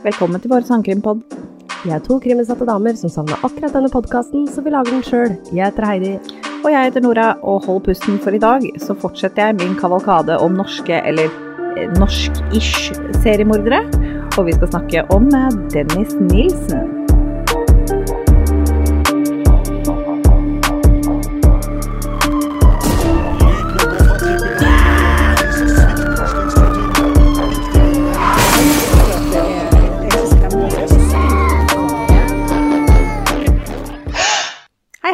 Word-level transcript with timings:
Velkommen 0.00 0.40
til 0.40 0.48
vår 0.48 0.64
sangkrimpod. 0.64 1.18
Vi 1.82 1.90
er 1.92 2.00
to 2.00 2.16
krimutsatte 2.24 2.64
damer 2.64 2.96
som 2.96 3.10
savna 3.12 3.36
akkurat 3.44 3.74
denne 3.76 3.90
podkasten, 3.92 4.46
så 4.48 4.62
vi 4.64 4.72
lager 4.72 4.94
den 4.94 5.02
sjøl. 5.04 5.34
Jeg 5.52 5.66
heter 5.66 5.84
Heidi. 5.84 6.12
Og 6.62 6.70
jeg 6.72 6.86
heter 6.88 7.04
Nora, 7.04 7.26
og 7.44 7.66
hold 7.66 7.82
pusten, 7.84 8.16
for 8.24 8.32
i 8.32 8.40
dag 8.40 8.64
så 8.80 8.96
fortsetter 8.96 9.50
jeg 9.50 9.58
min 9.58 9.76
kavalkade 9.76 10.38
om 10.40 10.56
norske, 10.56 11.02
eller 11.04 11.28
eh, 11.76 11.92
norsk-ish 12.00 12.96
seriemordere. 13.20 13.82
Og 14.38 14.48
vi 14.48 14.56
skal 14.56 14.72
snakke 14.72 15.04
om 15.12 15.28
eh, 15.36 15.60
Dennis 15.76 16.16
Nilsen. 16.16 16.99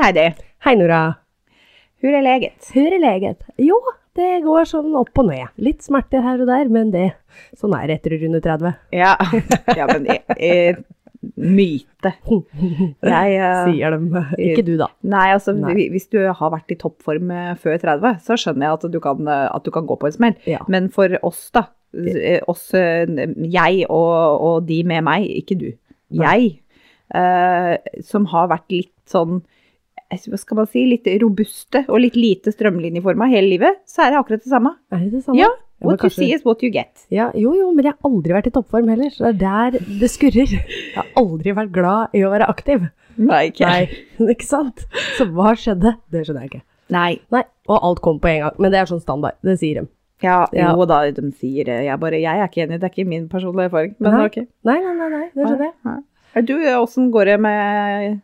Heidi. 0.06 0.36
Hei, 0.62 0.76
Nora. 0.78 1.16
Hvor 1.98 2.14
er 2.14 2.22
leget? 2.22 2.68
Hvor 2.70 2.92
er 2.94 3.00
leget? 3.02 3.40
Jo, 3.58 3.74
det 4.14 4.44
går 4.44 4.68
sånn 4.70 4.92
opp 4.94 5.18
og 5.18 5.24
ned. 5.26 5.48
Litt 5.58 5.80
smerter 5.82 6.22
her 6.22 6.44
og 6.44 6.46
der, 6.46 6.68
men 6.70 6.92
det 6.92 7.08
Sånn 7.58 7.72
er 7.74 7.88
det 7.90 7.96
etter 7.96 8.14
runde 8.20 8.38
30. 8.44 8.76
Ja, 8.94 9.16
ja 9.80 9.88
men 9.90 10.06
eh, 10.14 10.30
eh, 10.36 10.78
myte. 11.34 12.12
Jeg 12.22 13.40
uh, 13.42 13.64
Sier 13.66 13.96
dem. 13.96 14.06
Ikke 14.44 14.62
du, 14.68 14.76
da. 14.78 14.86
Nei, 15.02 15.24
altså 15.34 15.56
Nei. 15.58 15.88
hvis 15.90 16.06
du 16.14 16.20
har 16.22 16.54
vært 16.54 16.70
i 16.70 16.78
toppform 16.84 17.34
eh, 17.34 17.50
før 17.64 17.74
30, 17.82 18.22
så 18.28 18.38
skjønner 18.38 18.68
jeg 18.68 18.78
at 18.78 18.86
du 18.94 19.00
kan, 19.08 19.26
eh, 19.26 19.48
at 19.58 19.66
du 19.66 19.72
kan 19.74 19.90
gå 19.90 19.98
på 19.98 20.06
en 20.06 20.16
smell. 20.20 20.38
Ja. 20.46 20.62
Men 20.70 20.86
for 20.94 21.18
oss, 21.26 21.48
da. 21.50 21.66
Oss, 22.46 22.68
jeg 22.78 23.90
og, 23.90 24.14
og 24.52 24.70
de 24.70 24.78
med 24.86 25.02
meg, 25.10 25.26
ikke 25.42 25.58
du. 25.58 25.68
Jeg, 26.14 26.56
uh, 27.10 27.74
som 28.06 28.30
har 28.30 28.54
vært 28.54 28.70
litt 28.78 28.94
sånn 29.10 29.42
hva 30.10 30.38
skal 30.38 30.56
man 30.60 30.66
si, 30.70 30.84
litt 30.86 31.06
robuste 31.22 31.84
og 31.88 32.00
litt 32.00 32.16
lite 32.16 32.52
strømlinjeforma 32.54 33.28
hele 33.30 33.48
livet, 33.56 33.80
så 33.88 34.04
er 34.06 34.10
det 34.14 34.20
akkurat 34.20 34.42
det 34.44 34.50
samme. 34.52 34.74
Er 34.92 34.98
det 35.04 35.10
det 35.12 35.24
samme? 35.24 35.38
Ja, 35.40 35.48
men 35.80 35.88
what 35.90 35.98
you 36.00 36.08
kanskje- 36.08 36.16
see 36.22 36.32
is 36.34 36.44
what 36.44 36.62
you 36.62 36.70
get. 36.70 37.06
Ja, 37.10 37.30
jo, 37.34 37.54
jo, 37.54 37.72
men 37.74 37.84
jeg 37.84 37.94
har 37.96 38.10
aldri 38.10 38.32
vært 38.36 38.46
i 38.46 38.54
toppform 38.54 38.88
heller, 38.88 39.10
så 39.10 39.32
det 39.32 39.42
er 39.42 39.70
der 39.76 39.98
det 40.00 40.10
skurrer. 40.10 40.46
Jeg 40.54 40.94
har 40.96 41.10
aldri 41.16 41.52
vært 41.58 41.72
glad 41.74 42.14
i 42.14 42.22
å 42.24 42.30
være 42.32 42.48
aktiv. 42.48 42.88
Nei, 43.18 43.50
ikke. 43.50 43.66
Nei, 43.66 44.28
ikke 44.34 44.44
sant? 44.46 44.86
Så 45.18 45.26
hva 45.32 45.54
skjedde? 45.56 45.96
Det 46.12 46.24
skjønner 46.26 46.46
jeg 46.46 46.50
ikke. 46.54 46.62
Nei. 46.94 47.18
Nei, 47.34 47.42
og 47.68 47.78
alt 47.82 48.00
kom 48.04 48.20
på 48.22 48.28
en 48.30 48.40
gang. 48.46 48.58
Men 48.62 48.70
det 48.72 48.78
er 48.80 48.86
sånn 48.92 49.00
standard. 49.02 49.34
Det 49.42 49.58
sier 49.58 49.80
de. 49.82 49.88
Ja, 50.22 50.46
Ja. 50.56 50.70
jo 50.72 50.84
da, 50.88 51.02
de 51.12 51.30
sier 51.36 51.64
det. 51.68 51.80
Jeg, 51.84 51.98
bare, 52.00 52.16
jeg 52.22 52.38
er 52.40 52.46
ikke 52.48 52.62
enig, 52.64 52.78
det 52.80 52.86
er 52.88 52.92
ikke 52.94 53.08
min 53.08 53.26
personlige 53.28 53.68
erfaring. 53.68 53.96
Men 54.00 54.14
Nei. 54.16 54.26
ok. 54.30 54.36
Nei, 54.64 54.78
nei, 54.80 54.94
nei, 54.96 55.08
nei 55.12 55.24
det 55.34 55.44
skjønner 55.48 55.72
jeg. 55.72 56.04
Er 56.36 56.42
Du, 56.44 56.54
åssen 56.80 57.10
går 57.12 57.24
det 57.32 57.40
med 57.40 58.12
eh, 58.12 58.16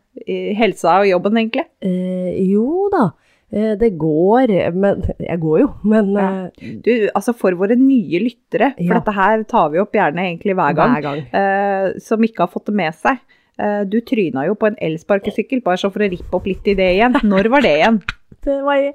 helsa 0.59 1.01
og 1.01 1.09
jobben, 1.09 1.37
egentlig? 1.41 1.65
Eh, 1.83 2.37
jo 2.53 2.89
da, 2.93 3.11
eh, 3.53 3.75
det 3.81 3.93
går, 3.99 4.53
men 4.75 5.03
jeg 5.19 5.41
går 5.41 5.61
jo, 5.65 5.69
men 5.85 6.13
Ja. 6.15 6.31
eh, 6.47 6.73
Du, 6.85 6.93
altså 7.15 7.35
For 7.35 7.53
våre 7.53 7.77
nye 7.77 8.21
lyttere, 8.21 8.75
for 8.77 8.83
Ja. 8.93 9.01
dette 9.01 9.13
her 9.17 9.43
tar 9.45 9.71
vi 9.71 9.79
opp 9.81 9.93
gjerne 9.93 10.21
egentlig 10.29 10.55
hver 10.55 10.75
gang, 10.77 10.97
hver 10.97 11.03
gang. 11.03 11.23
eh, 11.33 11.99
som 11.99 12.21
ikke 12.23 12.45
har 12.47 12.49
fått 12.53 12.67
det 12.67 12.75
med 12.75 12.95
seg. 12.95 13.19
Eh, 13.59 13.85
du 13.85 14.01
tryna 14.01 14.47
jo 14.47 14.55
på 14.55 14.67
en 14.67 14.77
elsparkesykkel, 14.81 15.63
bare 15.63 15.77
så 15.77 15.91
for 15.93 16.01
å 16.01 16.11
rippe 16.11 16.35
opp 16.35 16.47
litt 16.47 16.67
i 16.67 16.75
det 16.75 16.97
igjen. 16.97 17.13
Når 17.23 17.49
var 17.51 17.61
det 17.63 17.79
igjen? 17.81 18.03
Det 18.43 18.57
var 18.65 18.75
i 18.75 18.89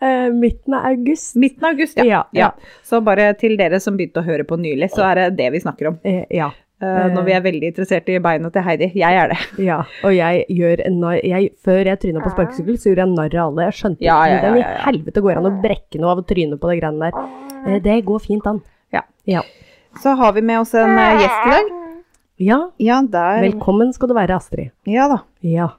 uh, 0.00 0.30
midten 0.32 0.72
av 0.72 0.86
august. 0.86 1.34
Midten 1.36 1.64
av 1.66 1.74
august, 1.74 1.98
ja. 1.98 2.04
Ja, 2.06 2.20
ja. 2.32 2.46
Så 2.82 3.02
bare 3.04 3.34
til 3.36 3.52
dere 3.58 3.76
som 3.78 3.98
begynte 3.98 4.22
å 4.22 4.24
høre 4.24 4.44
på 4.48 4.56
nylig, 4.56 4.88
så 4.94 5.02
er 5.10 5.14
det 5.18 5.36
det 5.36 5.50
vi 5.52 5.60
snakker 5.60 5.88
om. 5.90 5.98
Ja, 6.32 6.46
Eh, 6.84 7.06
når 7.14 7.26
vi 7.26 7.34
er 7.36 7.44
veldig 7.44 7.68
interessert 7.70 8.08
i 8.12 8.18
beina 8.22 8.50
til 8.54 8.64
Heidi. 8.66 8.88
Jeg 9.00 9.18
er 9.20 9.32
det. 9.32 9.38
ja, 9.70 9.80
og 10.04 10.16
jeg 10.16 10.44
gjør 10.52 10.82
en 10.86 10.98
narr, 11.02 11.20
jeg, 11.24 11.52
før 11.64 11.90
jeg 11.90 12.00
tryna 12.02 12.24
på 12.24 12.32
sparkesykkel, 12.34 12.80
så 12.80 12.90
gjorde 12.90 13.06
jeg 13.06 13.14
narr 13.14 13.36
av 13.38 13.52
alle. 13.52 13.68
Jeg 13.68 13.78
skjønte 13.80 14.06
Ja, 14.06 14.18
ja, 14.28 14.38
ikke 14.38 14.50
hvordan 14.50 14.58
ja, 14.60 14.64
ja, 14.64 14.72
ja. 14.74 14.80
i 14.82 14.88
helvete 14.88 15.24
går 15.24 15.40
an 15.40 15.48
å 15.50 15.54
brekke 15.64 16.02
noe 16.02 16.12
av 16.14 16.24
å 16.24 16.26
tryne 16.34 16.58
på 16.60 16.72
det 16.72 16.80
greiene 16.82 17.08
der. 17.08 17.30
Uh, 17.64 17.78
det 17.86 18.00
går 18.10 18.24
fint 18.26 18.50
an. 18.50 18.60
Ja. 18.94 19.04
Ja. 19.30 19.44
Så 20.02 20.16
har 20.18 20.34
vi 20.36 20.42
med 20.44 20.60
oss 20.64 20.74
en 20.78 20.92
uh, 20.98 21.06
gjest 21.22 21.48
i 21.48 21.54
dag. 21.54 21.72
Ja, 22.44 22.58
Ja, 22.82 22.98
der. 23.06 23.40
velkommen 23.46 23.92
skal 23.94 24.10
du 24.10 24.16
være, 24.16 24.36
Astrid. 24.40 24.72
Ja 24.90 25.06
da. 25.12 25.20
Ja. 25.46 25.70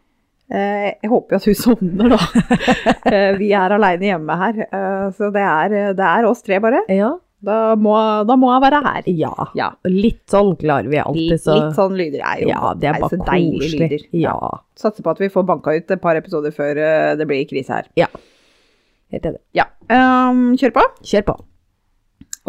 Eh, 0.45 0.91
jeg 1.01 1.09
håper 1.09 1.35
jo 1.35 1.39
at 1.41 1.45
hun 1.49 1.55
sovner, 1.57 2.13
da. 2.15 2.19
Eh, 3.05 3.35
vi 3.37 3.51
er 3.53 3.73
aleine 3.75 4.07
hjemme 4.07 4.35
her, 4.39 4.59
eh, 4.65 5.05
så 5.17 5.29
det 5.33 5.41
er, 5.41 5.73
det 5.97 6.05
er 6.05 6.25
oss 6.29 6.41
tre, 6.45 6.57
bare. 6.61 6.83
Ja. 6.89 7.11
Da 7.45 7.57
må, 7.77 7.93
da 8.27 8.35
må 8.41 8.49
jeg 8.53 8.63
være 8.65 8.79
her. 8.85 9.09
Ja. 9.13 9.33
Ja. 9.57 9.69
Litt 9.89 10.23
sånn 10.33 10.53
klarer 10.61 10.89
vi 10.91 10.99
alltid, 11.01 11.31
Litt, 11.35 11.43
så 11.43 11.55
litt 11.59 11.75
sånn 11.77 11.95
lyder 11.99 12.23
er 12.25 12.41
jo 12.43 12.49
Ja, 12.49 12.71
det 12.79 12.89
er 12.89 12.99
bare 13.03 13.11
så 13.13 13.19
deilige 13.27 13.59
koselig. 13.65 13.89
lyder. 13.91 14.05
Ja. 14.25 14.37
Satser 14.81 15.05
på 15.05 15.13
at 15.13 15.21
vi 15.21 15.29
får 15.33 15.45
banka 15.47 15.75
ut 15.77 15.91
et 15.95 16.01
par 16.03 16.17
episoder 16.19 16.55
før 16.55 16.79
eh, 16.81 17.11
det 17.19 17.27
blir 17.29 17.45
krise 17.49 17.77
her. 17.81 17.91
ja. 17.99 18.09
Helt 19.13 19.27
enig. 19.29 19.37
Ja. 19.55 19.67
Um, 19.87 20.55
kjør 20.57 20.71
på. 20.75 20.81
Kjør 21.05 21.23
på. 21.27 21.35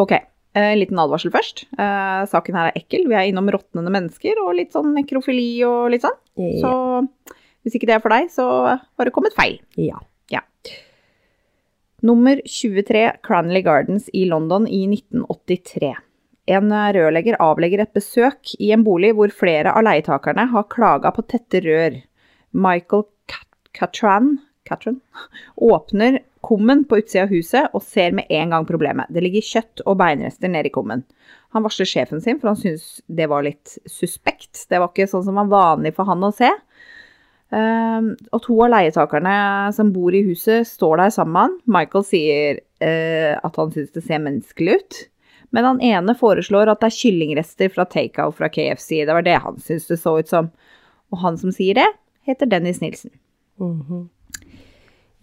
Ok. 0.01 0.15
En 0.57 0.79
liten 0.81 0.97
advarsel 0.99 1.29
først. 1.31 1.67
Eh, 1.77 2.23
saken 2.31 2.57
her 2.57 2.71
er 2.71 2.79
ekkel. 2.81 3.05
Vi 3.07 3.13
er 3.15 3.27
innom 3.29 3.47
råtnende 3.53 3.93
mennesker 3.93 4.41
og 4.41 4.55
litt 4.57 4.73
sånn 4.73 4.89
nekrofili 4.97 5.61
og 5.69 5.91
litt 5.93 6.01
sånn. 6.03 6.17
Så 6.63 6.71
hvis 7.61 7.77
ikke 7.77 7.87
det 7.91 7.99
er 7.99 8.01
for 8.03 8.09
deg, 8.15 8.31
så 8.33 8.47
har 8.73 9.05
det 9.05 9.13
kommet 9.15 9.37
feil. 9.37 9.59
Ja. 9.77 10.01
Nummer 12.01 12.41
23 12.45 13.11
Cranley 13.23 13.61
Gardens 13.61 14.09
i 14.13 14.25
London 14.25 14.67
i 14.67 14.83
1983. 14.85 15.95
En 16.45 16.69
rørlegger 16.93 17.39
avlegger 17.41 17.81
et 17.81 17.95
besøk 17.97 18.51
i 18.61 18.69
en 18.75 18.83
bolig 18.85 19.15
hvor 19.17 19.33
flere 19.33 19.73
av 19.73 19.81
leietakerne 19.87 20.45
har 20.51 20.67
klaga 20.69 21.09
på 21.15 21.25
tette 21.25 21.63
rør. 21.65 21.97
Michael 22.53 23.07
Catran, 23.73 24.35
Catran 24.69 24.99
åpner 25.57 26.19
kummen 26.45 26.85
på 26.85 27.01
utsida 27.01 27.25
av 27.25 27.33
huset 27.33 27.73
og 27.73 27.81
ser 27.81 28.13
med 28.13 28.29
en 28.29 28.53
gang 28.53 28.69
problemet. 28.69 29.09
Det 29.09 29.25
ligger 29.25 29.49
kjøtt 29.49 29.81
og 29.87 29.97
beinrester 29.97 30.53
nede 30.53 30.69
i 30.69 30.75
kummen. 30.77 31.01
Han 31.57 31.65
varsler 31.65 31.89
sjefen 31.89 32.21
sin, 32.21 32.37
for 32.37 32.53
han 32.53 32.61
syns 32.61 33.01
det 33.09 33.25
var 33.31 33.41
litt 33.49 33.73
suspekt. 33.89 34.67
Det 34.69 34.77
var 34.77 34.93
ikke 34.93 35.09
sånn 35.09 35.25
som 35.25 35.41
var 35.41 35.49
vanlig 35.49 35.95
for 35.97 36.05
han 36.13 36.29
å 36.29 36.29
se. 36.29 36.53
Um, 37.47 38.09
og 38.35 38.41
to 38.43 38.57
av 38.65 38.73
leietakerne 38.73 39.35
som 39.75 39.93
bor 39.95 40.15
i 40.15 40.23
huset, 40.27 40.67
står 40.67 40.99
der 40.99 41.13
sammen. 41.15 41.53
Michael 41.69 42.03
sier 42.07 42.59
eh, 42.83 43.37
at 43.37 43.59
han 43.59 43.71
syns 43.71 43.93
det 43.95 44.03
ser 44.03 44.23
menneskelig 44.23 44.81
ut. 44.81 44.99
Men 45.55 45.63
han 45.63 45.79
ene 45.83 46.17
foreslår 46.19 46.67
at 46.67 46.81
det 46.83 46.89
er 46.89 46.97
kyllingrester 46.97 47.71
fra 47.71 47.87
takeout 47.87 48.35
fra 48.35 48.51
KFC. 48.51 49.05
Det 49.07 49.15
var 49.15 49.23
det 49.23 49.39
han 49.45 49.61
syntes 49.63 49.87
det 49.87 49.99
så 50.01 50.17
ut 50.19 50.27
som. 50.27 50.51
Og 51.15 51.23
han 51.23 51.39
som 51.39 51.55
sier 51.55 51.79
det, 51.79 51.87
heter 52.27 52.51
Dennis 52.51 52.83
Nilsen. 52.83 53.15
Mhm. 53.63 54.09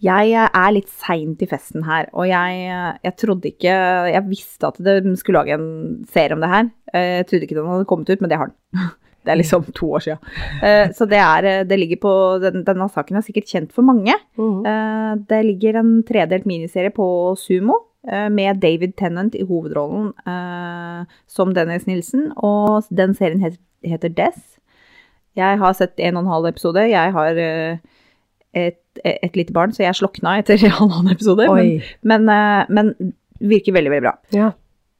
Jeg 0.03 0.33
eh, 0.35 0.49
er 0.49 0.73
litt 0.75 0.89
sein 0.91 1.37
til 1.39 1.47
festen 1.49 1.85
her, 1.87 2.09
og 2.11 2.25
jeg, 2.27 2.65
eh, 2.67 2.97
jeg 3.05 3.15
trodde 3.21 3.47
ikke 3.47 3.75
Jeg 4.11 4.25
visste 4.27 4.67
at 4.67 4.81
de 4.83 5.13
skulle 5.15 5.39
lage 5.39 5.55
en 5.55 6.03
serie 6.11 6.35
om 6.35 6.41
det 6.43 6.51
her. 6.51 6.69
Jeg 6.91 7.27
trodde 7.29 7.45
ikke 7.47 7.57
den 7.61 7.69
hadde 7.69 7.87
kommet 7.89 8.09
ut, 8.09 8.21
men 8.21 8.33
det 8.33 8.41
har 8.41 8.51
den. 8.51 8.89
Det 9.25 9.33
er 9.33 9.39
liksom 9.41 9.65
to 9.73 9.89
år 9.97 10.03
siden. 10.05 10.19
Uh, 10.61 10.93
Så 10.93 11.07
det, 11.09 11.17
er, 11.19 11.43
eh, 11.49 11.63
det 11.65 11.79
ligger 11.81 11.97
på 12.03 12.13
den, 12.43 12.63
Denne 12.67 12.87
saken 12.93 13.17
er 13.17 13.25
sikkert 13.25 13.49
kjent 13.51 13.71
for 13.75 13.81
mange. 13.87 14.13
Eh, 14.37 15.15
Det 15.27 15.41
ligger 15.45 15.79
en 15.81 16.03
tredelt 16.03 16.45
miniserie 16.45 16.93
på 16.93 17.07
Sumo 17.37 17.79
med 18.29 18.59
David 18.61 18.91
Tennant 18.99 19.33
i 19.33 19.41
hovedrollen 19.41 20.11
som 21.27 21.53
Dennis 21.55 21.87
Nilsen, 21.87 22.27
og 22.37 22.83
den 22.93 23.15
serien 23.17 23.41
het- 23.41 23.57
heter 23.83 24.09
Death. 24.13 24.59
Jeg 25.35 25.57
har 25.57 25.73
sett 25.73 25.97
en 25.99 26.15
og 26.17 26.23
en 26.23 26.29
halv 26.29 26.45
episode. 26.51 26.83
Jeg 26.87 27.11
har 27.15 27.33
et, 28.53 28.77
et 29.03 29.35
lite 29.35 29.51
barn, 29.53 29.73
så 29.73 29.83
jeg 29.87 29.97
slokna 29.97 30.37
etter 30.39 30.61
halvannen 30.77 31.11
episode. 31.15 31.47
Men, 32.03 32.25
men, 32.29 32.65
men 32.69 33.13
virker 33.41 33.73
veldig, 33.75 33.91
veldig 33.95 34.05
bra. 34.05 34.13
Ja. 34.37 34.51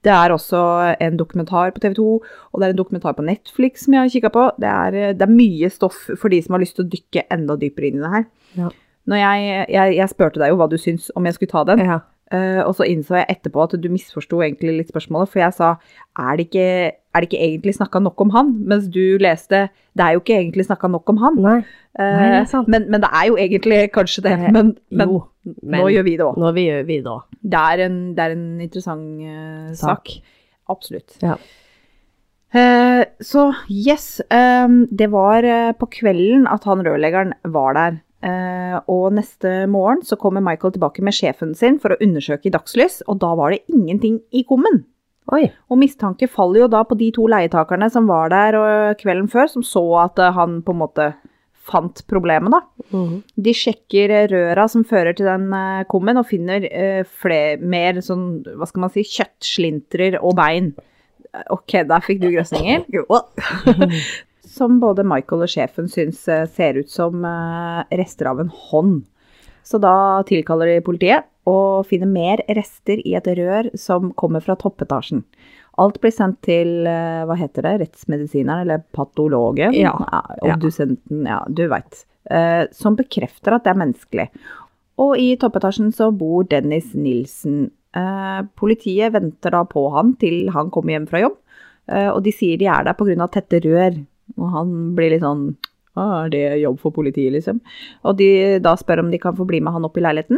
Det 0.06 0.14
er 0.14 0.34
også 0.34 0.62
en 1.02 1.18
dokumentar 1.18 1.74
på 1.74 1.82
TV 1.82 1.96
2, 1.98 2.08
og 2.54 2.62
det 2.62 2.68
er 2.68 2.74
en 2.76 2.80
dokumentar 2.80 3.16
på 3.18 3.26
Netflix 3.26 3.86
som 3.86 3.96
jeg 3.96 4.06
har 4.06 4.14
kikka 4.14 4.34
på. 4.36 4.48
Det 4.62 4.70
er, 4.70 4.98
eh, 5.02 5.14
det 5.18 5.26
er 5.26 5.34
mye 5.34 5.70
stoff 5.74 5.98
for 6.14 6.30
de 6.30 6.42
som 6.46 6.56
har 6.56 6.62
lyst 6.62 6.78
til 6.78 6.86
å 6.86 6.92
dykke 6.92 7.26
enda 7.34 7.58
dypere 7.58 7.90
inn 7.90 8.02
i 8.02 8.04
det 8.04 8.12
her. 8.14 8.28
Ja. 8.60 8.74
Jeg, 9.06 9.66
jeg, 9.70 9.96
jeg 10.00 10.10
spurte 10.10 10.42
deg 10.42 10.52
jo 10.52 10.60
hva 10.60 10.70
du 10.70 10.78
syns 10.82 11.12
om 11.18 11.26
jeg 11.26 11.38
skulle 11.38 11.54
ta 11.54 11.62
den, 11.70 11.84
ja. 11.86 12.00
uh, 12.34 12.62
og 12.66 12.72
så 12.78 12.88
innså 12.90 13.20
jeg 13.20 13.36
etterpå 13.36 13.62
at 13.62 13.76
du 13.78 13.86
misforsto 13.94 14.40
egentlig 14.42 14.80
litt 14.80 14.90
spørsmålet, 14.90 15.30
for 15.30 15.44
jeg 15.44 15.54
sa 15.54 15.76
er 16.18 16.40
det 16.40 16.48
ikke, 16.48 16.70
er 16.90 17.22
det 17.22 17.30
ikke 17.30 17.44
egentlig 17.46 17.76
snakka 17.78 18.02
nok 18.02 18.24
om 18.26 18.34
han? 18.34 18.50
Mens 18.66 18.88
du 18.90 19.20
leste 19.22 19.68
det 19.96 20.04
er 20.04 20.16
jo 20.16 20.24
ikke 20.24 20.40
egentlig 20.40 20.66
snakka 20.66 20.90
nok 20.90 21.14
om 21.14 21.22
han. 21.22 21.38
Nei. 21.46 21.60
Eh, 21.96 22.16
Nei, 22.20 22.30
det 22.34 22.40
er 22.44 22.70
men, 22.72 22.88
men 22.92 23.04
det 23.04 23.10
er 23.12 23.28
jo 23.30 23.38
egentlig 23.40 23.82
kanskje 23.96 24.26
det. 24.26 24.34
Eh, 24.36 24.48
Men, 24.52 24.74
men 24.92 25.12
jo, 25.14 25.22
men 25.64 25.80
nå 25.80 25.92
gjør 25.94 26.08
vi 26.08 26.16
det 26.20 26.26
òg. 26.26 26.40
Nå 26.42 26.54
vi 26.56 26.66
gjør 26.68 26.88
vi 26.88 27.02
det 27.06 27.12
òg. 27.12 27.28
Det 27.56 27.66
en, 27.86 28.00
det 28.18 28.26
er 28.26 28.34
en 28.36 28.48
interessant 28.66 29.22
uh, 29.22 29.70
sak. 29.78 30.10
Sak. 30.10 30.34
Absolutt. 30.74 31.20
Ja. 31.24 31.38
Uh, 32.56 33.04
så 33.24 33.50
yes, 33.70 34.22
um, 34.32 34.86
det 34.92 35.12
var 35.14 35.46
uh, 35.46 35.72
på 35.78 35.88
kvelden 36.00 36.48
at 36.52 36.68
han 36.68 36.84
rørleggeren 36.86 37.36
var 37.54 37.78
der. 37.78 38.02
Eh, 38.26 38.76
og 38.90 39.14
neste 39.14 39.68
morgen 39.70 40.02
så 40.06 40.18
kommer 40.18 40.42
Michael 40.42 40.74
tilbake 40.74 41.04
med 41.06 41.14
sjefen 41.14 41.52
sin 41.58 41.78
for 41.82 41.94
å 41.94 42.00
undersøke 42.02 42.50
i 42.50 42.54
dagslys, 42.54 43.04
og 43.12 43.20
da 43.22 43.34
var 43.38 43.54
det 43.54 43.66
ingenting 43.70 44.18
i 44.34 44.42
kummen. 44.48 44.82
Oi. 45.34 45.44
Og 45.70 45.78
mistanke 45.82 46.30
faller 46.30 46.64
jo 46.64 46.70
da 46.72 46.84
på 46.86 46.98
de 46.98 47.12
to 47.14 47.28
leietakerne 47.30 47.90
som 47.94 48.10
var 48.10 48.32
der 48.34 48.58
kvelden 48.98 49.30
før, 49.30 49.50
som 49.52 49.66
så 49.66 49.84
at 50.08 50.22
eh, 50.22 50.34
han 50.34 50.60
på 50.66 50.74
en 50.74 50.82
måte 50.82 51.12
fant 51.66 52.02
problemet, 52.10 52.54
da. 52.54 52.62
Mm. 52.94 53.22
De 53.48 53.54
sjekker 53.56 54.14
eh, 54.14 54.28
røra 54.32 54.68
som 54.72 54.86
fører 54.88 55.18
til 55.18 55.28
den 55.30 55.48
eh, 55.56 55.86
kummen, 55.92 56.20
og 56.22 56.30
finner 56.30 56.68
eh, 56.70 57.02
fler, 57.24 57.62
mer 57.62 58.02
sånn, 58.06 58.44
hva 58.56 58.70
skal 58.70 58.86
man 58.86 58.94
si, 58.94 59.06
kjøttslintrer 59.16 60.20
og 60.22 60.38
bein. 60.40 60.72
Ok, 61.52 61.82
der 61.90 62.06
fikk 62.06 62.22
du 62.24 62.30
grøsninger. 62.32 62.86
som 64.56 64.80
både 64.80 65.04
Michael 65.08 65.44
og 65.48 65.52
sjefen 65.52 65.90
syns 65.92 66.22
ser 66.24 66.80
ut 66.80 66.92
som 66.92 67.26
rester 67.92 68.30
av 68.32 68.40
en 68.44 68.54
hånd. 68.70 69.02
Så 69.66 69.82
da 69.82 70.22
tilkaller 70.30 70.70
de 70.70 70.84
politiet 70.86 71.26
og 71.50 71.88
finner 71.90 72.10
mer 72.10 72.42
rester 72.58 73.02
i 73.02 73.16
et 73.18 73.28
rør 73.38 73.72
som 73.78 74.12
kommer 74.18 74.44
fra 74.46 74.56
toppetasjen. 74.62 75.26
Alt 75.82 76.00
blir 76.04 76.14
sendt 76.16 76.42
til, 76.48 76.88
eh, 76.88 77.24
hva 77.28 77.36
heter 77.36 77.68
det, 77.68 77.74
rettsmedisineren 77.84 78.64
eller 78.64 78.84
patologen? 78.96 79.74
Ja. 79.76 79.96
Obdusenten, 80.42 81.26
ja, 81.28 81.42
du 81.50 81.66
veit. 81.72 82.06
Som 82.74 82.96
bekrefter 82.98 83.54
at 83.54 83.66
det 83.68 83.76
er 83.76 83.78
menneskelig. 83.78 84.30
Og 85.04 85.18
i 85.20 85.34
toppetasjen 85.40 85.92
så 85.96 86.10
bor 86.16 86.48
Dennis 86.48 86.94
Nilsen. 86.96 87.68
Eh, 87.96 88.42
politiet 88.60 89.14
venter 89.16 89.56
da 89.56 89.64
på 89.68 89.86
han 89.94 90.16
til 90.20 90.50
han 90.56 90.72
kommer 90.74 90.96
hjem 90.96 91.08
fra 91.08 91.22
jobb, 91.24 91.38
eh, 91.92 92.10
og 92.12 92.24
de 92.26 92.34
sier 92.36 92.60
de 92.60 92.68
er 92.68 92.84
der 92.88 92.96
pga. 92.96 93.28
tette 93.32 93.62
rør. 93.64 94.06
Og 94.38 94.52
han 94.52 94.96
blir 94.96 95.12
litt 95.12 95.22
sånn 95.22 95.56
«Å, 95.96 96.26
Er 96.26 96.30
det 96.30 96.60
jobb 96.60 96.80
for 96.80 96.92
politiet, 96.92 97.32
liksom? 97.32 97.62
Og 98.04 98.18
de 98.18 98.60
da 98.60 98.76
spør 98.76 99.00
om 99.00 99.12
de 99.12 99.18
kan 99.18 99.34
få 99.34 99.48
bli 99.48 99.62
med 99.62 99.72
han 99.72 99.86
opp 99.86 99.96
i 99.96 100.02
leiligheten. 100.02 100.38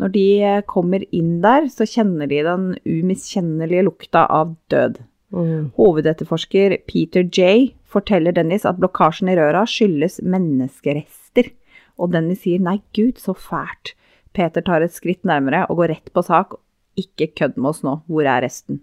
Når 0.00 0.14
de 0.14 0.26
eh, 0.42 0.62
kommer 0.66 1.04
inn 1.14 1.38
der, 1.44 1.68
så 1.70 1.86
kjenner 1.86 2.30
de 2.30 2.40
den 2.46 2.70
umiskjennelige 2.82 3.84
lukta 3.86 4.24
av 4.26 4.56
død. 4.72 4.98
Mm. 5.34 5.70
Hovedetterforsker 5.78 6.76
Peter 6.86 7.26
J. 7.26 7.74
forteller 7.90 8.34
Dennis 8.34 8.66
at 8.66 8.78
blokkasjen 8.82 9.30
i 9.30 9.36
røra 9.38 9.64
skyldes 9.70 10.20
menneskerester. 10.22 11.52
Og 11.98 12.10
Dennis 12.14 12.42
sier 12.42 12.62
nei, 12.62 12.80
gud, 12.96 13.20
så 13.22 13.36
fælt. 13.38 13.94
Peter 14.34 14.64
tar 14.66 14.82
et 14.82 14.94
skritt 14.94 15.22
nærmere 15.26 15.62
og 15.68 15.78
går 15.78 15.94
rett 15.94 16.10
på 16.14 16.24
sak. 16.26 16.56
Ikke 16.98 17.30
kødd 17.30 17.58
med 17.58 17.70
oss 17.70 17.84
nå, 17.86 18.00
hvor 18.10 18.26
er 18.26 18.42
resten? 18.42 18.80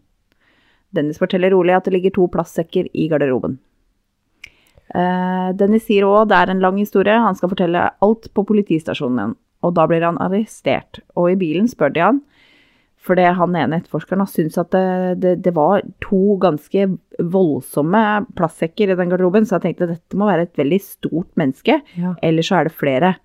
Dennis 0.96 1.20
forteller 1.20 1.52
rolig 1.56 1.76
at 1.76 1.88
det 1.88 1.96
ligger 1.96 2.16
to 2.16 2.28
plastsekker 2.32 2.88
i 2.92 3.08
garderoben. 3.12 3.60
Uh, 4.92 5.52
Dennis 5.56 5.86
sier 5.88 6.04
òg 6.04 6.28
det 6.28 6.36
er 6.36 6.52
en 6.52 6.64
lang 6.64 6.76
historie, 6.82 7.16
han 7.16 7.38
skal 7.38 7.52
fortelle 7.54 7.86
alt 8.04 8.28
på 8.36 8.44
politistasjonen 8.48 9.22
igjen. 9.22 9.38
Og 9.64 9.74
da 9.78 9.86
blir 9.88 10.02
han 10.06 10.18
arrestert. 10.24 11.00
Og 11.16 11.32
i 11.34 11.38
bilen 11.40 11.68
spør 11.70 11.94
de 11.94 12.02
han, 12.02 12.22
fordi 13.02 13.24
han 13.34 13.56
ene 13.58 13.80
etterforskeren 13.82 14.22
har 14.22 14.30
syntes 14.30 14.60
at 14.62 14.70
det, 14.76 15.20
det, 15.24 15.32
det 15.48 15.54
var 15.58 15.82
to 16.06 16.36
ganske 16.42 16.84
voldsomme 17.34 18.02
plastsekker 18.38 18.92
i 18.94 18.98
den 19.00 19.10
garderoben, 19.10 19.46
så 19.50 19.58
jeg 19.58 19.64
tenkte 19.70 19.88
dette 19.96 20.18
må 20.22 20.28
være 20.30 20.46
et 20.50 20.58
veldig 20.62 20.82
stort 20.86 21.32
menneske, 21.40 21.80
Ja. 21.98 22.14
eller 22.22 22.46
så 22.46 22.60
er 22.60 22.70
det 22.70 22.76
flere. 22.78 23.16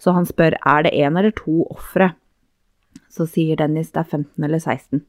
Så 0.00 0.12
han 0.16 0.24
spør 0.28 0.56
er 0.60 0.82
det 0.84 0.92
én 0.96 1.16
eller 1.18 1.32
to 1.36 1.66
ofre. 1.72 2.14
Så 3.12 3.24
sier 3.28 3.56
Dennis 3.56 3.92
det 3.92 4.00
er 4.04 4.08
15 4.10 4.44
eller 4.44 4.58
16. 4.60 5.02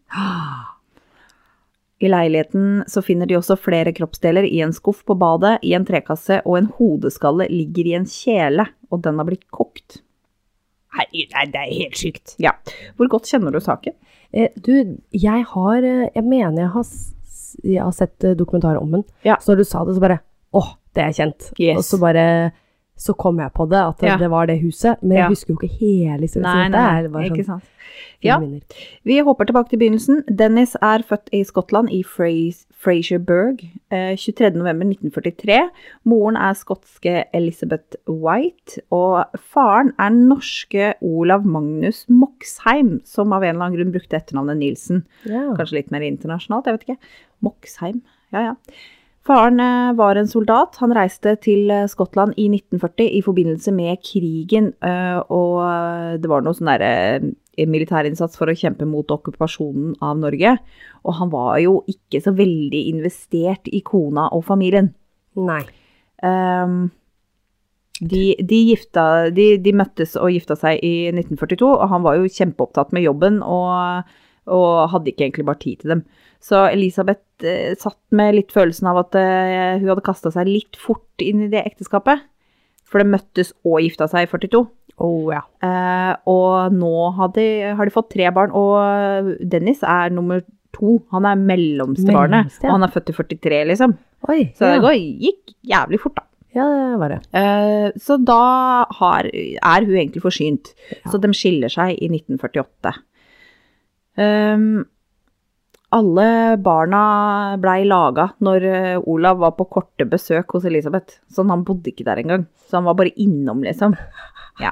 I 2.00 2.08
leiligheten 2.12 2.84
så 2.88 3.02
finner 3.02 3.26
de 3.26 3.36
også 3.40 3.56
flere 3.58 3.92
kroppsdeler 3.96 4.46
i 4.46 4.60
en 4.62 4.74
skuff 4.76 5.00
på 5.08 5.16
badet, 5.18 5.56
i 5.66 5.72
en 5.74 5.86
trekasse, 5.88 6.42
og 6.46 6.60
en 6.60 6.70
hodeskalle 6.78 7.48
ligger 7.50 7.90
i 7.90 7.96
en 7.98 8.06
kjele, 8.06 8.68
og 8.94 9.02
den 9.08 9.18
har 9.18 9.26
blitt 9.26 9.48
kokt. 9.52 10.02
Herregud, 10.96 11.34
nei, 11.36 11.46
det 11.52 11.62
er 11.62 11.74
helt 11.82 12.00
sykt. 12.00 12.36
Ja. 12.42 12.54
Hvor 12.98 13.10
godt 13.12 13.28
kjenner 13.30 13.54
du 13.54 13.60
saken? 13.64 13.96
Eh, 14.32 14.54
du, 14.56 14.98
jeg 15.16 15.44
har 15.54 15.86
eh, 15.88 16.08
Jeg 16.16 16.24
mener 16.28 16.66
jeg 16.66 16.72
har, 16.74 16.88
jeg 17.64 17.84
har 17.84 17.96
sett 17.96 18.24
eh, 18.28 18.36
dokumentar 18.40 18.80
om 18.80 18.96
den. 18.96 19.04
Ja. 19.28 19.38
Så 19.42 19.54
når 19.54 19.64
du 19.64 19.68
sa 19.68 19.84
det, 19.88 19.98
så 19.98 20.04
bare 20.04 20.22
Åh, 20.56 20.70
det 20.96 21.04
er 21.04 21.16
kjent. 21.16 21.50
Yes. 21.60 21.78
Og 21.78 21.84
så 21.86 22.00
bare 22.02 22.24
Så 22.98 23.14
kom 23.16 23.38
jeg 23.40 23.52
på 23.54 23.68
det, 23.70 23.78
at 23.78 23.98
det, 24.02 24.08
Ja. 24.10 24.18
det 24.18 24.30
var 24.32 24.48
det 24.48 24.60
huset. 24.62 24.98
Men 25.04 25.12
Ja. 25.18 25.24
jeg 25.28 25.30
husker 25.36 25.54
jo 25.54 25.58
ikke 25.62 25.80
hele 25.80 26.22
historien. 26.22 26.44
Nei, 26.44 26.68
nei, 26.70 27.08
nei, 27.08 27.24
det 27.30 27.32
ikke 27.32 27.46
sånn 27.46 27.62
sant. 27.62 27.64
Ja. 28.22 28.40
Vi 29.06 29.20
hopper 29.20 29.46
tilbake 29.46 29.70
til 29.70 29.80
begynnelsen. 29.80 30.24
Dennis 30.36 30.76
er 30.82 31.04
født 31.06 31.30
i 31.32 31.44
Skottland, 31.44 31.90
i 31.92 32.04
Fras- 32.04 32.66
Fraserburg, 32.74 33.62
eh, 33.92 34.16
23.11.1943. 34.16 35.70
Moren 36.06 36.36
er 36.38 36.54
skotske 36.58 37.24
Elizabeth 37.34 37.96
White, 38.08 38.80
og 38.92 39.26
faren 39.38 39.94
er 40.00 40.10
norske 40.14 40.94
Olav 41.02 41.46
Magnus 41.46 42.06
Moxheim, 42.10 43.00
som 43.06 43.34
av 43.34 43.44
en 43.44 43.56
eller 43.56 43.66
annen 43.68 43.78
grunn 43.80 43.94
brukte 43.96 44.18
etternavnet 44.20 44.58
Nilsen. 44.62 45.04
Ja. 45.26 45.54
Kanskje 45.58 45.74
litt 45.82 45.92
mer 45.92 46.02
internasjonalt, 46.02 46.66
jeg 46.70 46.78
vet 46.80 46.88
ikke. 46.90 46.98
Moxheim, 47.44 48.02
ja 48.34 48.40
ja. 48.50 48.54
Faren 49.28 49.60
eh, 49.60 49.94
var 49.94 50.16
en 50.16 50.28
soldat. 50.28 50.78
Han 50.80 50.94
reiste 50.96 51.34
til 51.44 51.72
eh, 51.74 51.88
Skottland 51.92 52.38
i 52.40 52.48
1940 52.48 53.10
i 53.18 53.24
forbindelse 53.26 53.74
med 53.76 54.00
krigen, 54.06 54.72
eh, 54.80 55.18
og 55.28 56.22
det 56.22 56.32
var 56.32 56.46
noe 56.46 56.56
sånn 56.56 56.72
derre 56.72 57.34
militærinnsats 57.58 58.38
for 58.38 58.48
å 58.48 58.56
kjempe 58.56 58.86
mot 58.88 59.10
okkupasjonen 59.12 59.98
av 60.06 60.22
Norge. 60.22 60.54
Og 61.04 61.18
han 61.20 61.34
var 61.34 61.58
jo 61.60 61.82
ikke 61.92 62.22
så 62.24 62.32
veldig 62.38 62.84
investert 62.94 63.68
i 63.68 63.82
kona 63.84 64.30
og 64.36 64.46
familien. 64.48 64.94
Nei. 65.38 65.64
Um, 66.24 66.88
de, 67.98 68.22
de, 68.38 68.62
gifta, 68.70 69.04
de, 69.34 69.50
de 69.62 69.74
møttes 69.76 70.16
og 70.22 70.32
gifta 70.34 70.56
seg 70.58 70.80
i 70.86 71.10
1942, 71.12 71.66
og 71.66 71.92
han 71.92 72.06
var 72.06 72.22
jo 72.22 72.30
kjempeopptatt 72.30 72.94
med 72.96 73.08
jobben 73.10 73.42
og, 73.42 74.08
og 74.48 74.88
hadde 74.94 75.12
ikke 75.12 75.28
egentlig 75.28 75.46
bare 75.48 75.62
tid 75.62 75.84
til 75.84 75.94
dem. 75.96 76.06
Så 76.44 76.64
Elisabeth 76.70 77.46
eh, 77.46 77.76
satt 77.80 78.00
med 78.16 78.36
litt 78.38 78.54
følelsen 78.56 78.90
av 78.92 79.02
at 79.04 79.18
eh, 79.20 79.78
hun 79.82 79.90
hadde 79.92 80.06
kasta 80.06 80.32
seg 80.34 80.50
litt 80.50 80.80
fort 80.80 81.24
inn 81.24 81.48
i 81.48 81.52
det 81.52 81.64
ekteskapet. 81.66 82.26
For 82.88 83.04
de 83.04 83.10
møttes 83.12 83.52
og 83.68 83.82
gifta 83.84 84.08
seg 84.12 84.28
i 84.28 84.32
42. 84.32 84.62
Å 84.98 85.10
ja. 85.30 85.42
Eh, 85.66 86.14
og 86.32 86.74
nå 86.74 86.94
har 87.18 87.34
de, 87.36 87.48
har 87.78 87.90
de 87.90 87.94
fått 87.94 88.14
tre 88.16 88.30
barn, 88.34 88.54
og 88.56 89.34
Dennis 89.42 89.84
er 89.86 90.14
nummer 90.14 90.42
to. 90.78 90.98
Han 91.14 91.28
er 91.30 91.42
mellomste 91.42 92.14
barnet, 92.14 92.54
ja. 92.62 92.70
og 92.70 92.78
han 92.78 92.88
er 92.88 92.94
født 92.94 93.12
i 93.14 93.18
43, 93.18 93.62
liksom. 93.74 93.98
Oi. 94.32 94.40
Så 94.58 94.66
ja. 94.66 94.78
det 94.78 94.86
går, 94.86 94.98
gikk 95.28 95.54
jævlig 95.68 96.02
fort, 96.02 96.18
da. 96.18 96.26
ja, 96.58 96.66
det 96.74 97.02
var 97.02 97.14
det. 97.14 97.20
Eh, 97.42 98.00
så 98.02 98.18
da 98.22 98.42
har, 99.00 99.30
er 99.30 99.88
hun 99.90 99.98
egentlig 99.98 100.24
forsynt. 100.26 100.74
Så 101.12 101.22
de 101.22 101.34
skiller 101.38 101.74
seg 101.74 101.98
i 101.98 102.10
1948. 102.10 102.96
Um, 104.18 104.86
alle 105.96 106.58
barna 106.60 107.02
blei 107.64 107.86
laga 107.88 108.32
når 108.44 108.64
eh, 108.68 108.98
Olav 109.08 109.38
var 109.40 109.54
på 109.56 109.70
korte 109.72 110.04
besøk 110.10 110.52
hos 110.58 110.66
Elisabeth. 110.68 111.22
Sånn, 111.32 111.52
han 111.54 111.64
bodde 111.68 111.94
ikke 111.94 112.04
der 112.08 112.20
engang. 112.24 112.48
Så 112.68 112.82
han 112.82 112.90
var 112.90 112.98
bare 113.00 113.16
innom, 113.16 113.64
liksom. 113.64 113.96
Ja. 114.60 114.72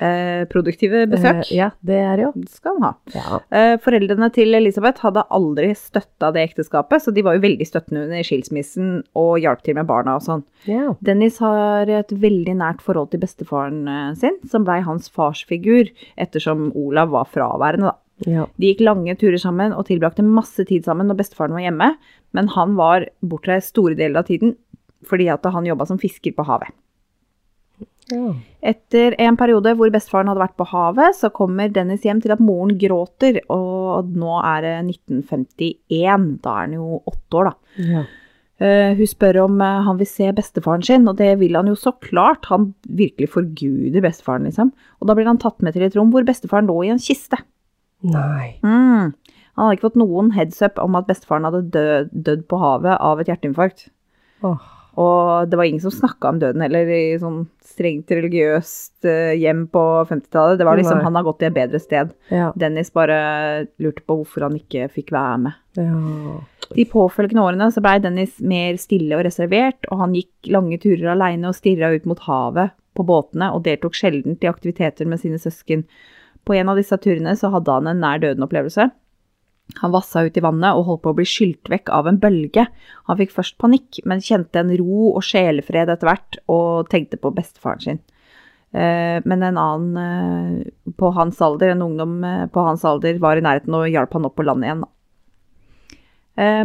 Eh, 0.00 0.46
produktive 0.50 1.04
besøk 1.10 1.42
Eh, 1.44 1.56
ja, 1.58 1.68
det 1.84 1.98
er 2.00 2.16
det 2.18 2.24
jo. 2.24 2.30
skal 2.48 2.78
han 2.78 2.86
ha. 2.88 2.90
Ja. 3.14 3.38
Eh, 3.54 3.74
Foreldrene 3.84 4.30
til 4.34 4.56
Elisabeth 4.56 5.04
hadde 5.04 5.22
aldri 5.30 5.70
støtta 5.76 6.32
det 6.34 6.42
ekteskapet, 6.48 7.04
så 7.04 7.12
de 7.14 7.22
var 7.22 7.36
jo 7.36 7.44
veldig 7.44 7.66
støttende 7.68 8.06
under 8.08 8.24
skilsmissen 8.26 8.90
og 9.14 9.38
hjalp 9.44 9.62
til 9.66 9.76
med 9.78 9.86
barna 9.86 10.16
og 10.18 10.24
sånn. 10.26 10.44
ja. 10.66 10.94
Dennis 11.04 11.38
har 11.44 11.88
et 12.00 12.10
veldig 12.12 12.56
nært 12.60 12.82
forhold 12.82 13.12
til 13.12 13.22
bestefaren 13.22 13.82
eh, 13.88 14.14
sin, 14.20 14.40
som 14.48 14.64
blei 14.66 14.80
hans 14.84 15.08
farsfigur, 15.12 15.92
ettersom 16.18 16.70
Olav 16.74 17.12
var 17.14 17.28
fraværende, 17.30 17.92
da. 17.92 17.98
Ja. 18.28 18.46
De 18.60 18.72
gikk 18.72 18.82
lange 18.84 19.14
turer 19.20 19.40
sammen 19.40 19.72
og 19.76 19.86
tilbrakte 19.88 20.24
masse 20.26 20.64
tid 20.68 20.84
sammen 20.88 21.08
når 21.10 21.22
bestefaren 21.22 21.56
var 21.56 21.64
hjemme, 21.64 21.94
men 22.36 22.52
han 22.56 22.76
var 22.78 23.08
bortreist 23.24 23.72
store 23.74 23.96
deler 23.98 24.22
av 24.22 24.30
tiden 24.30 24.56
fordi 25.08 25.30
at 25.32 25.46
han 25.48 25.64
jobba 25.64 25.86
som 25.88 26.00
fisker 26.00 26.34
på 26.36 26.44
havet. 26.44 26.72
ja. 28.12 28.34
Etter 28.60 29.14
en 29.22 29.38
periode 29.40 29.72
hvor 29.78 29.88
bestefaren 29.92 30.28
hadde 30.28 30.42
vært 30.42 30.58
på 30.60 30.66
havet, 30.68 31.16
så 31.16 31.30
kommer 31.32 31.70
Dennis 31.72 32.04
hjem 32.04 32.20
til 32.20 32.34
at 32.34 32.42
moren 32.44 32.74
gråter, 32.76 33.38
og 33.48 34.10
nå 34.12 34.34
er 34.42 34.66
det 34.66 34.74
1951. 34.82 36.26
Da 36.44 36.56
er 36.56 36.66
han 36.66 36.74
jo 36.76 37.00
åtte 37.00 37.40
år, 37.40 37.52
da. 37.52 37.84
ja. 37.94 38.08
Uh, 38.60 38.92
hun 38.92 39.08
spør 39.08 39.38
om 39.46 39.54
uh, 39.64 39.78
han 39.86 39.96
vil 39.96 40.08
se 40.08 40.26
bestefaren 40.36 40.82
sin, 40.84 41.06
og 41.08 41.16
det 41.16 41.30
vil 41.40 41.56
han 41.56 41.70
jo 41.70 41.78
så 41.80 41.94
klart. 41.96 42.44
Han 42.52 42.74
virkelig 42.84 43.30
forguder 43.32 44.04
bestefaren, 44.04 44.44
liksom. 44.44 44.74
Og 45.00 45.08
da 45.08 45.16
blir 45.16 45.30
han 45.30 45.40
tatt 45.40 45.64
med 45.64 45.72
til 45.72 45.86
et 45.86 45.96
rom 45.96 46.10
hvor 46.12 46.26
bestefaren 46.28 46.68
lå 46.68 46.76
i 46.84 46.90
en 46.92 47.00
kiste. 47.00 47.40
Nei. 48.06 48.58
Mm. 48.64 49.12
Han 49.56 49.66
hadde 49.66 49.76
ikke 49.76 49.88
fått 49.90 50.00
noen 50.00 50.30
heads 50.36 50.60
up 50.64 50.78
om 50.80 50.98
at 50.98 51.08
bestefaren 51.10 51.48
hadde 51.48 51.66
død, 51.74 52.12
dødd 52.12 52.44
på 52.48 52.60
havet 52.62 52.96
av 52.96 53.20
et 53.20 53.28
hjerteinfarkt. 53.28 53.88
Oh. 54.46 54.60
Og 55.00 55.48
det 55.48 55.58
var 55.58 55.68
ingen 55.68 55.82
som 55.82 55.92
snakka 55.94 56.32
om 56.32 56.38
døden 56.40 56.64
heller 56.64 56.88
i 56.90 57.18
sånn 57.20 57.44
strengt 57.64 58.10
religiøst 58.10 59.06
eh, 59.08 59.36
hjem 59.38 59.66
på 59.72 59.82
50-tallet. 60.08 60.58
Det 60.58 60.66
var 60.66 60.80
liksom 60.80 60.98
Nei. 60.98 61.04
han 61.06 61.18
har 61.18 61.26
gått 61.26 61.38
til 61.42 61.50
et 61.50 61.56
bedre 61.56 61.80
sted. 61.82 62.14
Ja. 62.32 62.50
Dennis 62.58 62.90
bare 62.96 63.20
lurte 63.82 64.04
på 64.04 64.18
hvorfor 64.20 64.48
han 64.48 64.58
ikke 64.58 64.88
fikk 64.92 65.14
være 65.16 65.44
med. 65.46 65.60
ja. 65.80 66.40
De 66.70 66.84
påfølgende 66.86 67.42
årene 67.42 67.66
så 67.74 67.82
blei 67.82 67.96
Dennis 67.98 68.36
mer 68.46 68.76
stille 68.78 69.16
og 69.16 69.24
reservert, 69.26 69.88
og 69.90 70.04
han 70.04 70.12
gikk 70.14 70.52
lange 70.54 70.76
turer 70.78 71.08
aleine 71.16 71.48
og 71.50 71.56
stirra 71.56 71.88
ut 71.90 72.04
mot 72.06 72.20
havet 72.28 72.76
på 72.94 73.06
båtene 73.08 73.48
og 73.56 73.64
deltok 73.64 73.96
sjelden 73.98 74.36
i 74.38 74.50
aktiviteter 74.50 75.08
med 75.10 75.18
sine 75.18 75.40
søsken. 75.42 75.82
På 76.50 76.56
en 76.58 76.72
av 76.72 76.80
disse 76.80 76.96
turene 76.98 77.36
så 77.38 77.52
hadde 77.54 77.76
han 77.76 77.86
en 77.86 78.00
nær 78.02 78.18
døden-opplevelse. 78.18 78.88
Han 79.78 79.92
vassa 79.94 80.24
ut 80.26 80.34
i 80.34 80.42
vannet 80.42 80.74
og 80.74 80.88
holdt 80.88 81.02
på 81.04 81.12
å 81.12 81.16
bli 81.20 81.26
skylt 81.30 81.70
vekk 81.70 81.92
av 81.94 82.08
en 82.10 82.18
bølge. 82.18 82.64
Han 83.06 83.18
fikk 83.20 83.36
først 83.36 83.54
panikk, 83.62 84.00
men 84.02 84.24
kjente 84.24 84.58
en 84.58 84.72
ro 84.80 85.12
og 85.12 85.22
sjelefred 85.22 85.92
etter 85.94 86.10
hvert, 86.10 86.40
og 86.50 86.90
tenkte 86.90 87.20
på 87.22 87.30
bestefaren 87.36 87.84
sin. 87.84 88.00
Eh, 88.74 89.22
Men 89.22 89.42
en 89.46 89.58
annen 89.58 90.00
eh, 90.02 90.90
på 90.98 91.12
hans 91.14 91.38
alder, 91.42 91.70
en 91.70 91.86
ungdom 91.86 92.18
eh, 92.24 92.46
på 92.50 92.66
hans 92.66 92.82
alder, 92.84 93.18
var 93.22 93.38
i 93.38 93.46
nærheten 93.46 93.74
og 93.74 93.86
hjalp 93.90 94.18
han 94.18 94.26
opp 94.26 94.36
på 94.38 94.46
land 94.46 94.66
igjen. 94.66 94.88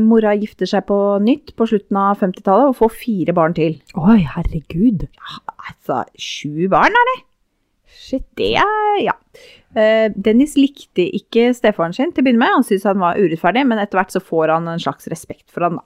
Mora 0.05 0.31
gifter 0.39 0.69
seg 0.69 0.85
på 0.87 0.95
nytt 1.19 1.51
på 1.57 1.65
slutten 1.67 1.97
av 1.99 2.21
50-tallet 2.21 2.69
og 2.69 2.77
får 2.77 2.93
fire 2.95 3.33
barn 3.35 3.55
til. 3.57 3.73
Oi, 3.99 4.21
herregud. 4.23 5.03
Altså, 5.57 6.05
sju 6.15 6.69
barn 6.71 6.95
er 6.95 7.09
det? 7.11 7.17
Shit. 7.95 8.25
Det 8.37 8.53
er, 8.59 8.97
ja. 9.03 9.15
Uh, 9.75 10.07
Dennis 10.15 10.55
likte 10.59 11.03
ikke 11.17 11.49
stefaren 11.55 11.95
sin 11.95 12.13
til 12.13 12.23
å 12.23 12.27
begynne 12.27 12.43
med. 12.43 12.53
Han 12.57 12.67
syntes 12.67 12.87
han 12.87 13.01
var 13.01 13.19
urettferdig, 13.19 13.65
men 13.67 13.81
etter 13.81 13.99
hvert 13.99 14.13
så 14.15 14.23
får 14.23 14.53
han 14.55 14.69
en 14.71 14.81
slags 14.81 15.09
respekt 15.11 15.49
for 15.51 15.67
han 15.67 15.81
da. 15.81 15.85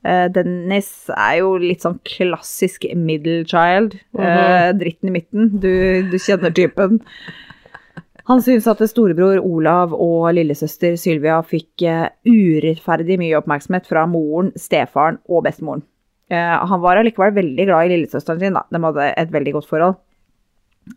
Uh, 0.00 0.26
Dennis 0.32 0.88
er 1.12 1.42
jo 1.42 1.52
litt 1.60 1.84
sånn 1.84 2.00
klassisk 2.08 2.88
middle 2.96 3.44
child. 3.44 3.98
eh, 4.16 4.70
dritten 4.80 5.10
i 5.10 5.14
midten. 5.18 5.52
Du, 5.60 5.70
du 6.08 6.16
kjenner 6.18 6.54
typen. 6.56 7.02
Han 8.30 8.40
syntes 8.44 8.68
at 8.70 8.80
storebror 8.88 9.42
Olav 9.42 9.92
og 9.96 10.30
lillesøster 10.36 10.94
Sylvia 11.00 11.40
fikk 11.42 11.82
urettferdig 12.28 13.16
mye 13.18 13.38
oppmerksomhet 13.40 13.88
fra 13.90 14.04
moren, 14.06 14.52
stefaren 14.60 15.18
og 15.26 15.42
bestemoren. 15.48 15.82
Han 16.30 16.78
var 16.84 17.00
allikevel 17.00 17.34
veldig 17.34 17.66
glad 17.66 17.88
i 17.88 17.96
lillesøsteren 17.96 18.38
sin, 18.38 18.54
da. 18.54 18.62
De 18.70 18.78
hadde 18.84 19.08
et 19.18 19.32
veldig 19.34 19.56
godt 19.56 19.66
forhold. 19.72 19.98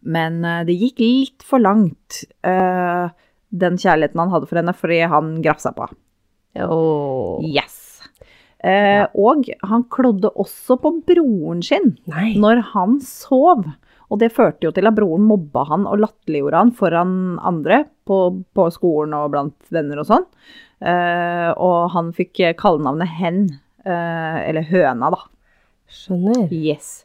Men 0.01 0.41
eh, 0.45 0.63
det 0.67 0.77
gikk 0.79 1.03
litt 1.03 1.45
for 1.45 1.63
langt, 1.63 2.23
eh, 2.45 3.13
den 3.53 3.77
kjærligheten 3.77 4.23
han 4.23 4.33
hadde 4.33 4.50
for 4.50 4.62
henne, 4.62 4.73
fordi 4.77 5.03
han 5.09 5.35
grafsa 5.45 5.73
på. 5.75 5.88
Åh. 6.63 7.45
Yes. 7.45 7.79
Ja. 8.63 9.09
Og 9.19 9.50
han 9.67 9.81
klodde 9.91 10.29
også 10.39 10.77
på 10.79 10.93
broren 11.03 11.59
sin 11.65 11.97
Nei. 12.07 12.29
når 12.39 12.62
han 12.69 12.93
sov. 13.03 13.65
Og 14.13 14.19
det 14.21 14.29
førte 14.31 14.67
jo 14.67 14.71
til 14.71 14.88
at 14.88 14.95
broren 14.95 15.25
mobba 15.27 15.65
han 15.67 15.88
og 15.89 16.00
latterliggjorde 16.03 16.62
han 16.62 16.71
foran 16.77 17.13
andre 17.43 17.81
på, 18.07 18.19
på 18.55 18.67
skolen 18.71 19.15
og 19.17 19.31
blant 19.33 19.73
venner 19.73 20.00
og 20.00 20.07
sånn. 20.07 20.27
Eh, 20.83 21.50
og 21.51 21.91
han 21.95 22.12
fikk 22.15 22.43
kallenavnet 22.59 23.12
Hen, 23.17 23.41
eh, 23.83 24.39
eller 24.47 24.67
Høna, 24.69 25.12
da. 25.15 25.23
Skjønner. 25.93 26.47
Yes. 26.53 27.03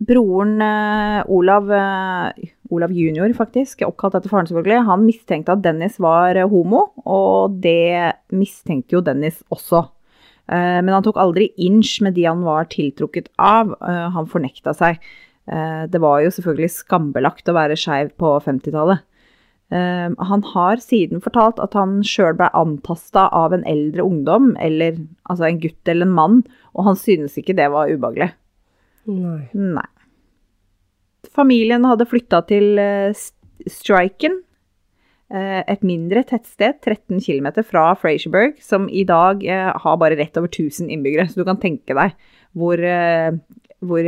Broren 0.00 0.62
eh, 0.64 1.20
Olav, 1.28 1.70
eh, 1.76 2.50
Olav 2.72 2.92
junior 2.96 3.32
faktisk, 3.36 3.84
oppkalt 3.84 4.16
etter 4.16 4.32
faren 4.32 4.48
selvfølgelig, 4.48 4.86
han 4.88 5.04
mistenkte 5.04 5.56
at 5.56 5.64
Dennis 5.64 5.98
var 6.00 6.38
eh, 6.40 6.48
homo, 6.48 6.86
og 7.04 7.58
det 7.64 8.16
mistenkte 8.32 8.96
jo 8.96 9.04
Dennis 9.04 9.42
også. 9.52 9.86
Men 10.50 10.88
han 10.90 11.04
tok 11.06 11.20
aldri 11.22 11.44
inch 11.62 12.00
med 12.02 12.16
de 12.16 12.24
han 12.26 12.40
var 12.42 12.64
tiltrukket 12.72 13.28
av, 13.38 13.68
han 13.78 14.26
fornekta 14.26 14.72
seg. 14.74 14.96
Det 15.46 16.00
var 16.02 16.24
jo 16.24 16.32
selvfølgelig 16.34 16.72
skambelagt 16.74 17.46
å 17.46 17.54
være 17.54 17.76
skeiv 17.78 18.10
på 18.18 18.32
50-tallet. 18.42 19.04
Eh, 19.70 20.10
han 20.18 20.42
har 20.50 20.82
siden 20.82 21.22
fortalt 21.22 21.60
at 21.62 21.76
han 21.78 22.00
sjøl 22.06 22.34
ble 22.38 22.48
antasta 22.58 23.28
av 23.30 23.54
en 23.54 23.62
eldre 23.70 24.02
ungdom, 24.02 24.52
eller 24.58 24.98
altså 25.30 25.46
en 25.46 25.60
gutt 25.62 25.90
eller 25.90 26.08
en 26.08 26.16
mann, 26.16 26.40
og 26.74 26.88
han 26.88 26.98
synes 26.98 27.38
ikke 27.38 27.54
det 27.58 27.68
var 27.70 27.92
ubehagelig. 27.92 28.32
Nei. 29.08 29.48
Nei. 29.56 29.86
Familien 31.30 31.84
hadde 31.86 32.06
flytta 32.08 32.40
til 32.48 32.78
eh, 32.80 33.12
Striken, 33.70 34.40
eh, 35.32 35.60
et 35.68 35.84
mindre 35.86 36.24
tettsted 36.26 36.80
13 36.82 37.20
km 37.22 37.50
fra 37.66 37.90
Fraserburg, 38.00 38.58
som 38.64 38.88
i 38.90 39.04
dag 39.08 39.44
eh, 39.46 39.70
har 39.84 40.00
bare 40.00 40.18
rett 40.18 40.36
over 40.40 40.50
1000 40.50 40.90
innbyggere. 40.90 41.28
Så 41.30 41.40
du 41.40 41.46
kan 41.48 41.60
tenke 41.62 41.94
deg 41.96 42.16
hvor, 42.58 42.80
hvor 43.86 44.02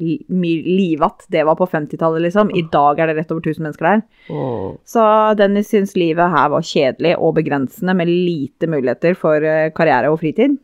li- 0.00 0.64
livatt 0.66 1.28
det 1.30 1.44
var 1.46 1.54
på 1.60 1.68
50-tallet, 1.70 2.24
liksom. 2.26 2.50
I 2.58 2.64
dag 2.72 2.98
er 2.98 3.12
det 3.12 3.20
rett 3.20 3.30
over 3.30 3.44
1000 3.44 3.62
mennesker 3.68 3.86
der. 3.86 4.02
Oh. 4.34 4.74
Så 4.88 5.04
Dennis 5.38 5.70
syns 5.70 5.94
livet 5.94 6.32
her 6.34 6.50
var 6.50 6.66
kjedelig 6.66 7.14
og 7.20 7.36
begrensende, 7.38 7.94
med 7.94 8.10
lite 8.10 8.66
muligheter 8.66 9.14
for 9.20 9.46
karriere 9.78 10.10
og 10.10 10.18
fritid. 10.24 10.58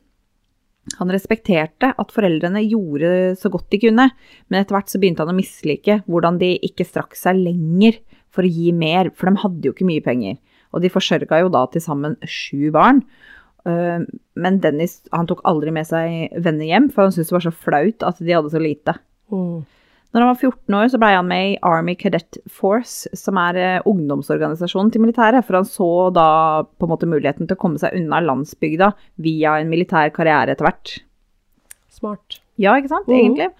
Han 0.99 1.12
respekterte 1.12 1.92
at 2.00 2.12
foreldrene 2.14 2.62
gjorde 2.64 3.10
så 3.38 3.50
godt 3.52 3.68
de 3.72 3.80
kunne, 3.82 4.06
men 4.49 4.58
etter 4.60 4.75
hvert 4.75 4.90
så 4.90 5.00
begynte 5.00 5.22
han 5.25 5.32
å 5.34 5.37
mislike 5.37 6.00
hvordan 6.08 6.38
de 6.40 6.54
ikke 6.66 6.87
strakk 6.88 7.18
seg 7.18 7.38
lenger 7.38 8.00
for 8.32 8.46
å 8.46 8.50
gi 8.50 8.72
mer, 8.72 9.10
for 9.14 9.28
de 9.28 9.42
hadde 9.42 9.68
jo 9.68 9.75
ikke 9.75 9.88
mye 9.88 10.04
penger. 10.04 10.38
Og 10.72 10.82
de 10.84 10.92
forsørga 10.92 11.42
jo 11.42 11.50
da 11.52 11.64
til 11.70 11.82
sammen 11.84 12.16
sju 12.25 12.70
barn. 12.75 13.02
Eh, 13.66 14.06
Men 14.40 14.60
Dennis 14.62 15.00
han 15.12 15.28
tok 15.30 15.42
aldri 15.44 15.75
med 15.75 15.88
seg 15.88 16.32
venner 16.38 16.68
hjem, 16.68 16.88
for 16.94 17.04
han 17.06 17.14
syntes 17.14 17.32
det 17.32 17.38
var 17.38 17.46
så 17.49 17.54
flaut 17.66 18.06
at 18.06 18.22
de 18.22 18.32
hadde 18.32 18.52
så 18.54 18.62
lite. 18.62 18.96
Mm. 19.34 19.66
Når 20.11 20.25
han 20.25 20.29
var 20.33 20.40
14 20.40 20.75
år, 20.75 20.88
så 20.90 20.99
ble 20.99 21.09
han 21.14 21.29
med 21.31 21.45
i 21.52 21.59
Army 21.62 21.95
Cadet 21.95 22.38
Force, 22.50 23.07
som 23.14 23.37
er 23.38 23.59
eh, 23.62 23.83
ungdomsorganisasjonen 23.87 24.90
til 24.90 25.05
militæret, 25.05 25.45
for 25.47 25.61
han 25.61 25.69
så 25.69 25.90
da 26.17 26.25
på 26.67 26.87
en 26.88 26.90
måte 26.90 27.07
muligheten 27.07 27.47
til 27.47 27.55
å 27.55 27.61
komme 27.61 27.79
seg 27.79 27.95
unna 27.95 28.19
landsbygda 28.25 28.90
via 29.23 29.52
en 29.61 29.71
militær 29.71 30.11
karriere 30.17 30.57
etter 30.57 30.67
hvert. 30.67 30.97
Smart. 31.95 32.40
Ja, 32.59 32.75
ikke 32.75 32.90
sant? 32.90 33.07
Mhm. 33.07 33.21
Egentlig. 33.21 33.50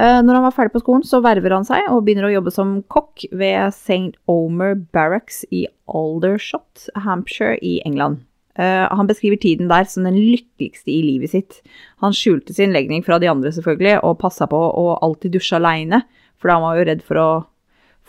Eh, 0.00 0.22
Når 0.24 0.32
han 0.38 0.46
var 0.46 0.56
ferdig 0.56 0.72
på 0.72 0.80
skolen, 0.80 1.04
så 1.04 1.20
verver 1.20 1.52
han 1.52 1.64
seg 1.68 1.90
og 1.92 2.06
begynner 2.06 2.30
å 2.30 2.32
jobbe 2.38 2.52
som 2.56 2.82
kokk 2.88 3.26
ved 3.36 3.68
St. 3.74 4.14
Omer 4.32 4.74
Barracks 4.96 5.44
i 5.52 5.66
Aldershot, 5.92 6.88
Hampshire 7.04 7.58
i 7.60 7.82
England. 7.84 8.22
Eh, 8.60 8.86
Han 8.92 9.08
beskriver 9.08 9.40
tiden 9.40 9.70
der 9.70 9.88
som 9.88 10.04
den 10.04 10.18
lykkeligste 10.18 10.92
i 10.92 11.00
livet 11.06 11.32
sitt. 11.32 11.60
Han 12.04 12.12
skjulte 12.16 12.54
sin 12.56 12.74
legning 12.76 13.04
fra 13.06 13.18
de 13.18 13.30
andre 13.30 13.52
selvfølgelig, 13.54 14.00
og 14.04 14.18
passa 14.20 14.48
på 14.50 14.58
å 14.58 14.98
alltid 15.00 15.38
dusje 15.38 15.56
aleine, 15.56 16.02
for 16.40 16.52
han 16.52 16.64
var 16.64 16.76
jo 16.78 16.88
redd 16.90 17.04
for 17.06 17.20
å 17.20 17.30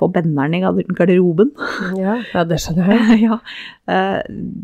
få 0.01 0.10
benderen 0.12 0.55
i 0.58 0.63
garderoben. 0.63 1.53
Ja, 2.01 2.17
ja 2.34 2.43
det 2.48 2.60
skjønner 2.63 2.91
jeg. 2.96 3.22
ja. 3.27 3.39
Eh, 3.88 4.20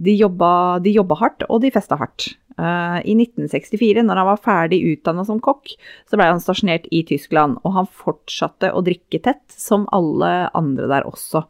De 0.07 0.17
jobba, 0.17 0.51
de 0.83 0.95
jobba 0.97 1.19
hardt, 1.21 1.47
og 1.47 1.63
de 1.63 1.71
festa 1.75 1.99
hardt. 1.99 2.31
Eh, 2.57 2.99
I 3.05 3.13
1964, 3.13 4.03
når 4.07 4.21
han 4.23 4.29
var 4.31 4.41
ferdig 4.43 4.81
utdanna 4.95 5.25
som 5.27 5.41
kokk, 5.43 5.75
så 6.09 6.17
ble 6.17 6.29
han 6.31 6.41
stasjonert 6.43 6.89
i 6.91 7.03
Tyskland, 7.07 7.59
og 7.63 7.75
han 7.77 7.89
fortsatte 8.03 8.73
å 8.73 8.83
drikke 8.85 9.21
tett, 9.23 9.45
som 9.53 9.85
alle 9.93 10.49
andre 10.57 10.89
der 10.89 11.07
også. 11.07 11.45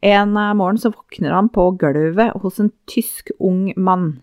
En 0.00 0.36
eh, 0.36 0.54
morgen 0.54 0.78
så 0.80 0.90
våkner 0.90 1.34
han 1.36 1.48
på 1.52 1.70
gulvet 1.80 2.36
hos 2.42 2.60
en 2.60 2.72
tysk 2.88 3.30
ung 3.38 3.72
mann. 3.76 4.22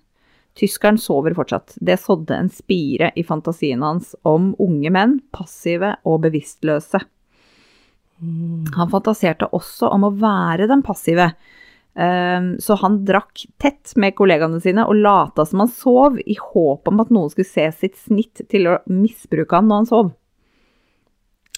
Tyskeren 0.58 0.98
sover 0.98 1.36
fortsatt. 1.38 1.76
Det 1.76 2.00
sådde 2.02 2.34
en 2.36 2.50
spire 2.50 3.12
i 3.16 3.24
fantasien 3.24 3.84
hans 3.86 4.16
om 4.26 4.56
unge 4.60 4.90
menn, 4.90 5.20
passive 5.32 5.94
og 6.08 6.24
bevisstløse. 6.26 7.04
Han 8.74 8.90
fantaserte 8.90 9.52
også 9.54 9.92
om 9.94 10.08
å 10.08 10.16
være 10.18 10.66
den 10.70 10.82
passive. 10.82 11.32
Ehm, 11.94 12.56
Så 12.60 12.76
han 12.82 13.04
drakk 13.06 13.46
tett 13.62 13.94
med 13.96 14.16
kollegaene 14.16 14.62
sine 14.62 14.88
og 14.88 14.96
lata 14.96 15.46
som 15.46 15.60
han 15.60 15.70
sov, 15.70 16.18
i 16.26 16.38
håp 16.42 16.88
om 16.88 17.00
at 17.02 17.10
noen 17.14 17.30
skulle 17.30 17.46
se 17.46 17.72
sitt 17.72 17.98
snitt 17.98 18.42
til 18.50 18.68
å 18.68 18.80
misbruke 18.90 19.56
han 19.56 19.68
når 19.68 19.76
han 19.76 19.86
sov. 19.86 20.12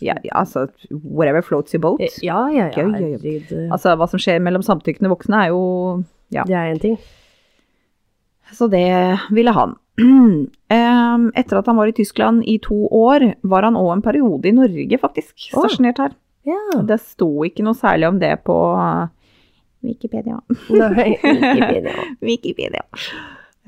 Ja, 0.05 0.15
altså 0.31 0.67
Whatever 0.91 1.43
floats 1.45 1.75
your 1.75 1.81
boat. 1.83 2.03
Ja, 2.23 2.45
ja, 2.53 2.69
ja. 2.71 2.85
Gøy, 2.85 3.17
gøy, 3.19 3.39
gøy. 3.49 3.67
Altså, 3.67 3.95
hva 3.99 4.07
som 4.09 4.21
skjer 4.21 4.41
mellom 4.43 4.63
samtykkende 4.65 5.11
voksne, 5.11 5.43
er 5.45 5.53
jo 5.53 5.63
ja. 6.33 6.45
Det 6.45 6.55
er 6.55 6.73
en 6.73 6.81
ting. 6.81 6.97
Så 8.53 8.67
det 8.69 8.87
ville 9.33 9.53
han. 9.53 9.75
Etter 11.39 11.59
at 11.59 11.69
han 11.69 11.77
var 11.77 11.89
i 11.89 11.95
Tyskland 11.95 12.43
i 12.47 12.57
to 12.63 12.87
år, 12.87 13.33
var 13.41 13.67
han 13.67 13.77
òg 13.77 13.91
en 13.97 14.05
periode 14.05 14.49
i 14.49 14.55
Norge, 14.55 15.01
faktisk. 15.01 15.35
Stasjonert 15.49 16.01
her. 16.01 16.15
Ja. 16.47 16.81
Det 16.87 16.99
sto 17.03 17.29
ikke 17.45 17.65
noe 17.65 17.77
særlig 17.77 18.07
om 18.09 18.21
det 18.21 18.31
på 18.47 18.55
uh, 18.77 19.09
Wikipedia. 19.85 20.39
Nei, 20.71 21.11
Wikipedia. 21.19 22.07
Wikipedia. 22.29 22.85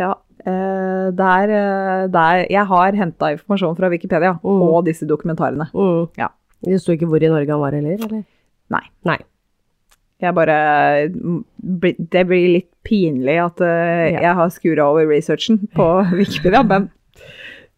Ja. 0.01 0.12
eh, 0.41 1.08
der, 1.13 1.51
eh, 1.53 2.08
der 2.10 2.46
Jeg 2.50 2.65
har 2.65 2.91
henta 2.98 3.31
informasjon 3.36 3.75
fra 3.77 3.89
Wikipedia 3.93 4.34
Mm. 4.41 4.62
og 4.67 4.86
disse 4.88 5.05
dokumentarene. 5.08 5.70
Mm. 5.74 6.08
Ja. 6.17 6.27
Det 6.65 6.79
sto 6.81 6.93
ikke 6.93 7.08
hvor 7.10 7.22
i 7.22 7.29
Norge 7.29 7.50
han 7.50 7.62
var 7.62 7.72
heller, 7.77 7.98
eller? 7.98 8.24
Nei. 8.72 8.84
Nei. 9.05 9.17
Jeg 10.22 10.36
bare 10.38 11.10
Det 11.10 12.24
blir 12.29 12.51
litt 12.53 12.70
pinlig 12.86 13.38
at 13.41 13.62
eh, 13.65 14.12
jeg 14.22 14.36
har 14.38 14.50
skura 14.53 14.86
over 14.91 15.08
researchen 15.10 15.63
på 15.75 15.88
Wikipedia, 16.20 16.62
men 16.63 16.89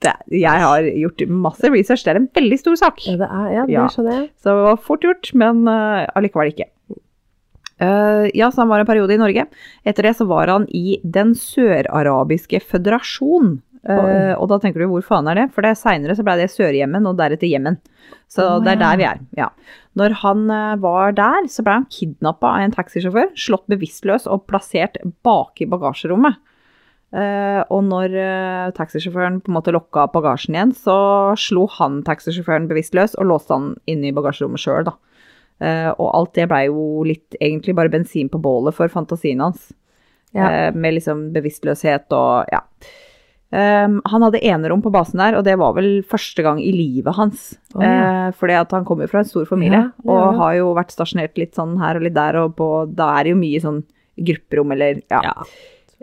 det, 0.03 0.11
jeg 0.35 0.59
har 0.65 0.83
gjort 0.83 1.23
masse 1.31 1.69
research. 1.71 2.03
Det 2.03 2.11
er 2.11 2.19
en 2.19 2.27
veldig 2.35 2.57
stor 2.59 2.75
sak. 2.75 2.99
Ja, 3.07 3.15
det 3.21 3.29
er, 3.31 3.45
ja, 3.55 3.63
det 3.67 3.91
skjønner 3.95 4.17
jeg. 4.17 4.29
Så 4.43 4.51
det 4.51 4.65
var 4.67 4.81
fort 4.83 5.05
gjort, 5.07 5.29
men 5.39 5.63
allikevel 5.71 6.51
ikke. 6.51 6.67
Eh, 7.81 8.29
ja, 8.37 8.51
så 8.51 8.63
han 8.63 8.71
var 8.71 8.83
en 8.83 8.89
periode 8.89 9.15
i 9.15 9.21
Norge. 9.21 9.47
Etter 9.87 10.09
det 10.09 10.15
så 10.19 10.27
var 10.29 10.51
han 10.51 10.67
i 10.69 10.99
Den 11.03 11.33
sørarabiske 11.37 12.61
føderasjon, 12.67 13.61
Uh, 13.83 14.31
og 14.39 14.47
da 14.47 14.61
tenker 14.63 14.79
du 14.79 14.87
hvor 14.87 15.03
faen 15.03 15.27
er 15.27 15.41
det? 15.41 15.49
For 15.51 15.65
det 15.65 15.73
seinere 15.75 16.15
så 16.15 16.23
ble 16.23 16.37
det 16.39 16.51
Sør-Jemen 16.53 17.03
og 17.09 17.17
deretter 17.19 17.49
Jemen. 17.51 17.81
Så 18.31 18.45
oh, 18.45 18.61
det 18.63 18.77
er 18.77 18.79
der 18.79 18.99
vi 18.99 19.07
er. 19.09 19.19
Ja. 19.35 19.49
Når 19.99 20.15
han 20.23 20.47
eh, 20.49 20.77
var 20.81 21.13
der, 21.13 21.45
så 21.51 21.65
ble 21.65 21.75
han 21.81 21.89
kidnappa 21.91 22.49
av 22.55 22.63
en 22.63 22.73
taxisjåfør, 22.73 23.33
slått 23.37 23.67
bevisstløs 23.69 24.25
og 24.31 24.47
plassert 24.49 24.97
bak 25.25 25.61
i 25.61 25.67
bagasjerommet. 25.69 26.39
Uh, 27.13 27.61
og 27.69 27.83
når 27.91 28.15
uh, 28.15 28.71
taxisjåføren 28.73 29.37
på 29.43 29.51
en 29.51 29.57
måte 29.59 29.73
lokka 29.75 30.07
opp 30.07 30.15
bagasjen 30.15 30.55
igjen, 30.55 30.71
så 30.73 30.95
slo 31.37 31.67
han 31.75 31.99
taxisjåføren 32.07 32.65
bevisstløs 32.71 33.13
og 33.19 33.27
låste 33.29 33.53
han 33.53 33.67
inne 33.85 34.09
i 34.09 34.15
bagasjerommet 34.15 34.63
sjøl, 34.63 34.87
da. 34.87 34.95
Eh, 35.61 35.89
og 35.97 36.09
alt 36.15 36.33
det 36.33 36.47
blei 36.49 36.65
jo 36.67 37.03
litt 37.07 37.35
egentlig 37.39 37.75
bare 37.75 37.89
bensin 37.93 38.29
på 38.29 38.41
bålet 38.41 38.73
for 38.73 38.87
fantasien 38.91 39.39
hans. 39.39 39.71
Ja. 40.33 40.49
Eh, 40.49 40.71
med 40.75 40.95
liksom 40.97 41.31
bevisstløshet 41.35 42.11
og 42.11 42.45
ja. 42.51 42.61
Um, 43.53 43.99
han 44.09 44.23
hadde 44.25 44.39
enerom 44.49 44.81
på 44.81 44.89
basen 44.89 45.19
der, 45.21 45.35
og 45.37 45.43
det 45.45 45.53
var 45.61 45.75
vel 45.77 45.99
første 46.09 46.41
gang 46.41 46.57
i 46.57 46.71
livet 46.73 47.13
hans. 47.13 47.51
Oh, 47.75 47.83
ja. 47.85 48.29
uh, 48.29 48.31
fordi 48.33 48.55
at 48.57 48.71
han 48.73 48.83
kommer 48.87 49.05
fra 49.11 49.19
en 49.21 49.27
stor 49.29 49.45
familie, 49.45 49.91
Ja, 50.01 50.09
og 50.09 50.39
har 50.39 50.55
jo 50.57 50.71
vært 50.73 50.89
stasjonert 50.95 51.37
litt 51.37 51.53
sånn 51.53 51.75
her 51.77 51.99
og 51.99 52.01
litt 52.07 52.15
der, 52.17 52.39
og 52.41 52.55
på, 52.57 52.69
da 52.97 53.11
er 53.19 53.27
det 53.27 53.35
jo 53.35 53.37
mye 53.43 53.61
sånn 53.61 53.83
grupperom 54.17 54.73
eller 54.73 55.03
ja, 55.05 55.19
Ja. 55.21 55.35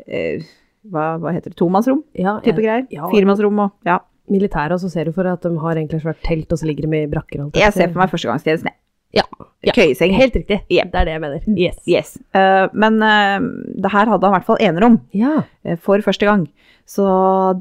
eh, 0.07 0.47
hva, 0.87 1.17
hva 1.19 1.33
heter 1.35 1.51
det, 1.51 1.59
tomannsrom 1.59 2.05
ja 2.15 2.37
type 2.39 2.63
jeg- 2.63 2.87
greier. 2.87 3.11
Firemannsrom 3.11 3.59
og 3.67 3.73
ja. 3.85 3.99
Militæret, 4.31 4.77
og 4.79 4.79
så 4.85 4.89
ser 4.93 5.07
du 5.07 5.13
for 5.13 5.25
deg 5.27 5.33
at 5.33 5.43
de 5.43 5.59
har 5.59 5.75
egentlig 5.75 6.05
svært 6.05 6.23
telt, 6.23 6.53
og 6.55 6.59
så 6.63 6.71
ligger 6.71 6.87
de 6.87 7.03
i 7.03 7.11
brakker. 7.11 7.41
holdt 7.43 7.59
Jeg 7.59 7.73
på 7.73 7.75
å 7.75 7.81
ser 7.83 7.89
for 7.91 7.99
meg 7.99 8.11
førstegangstjenesten. 8.15 8.71
Ja. 9.17 9.25
ja. 9.67 9.75
Køyeseng. 9.75 10.15
Helt 10.15 10.37
riktig. 10.39 10.61
Yep. 10.71 10.91
Det 10.93 11.01
er 11.01 11.09
det 11.09 11.15
jeg 11.17 11.23
mener. 11.25 11.47
Yes. 11.59 11.79
Yes. 11.89 12.17
Uh, 12.37 12.71
men 12.73 13.01
uh, 13.03 13.39
det 13.83 13.93
her 13.93 14.11
hadde 14.11 14.27
han 14.27 14.33
i 14.33 14.37
hvert 14.39 14.49
fall 14.49 14.63
enerom. 14.63 15.01
Ja. 15.17 15.41
uh, 15.67 15.77
for 15.83 16.03
første 16.05 16.29
gang. 16.29 16.47
Så 16.89 17.07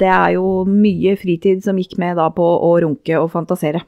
det 0.01 0.10
er 0.10 0.36
jo 0.38 0.63
mye 0.70 1.15
fritid 1.20 1.63
som 1.65 1.77
gikk 1.82 1.98
med 2.01 2.18
da 2.18 2.29
på 2.34 2.46
å 2.46 2.74
runke 2.82 3.18
og 3.22 3.32
fantasere. 3.36 3.84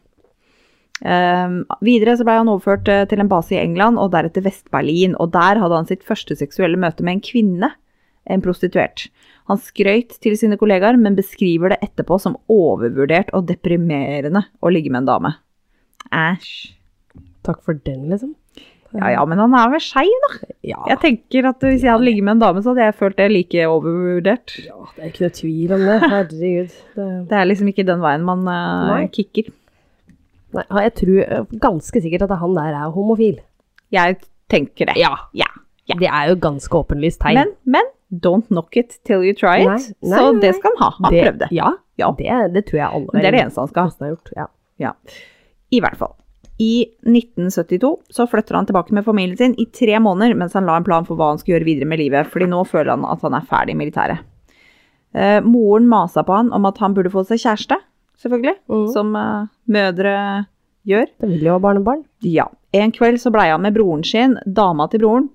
Videre 1.01 2.13
så 2.13 2.25
ble 2.27 2.35
han 2.37 2.49
overført 2.51 2.85
til 2.85 3.23
en 3.23 3.29
base 3.31 3.55
i 3.55 3.57
England 3.57 3.97
og 3.97 4.11
deretter 4.13 4.43
Vest-Berlin, 4.45 5.15
og 5.17 5.31
der 5.33 5.57
hadde 5.57 5.79
han 5.79 5.87
sitt 5.89 6.03
første 6.05 6.37
seksuelle 6.37 6.77
møte 6.77 7.01
med 7.01 7.15
en 7.15 7.23
kvinne, 7.25 7.71
en 8.29 8.43
prostituert. 8.45 9.07
Han 9.49 9.57
skrøyt 9.57 10.13
til 10.21 10.35
sine 10.37 10.59
kollegaer, 10.61 10.99
men 11.01 11.17
beskriver 11.17 11.73
det 11.73 11.79
etterpå 11.87 12.19
som 12.21 12.37
overvurdert 12.45 13.33
og 13.33 13.49
deprimerende 13.49 14.45
å 14.61 14.69
ligge 14.69 14.93
med 14.93 15.01
en 15.01 15.09
dame. 15.09 15.33
Æsj. 16.13 16.53
Takk 17.47 17.61
for 17.65 17.77
den, 17.87 18.09
liksom. 18.11 18.35
Ja 18.91 19.07
ja, 19.13 19.21
men 19.23 19.39
han 19.39 19.53
er 19.55 19.69
vel 19.71 19.79
skeiv, 19.79 20.11
da. 20.25 20.49
Ja. 20.67 20.81
Jeg 20.89 20.99
tenker 20.99 21.47
at 21.53 21.63
hvis 21.63 21.85
jeg 21.85 21.93
hadde 21.93 22.03
ligget 22.03 22.25
med 22.27 22.35
en 22.35 22.41
dame, 22.41 22.63
så 22.63 22.73
hadde 22.73 22.89
jeg 22.89 22.97
følt 22.99 23.17
det 23.21 23.29
like 23.31 23.67
overvurdert. 23.67 24.55
ja, 24.65 24.75
det 24.95 25.05
er 25.05 25.13
ikke 25.13 25.23
noe 25.23 25.35
tvil 25.37 25.73
om 25.77 25.85
det. 25.87 25.95
Herregud. 26.03 26.75
Det... 26.97 27.07
Det 27.29 27.37
er 27.39 27.47
liksom 27.47 27.71
ikke 27.71 27.87
den 27.87 28.03
veien 28.03 28.27
man 28.27 28.43
uh, 28.51 29.07
kicker. 29.15 29.47
Nei, 30.51 30.65
jeg 30.83 30.93
tror 30.99 31.21
eh, 31.23 31.55
ganske 31.63 32.03
sikkert 32.03 32.27
at 32.27 32.35
han 32.41 32.57
der 32.57 32.75
er 32.75 32.91
homofil. 32.91 33.39
Jeg 33.95 34.17
tenker 34.51 34.91
det. 34.91 34.97
Ja. 34.99 35.13
Ja. 35.31 35.47
Ja. 35.87 35.95
Det 35.99 36.09
er 36.11 36.33
jo 36.33 36.35
ganske 36.43 36.77
åpenlyst 36.77 37.21
tegn. 37.23 37.39
Men, 37.39 37.53
men 37.63 37.87
don't 38.11 38.47
knock 38.51 38.75
it 38.75 38.99
till 39.07 39.23
you 39.23 39.35
try 39.35 39.63
it. 39.63 39.71
Nei, 39.71 40.11
nei, 40.11 40.19
så 40.19 40.33
det 40.43 40.51
skal 40.59 40.75
han 40.75 40.83
ha. 40.83 40.89
Han 40.99 41.15
det, 41.15 41.23
prøvde. 41.23 41.51
Ja, 41.55 41.71
Ja. 42.01 42.11
Det, 42.17 42.27
det 42.55 42.65
tror 42.67 42.79
jeg 42.79 42.87
alle 42.87 43.21
det 43.21 43.29
er 43.29 43.35
det 43.35 43.41
eneste 43.45 43.61
han 43.61 43.71
skal 43.71 43.87
ha. 43.87 44.11
gjort. 44.11 44.31
Ja. 44.35 44.47
Ja. 44.81 44.91
I 45.71 45.79
hvert 45.83 45.97
fall. 45.99 46.15
I 46.61 46.85
1972 47.07 47.89
så 48.13 48.27
flytter 48.29 48.57
han 48.57 48.67
tilbake 48.69 48.93
med 48.93 49.05
familien 49.05 49.37
sin 49.37 49.55
i 49.57 49.65
tre 49.73 49.97
måneder 49.99 50.35
mens 50.37 50.53
han 50.57 50.67
la 50.69 50.75
en 50.77 50.85
plan 50.85 51.07
for 51.07 51.17
hva 51.17 51.31
han 51.31 51.41
skulle 51.41 51.57
gjøre 51.57 51.69
videre 51.71 51.89
med 51.89 52.01
livet, 52.03 52.29
fordi 52.29 52.49
nå 52.51 52.61
føler 52.69 52.93
han 52.93 53.07
at 53.09 53.23
han 53.25 53.37
er 53.37 53.47
ferdig 53.49 53.73
i 53.73 53.79
militæret. 53.79 54.27
Eh, 55.11 55.39
moren 55.43 55.89
masa 55.91 56.23
på 56.23 56.37
han 56.37 56.53
om 56.55 56.67
at 56.69 56.77
han 56.83 56.93
burde 56.95 57.11
få 57.11 57.25
seg 57.27 57.41
kjæreste, 57.41 57.79
selvfølgelig, 58.21 58.55
mm. 58.69 58.87
som 58.93 59.15
eh, 59.17 59.49
mødre 59.73 60.15
gjør. 60.87 61.09
Det 61.19 61.29
vil 61.33 61.49
jo 61.49 61.57
ha 61.57 61.63
barnebarn. 61.63 62.05
Ja. 62.23 62.47
En 62.77 62.93
kveld 62.95 63.19
så 63.23 63.33
blei 63.33 63.49
han 63.51 63.63
med 63.65 63.75
broren 63.75 64.05
sin, 64.07 64.37
dama 64.45 64.87
til 64.91 65.03
broren, 65.03 65.29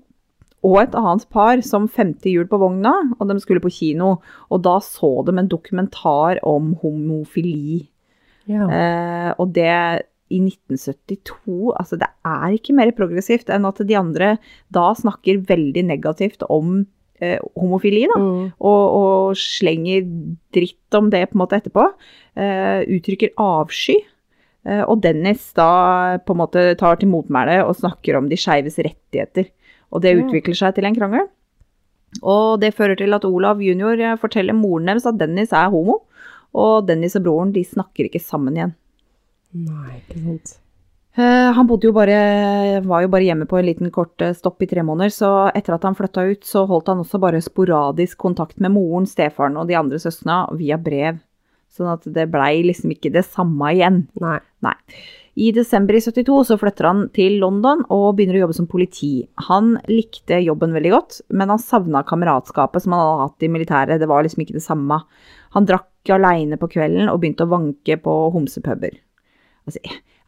og 0.66 0.80
et 0.80 0.97
annet 0.99 1.26
par 1.30 1.61
som 1.66 1.90
femte 1.92 2.30
hjul 2.30 2.47
på 2.50 2.59
vogna, 2.59 2.95
og 3.18 3.28
de 3.28 3.37
skulle 3.42 3.62
på 3.62 3.71
kino. 3.71 4.16
Og 4.50 4.62
da 4.64 4.78
så 4.83 5.12
de 5.26 5.37
en 5.37 5.50
dokumentar 5.50 6.40
om 6.47 6.73
homofili. 6.83 7.85
Ja. 8.50 8.66
Eh, 8.66 9.30
og 9.37 9.52
det 9.54 10.06
i 10.33 10.40
1972 10.42 11.73
Altså, 11.78 11.99
det 12.00 12.08
er 12.26 12.56
ikke 12.56 12.75
mer 12.76 12.93
progressivt 12.97 13.50
enn 13.52 13.69
at 13.69 13.80
de 13.86 13.97
andre 13.99 14.36
da 14.75 14.91
snakker 14.99 15.45
veldig 15.49 15.86
negativt 15.86 16.43
om 16.50 16.80
eh, 17.21 17.39
homofili, 17.54 18.06
da. 18.10 18.19
Mm. 18.21 18.50
Og, 18.58 18.82
og 19.00 19.39
slenger 19.41 20.06
dritt 20.54 20.99
om 20.99 21.10
det 21.12 21.26
på 21.30 21.39
en 21.39 21.45
måte 21.45 21.60
etterpå. 21.60 21.86
Eh, 22.36 22.82
uttrykker 22.97 23.34
avsky. 23.43 24.00
Eh, 24.67 24.82
og 24.82 25.00
Dennis 25.04 25.52
da 25.56 26.19
på 26.26 26.34
en 26.34 26.43
måte 26.43 26.69
tar 26.80 26.99
til 27.00 27.12
motmæle 27.12 27.60
og 27.65 27.78
snakker 27.78 28.19
om 28.19 28.30
de 28.30 28.39
skeives 28.41 28.80
rettigheter. 28.82 29.50
Og 29.95 30.02
det 30.02 30.17
utvikler 30.19 30.58
seg 30.58 30.75
til 30.76 30.89
en 30.89 30.97
krangel. 30.97 31.28
Og 32.26 32.58
det 32.62 32.75
fører 32.75 32.97
til 32.99 33.15
at 33.15 33.26
Olav 33.28 33.60
jr. 33.62 34.17
forteller 34.21 34.56
moren 34.56 34.89
deres 34.89 35.06
at 35.08 35.19
Dennis 35.21 35.54
er 35.54 35.71
homo. 35.71 36.00
Og 36.56 36.86
Dennis 36.89 37.17
og 37.19 37.26
broren 37.26 37.52
de 37.54 37.62
snakker 37.67 38.08
ikke 38.08 38.23
sammen 38.23 38.56
igjen. 38.56 38.75
Nei, 39.64 39.99
ikke 40.02 40.23
sant. 40.23 40.56
Eh, 41.16 41.50
han 41.56 41.69
bodde 41.69 41.88
jo 41.88 41.95
bare, 41.97 42.16
var 42.84 43.04
jo 43.06 43.10
bare 43.12 43.25
hjemme 43.25 43.47
på 43.49 43.56
en 43.56 43.64
liten 43.64 43.92
kort 43.92 44.21
eh, 44.21 44.34
stopp 44.36 44.60
i 44.60 44.69
tre 44.69 44.82
måneder, 44.84 45.12
så 45.14 45.30
etter 45.56 45.76
at 45.76 45.86
han 45.88 45.97
flytta 45.97 46.26
ut, 46.28 46.42
så 46.45 46.66
holdt 46.69 46.90
han 46.92 47.00
også 47.00 47.21
bare 47.23 47.40
sporadisk 47.40 48.21
kontakt 48.21 48.60
med 48.60 48.75
moren, 48.75 49.08
stefaren 49.08 49.56
og 49.56 49.71
de 49.71 49.78
andre 49.80 50.00
søsknene 50.02 50.58
via 50.60 50.76
brev. 50.76 51.23
Sånn 51.73 51.88
at 51.92 52.04
det 52.12 52.28
blei 52.32 52.60
liksom 52.69 52.92
ikke 52.92 53.12
det 53.14 53.25
samme 53.28 53.73
igjen. 53.73 54.02
Nei. 54.21 54.40
Nei. 54.64 54.76
I 55.36 55.50
desember 55.52 55.97
i 55.97 56.00
72 56.00 56.36
så 56.49 56.56
flytter 56.60 56.88
han 56.88 57.00
til 57.16 57.34
London 57.42 57.82
og 57.92 58.14
begynner 58.16 58.38
å 58.38 58.45
jobbe 58.47 58.56
som 58.56 58.69
politi. 58.69 59.26
Han 59.50 59.75
likte 59.88 60.38
jobben 60.40 60.73
veldig 60.76 60.92
godt, 60.95 61.19
men 61.36 61.52
han 61.52 61.60
savna 61.60 62.00
kameratskapet 62.08 62.84
som 62.84 62.97
han 62.97 63.02
hadde 63.02 63.26
hatt 63.26 63.45
i 63.45 63.50
militæret. 63.52 64.00
Det 64.00 64.08
var 64.08 64.25
liksom 64.25 64.45
ikke 64.45 64.56
det 64.56 64.64
samme. 64.64 65.02
Han 65.56 65.69
drakk 65.69 66.12
aleine 66.16 66.56
på 66.60 66.71
kvelden 66.73 67.12
og 67.12 67.21
begynte 67.21 67.45
å 67.45 67.52
vanke 67.52 67.99
på 68.00 68.16
homsepuber. 68.32 68.97
Altså, 69.66 69.78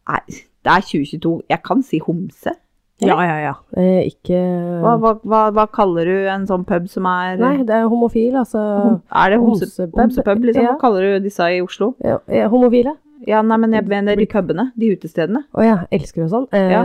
er- 0.08 0.24
det 0.28 0.72
er 0.74 0.80
2022, 0.80 1.42
jeg 1.50 1.62
kan 1.62 1.82
si 1.82 1.98
homse. 2.00 2.52
Ja, 3.00 3.14
ja, 3.22 3.36
ja. 3.38 3.52
Eh, 3.78 4.08
ikke 4.10 4.34
Hva, 4.82 4.96
hva, 4.98 5.12
hva, 5.22 5.40
hva 5.54 5.66
kaller 5.70 6.04
du 6.04 6.16
en 6.28 6.46
sånn 6.48 6.64
pub 6.66 6.88
som 6.90 7.04
er 7.06 7.36
Nei, 7.38 7.58
det 7.62 7.70
er 7.70 7.86
homofil, 7.86 8.32
altså. 8.34 8.58
hom- 8.58 9.02
Er 9.14 9.30
det 9.30 9.38
homse, 9.38 9.68
homsepub, 9.68 10.00
homsepub, 10.00 10.42
liksom? 10.48 10.62
ja. 10.64 10.72
Hva 10.72 10.80
kaller 10.80 11.00
du 11.20 11.20
disse 11.28 11.38
i 11.46 11.60
Oslo? 11.62 11.94
Ja, 12.02 12.18
homofile? 12.50 12.96
Ja, 13.26 13.40
nei, 13.42 13.56
men 13.56 13.72
jeg 13.72 13.86
mener 13.86 14.16
de 14.16 14.26
pubene, 14.26 14.72
de 14.76 14.90
utestedene. 14.96 15.44
Å 15.54 15.62
ja, 15.62 15.76
elsker 15.92 16.24
og 16.24 16.30
sånn. 16.30 16.48
Eh, 16.52 16.70
Ja. 16.70 16.82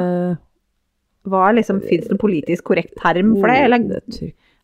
Hva 1.26 1.50
er 1.50 1.54
liksom, 1.56 1.82
Fins 1.82 2.04
det 2.08 2.12
en 2.12 2.18
politisk 2.20 2.64
korrekt 2.64 2.94
term 3.00 3.34
for 3.40 3.48
det, 3.48 3.58
eller 3.64 4.02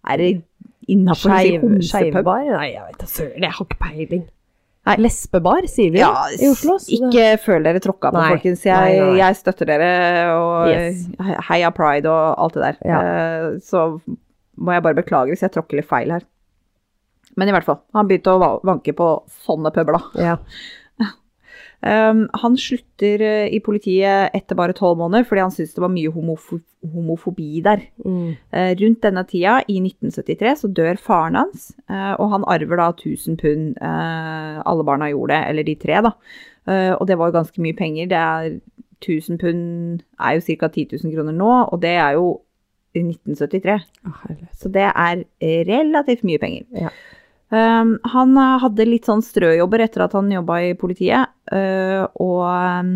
er 0.05 0.17
det 0.17 0.43
innafor 0.87 1.31
å 1.31 1.39
si 1.39 1.51
Skeiv- 1.57 1.61
homsepub? 1.63 2.25
Nei, 2.25 2.73
jeg 2.73 2.83
vet 2.85 2.97
da 2.99 3.05
søren, 3.05 3.41
jeg 3.41 3.51
har 3.51 3.65
ikke 3.65 3.79
peiling. 3.79 4.25
Nei. 4.87 4.95
Lesbebar, 5.03 5.67
sier 5.69 5.91
vi 5.93 5.99
Ja, 5.99 6.13
i 6.33 6.47
Oslo. 6.49 6.77
ikke 6.79 7.25
føl 7.43 7.63
dere 7.67 7.79
tråkka 7.83 8.09
på, 8.13 8.17
Nei, 8.21 8.29
folkens. 8.31 8.63
Jeg, 8.65 8.99
nei. 9.03 9.17
jeg 9.19 9.35
støtter 9.35 9.65
dere, 9.69 9.89
og 10.33 10.69
Yes. 10.71 11.03
heia 11.49 11.69
pride 11.75 12.05
og 12.09 12.39
alt 12.39 12.53
det 12.53 12.63
der. 12.63 12.77
Ja. 12.89 12.99
Eh, 13.01 13.59
Så 13.61 14.01
må 14.57 14.73
jeg 14.73 14.83
bare 14.83 14.95
beklage 14.95 15.29
hvis 15.29 15.41
jeg 15.45 15.51
tråkker 15.51 15.75
litt 15.81 15.87
feil 15.89 16.09
her. 16.11 16.23
Men 17.37 17.47
i 17.47 17.51
hvert 17.51 17.63
fall, 17.67 17.79
han 17.93 18.07
begynte 18.07 18.33
å 18.33 18.61
vanke 18.65 18.91
på 18.95 19.09
sånne 19.45 19.71
pøbler, 19.71 19.99
da. 19.99 20.23
Ja. 20.23 20.37
Um, 21.79 22.25
han 22.35 22.57
slutter 22.59 23.21
eh, 23.23 23.45
i 23.55 23.61
politiet 23.63 24.33
etter 24.35 24.57
bare 24.59 24.75
tolv 24.75 24.97
måneder 24.99 25.23
fordi 25.23 25.45
han 25.45 25.53
syntes 25.55 25.77
det 25.77 25.79
var 25.79 25.93
mye 25.93 26.11
homofo 26.11 26.57
homofobi 26.83 27.61
der. 27.63 27.85
Mm. 28.03 28.33
Eh, 28.55 28.71
rundt 28.81 29.01
denne 29.03 29.23
tida, 29.27 29.57
i 29.67 29.79
1973, 29.83 30.53
så 30.61 30.69
dør 30.71 30.99
faren 30.99 31.35
hans, 31.39 31.69
eh, 31.91 32.13
og 32.19 32.33
han 32.33 32.47
arver 32.47 32.79
da 32.79 32.89
1000 32.91 33.39
pund. 33.39 33.79
Alle 33.79 34.85
barna 34.87 35.09
gjorde 35.11 35.33
det, 35.33 35.41
eller 35.49 35.67
de 35.67 35.75
tre, 35.75 36.01
da. 36.07 36.13
Og 36.95 37.07
det 37.07 37.17
var 37.17 37.27
jo 37.27 37.35
ganske 37.35 37.61
mye 37.63 37.75
penger. 37.75 38.07
Det 38.11 38.17
er 38.17 38.59
1000 39.01 39.39
pund 39.41 40.03
er 40.19 40.37
jo 40.37 40.45
ca. 40.45 40.67
10 40.67 40.87
000 41.03 41.15
kroner 41.15 41.35
nå, 41.35 41.51
og 41.71 41.81
det 41.81 41.95
er 41.95 42.15
jo 42.15 42.39
i 42.95 43.03
1973. 43.03 43.79
Å. 44.05 44.15
Så 44.55 44.71
det 44.71 44.87
er 44.87 45.23
relativt 45.67 46.23
mye 46.27 46.39
penger. 46.39 46.67
Ja. 46.75 46.93
Um, 47.49 47.95
han 48.13 48.35
eh, 48.37 48.57
hadde 48.61 48.85
litt 48.85 49.07
sånn 49.09 49.23
strøjobber 49.25 49.81
etter 49.81 50.03
at 50.05 50.13
han 50.13 50.29
jobba 50.29 50.59
i 50.67 50.75
politiet, 50.77 51.31
uh, 51.49 52.05
og 52.21 52.43
um, 52.45 52.91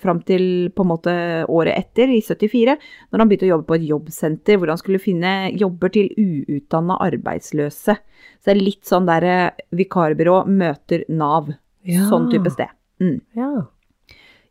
fram 0.00 0.22
til 0.26 0.72
på 0.72 0.82
en 0.82 0.88
måte 0.88 1.14
året 1.52 1.76
etter, 1.76 2.10
i 2.10 2.22
74, 2.24 2.74
når 3.12 3.22
han 3.22 3.30
begynte 3.30 3.46
å 3.46 3.52
jobbe 3.52 3.68
på 3.68 3.76
et 3.76 3.86
jobbsenter 3.90 4.58
hvor 4.58 4.72
han 4.72 4.80
skulle 4.80 5.02
finne 5.02 5.52
jobber 5.52 5.92
til 5.92 6.08
uutdanna 6.16 6.96
arbeidsløse. 7.04 7.94
Så 7.94 8.48
det 8.48 8.54
er 8.56 8.62
litt 8.62 8.88
sånn 8.88 9.08
der 9.08 9.28
eh, 9.28 9.64
vikarbyrå 9.76 10.42
møter 10.48 11.04
Nav. 11.12 11.52
Ja. 11.86 12.08
Sånn 12.10 12.30
type 12.32 12.50
sted. 12.50 12.72
Mm. 13.02 13.20
Ja. 13.36 13.50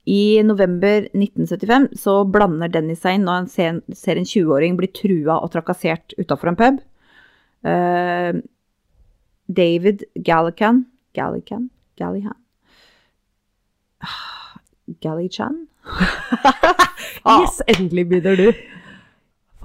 I 0.05 0.43
november 0.45 1.07
1975 1.17 1.89
så 1.97 2.19
blander 2.29 2.69
Dennis 2.69 3.01
seg 3.01 3.17
inn 3.17 3.25
når 3.25 3.39
han 3.41 3.47
ser, 3.49 3.79
ser 3.97 4.21
en 4.21 4.29
20-åring 4.29 4.77
bli 4.77 4.91
trua 4.93 5.39
og 5.41 5.49
trakassert 5.55 6.13
utafor 6.21 6.53
en 6.53 6.59
pub. 6.59 6.83
Eh, 7.65 8.43
David 9.47 10.03
Gallican 10.15 10.85
Gallican? 11.15 11.69
Gallihan? 11.99 12.37
Gallichan? 15.01 15.65
Yes, 17.25 17.57
endelig 17.65 18.03
begynner 18.09 18.37
du. 18.37 18.51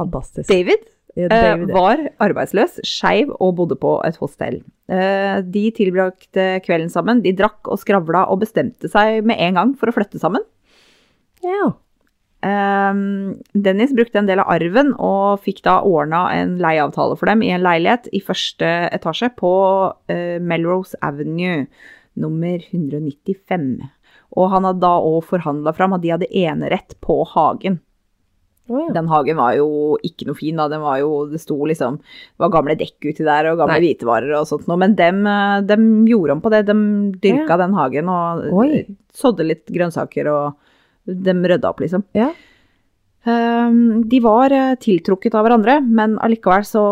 Fantastisk. 0.01 0.49
David 0.49 0.87
Ja, 1.19 1.27
eh, 1.27 1.43
David, 1.43 1.73
var 1.75 2.01
arbeidsløs, 2.23 2.79
skeiv 2.87 3.33
og 3.43 3.57
bodde 3.59 3.77
på 3.77 3.97
et 4.07 4.17
hostell. 4.23 4.61
Eh, 4.89 5.41
de 5.43 5.65
tilbrakte 5.77 6.61
kvelden 6.65 6.89
sammen. 6.89 7.21
De 7.25 7.33
drakk 7.37 7.67
og 7.69 7.81
skravla 7.83 8.23
og 8.31 8.41
bestemte 8.45 8.89
seg 8.89 9.27
med 9.27 9.37
en 9.43 9.59
gang 9.59 9.75
for 9.77 9.91
å 9.91 9.97
flytte 9.97 10.23
sammen. 10.23 10.45
ja. 11.45 11.73
Um, 12.41 13.37
Dennis 13.53 13.93
brukte 13.93 14.17
en 14.19 14.29
del 14.29 14.41
av 14.41 14.49
arven 14.49 14.95
og 14.97 15.43
fikk 15.45 15.61
da 15.67 15.83
ordna 15.85 16.23
en 16.33 16.55
leieavtale 16.63 17.19
for 17.21 17.29
dem 17.29 17.45
i 17.45 17.51
en 17.53 17.65
leilighet 17.65 18.09
i 18.17 18.23
første 18.25 18.71
etasje 18.89 19.29
på 19.37 19.53
eh, 20.09 20.39
Melrose 20.41 20.97
Avenue 21.05 21.67
nummer 22.21 22.65
195. 22.71 23.69
Og 24.41 24.51
han 24.55 24.67
hadde 24.69 24.81
da 24.87 24.95
òg 25.05 25.21
forhandla 25.29 25.75
fram 25.77 25.93
at 25.97 26.05
de 26.05 26.15
hadde 26.15 26.31
enerett 26.33 26.97
på 27.05 27.21
hagen. 27.35 27.81
Ja. 28.71 28.87
Den 28.95 29.09
hagen 29.11 29.39
var 29.41 29.57
jo 29.59 29.99
ikke 30.07 30.29
noe 30.29 30.39
fin, 30.39 30.57
da. 30.57 30.69
Den 30.71 30.83
var 30.85 31.01
jo, 31.03 31.25
det 31.27 31.41
sto 31.43 31.57
liksom 31.67 31.97
Det 31.99 32.45
var 32.45 32.53
gamle 32.55 32.77
dekk 32.79 33.09
uti 33.11 33.27
der 33.27 33.49
og 33.51 33.59
gamle 33.59 33.81
Nei. 33.81 33.89
hvitevarer 33.89 34.33
og 34.39 34.47
sånt 34.49 34.69
noe. 34.71 34.79
Men 34.81 34.95
dem, 34.97 35.25
eh, 35.27 35.61
dem 35.67 35.87
gjorde 36.09 36.39
om 36.39 36.43
på 36.45 36.53
det. 36.55 36.65
De 36.71 36.77
dyrka 37.21 37.59
den 37.61 37.75
hagen 37.77 38.09
og 38.13 38.47
Oi. 38.63 38.85
sådde 39.13 39.49
litt 39.49 39.67
grønnsaker 39.69 40.31
og 40.31 40.70
de 41.05 41.35
rydda 41.49 41.71
opp, 41.71 41.81
liksom. 41.81 42.05
Ja. 42.17 42.33
Um, 43.21 44.09
de 44.09 44.21
var 44.25 44.53
eh, 44.57 44.77
tiltrukket 44.81 45.35
av 45.37 45.45
hverandre, 45.45 45.81
men 45.85 46.17
allikevel 46.25 46.65
så 46.65 46.85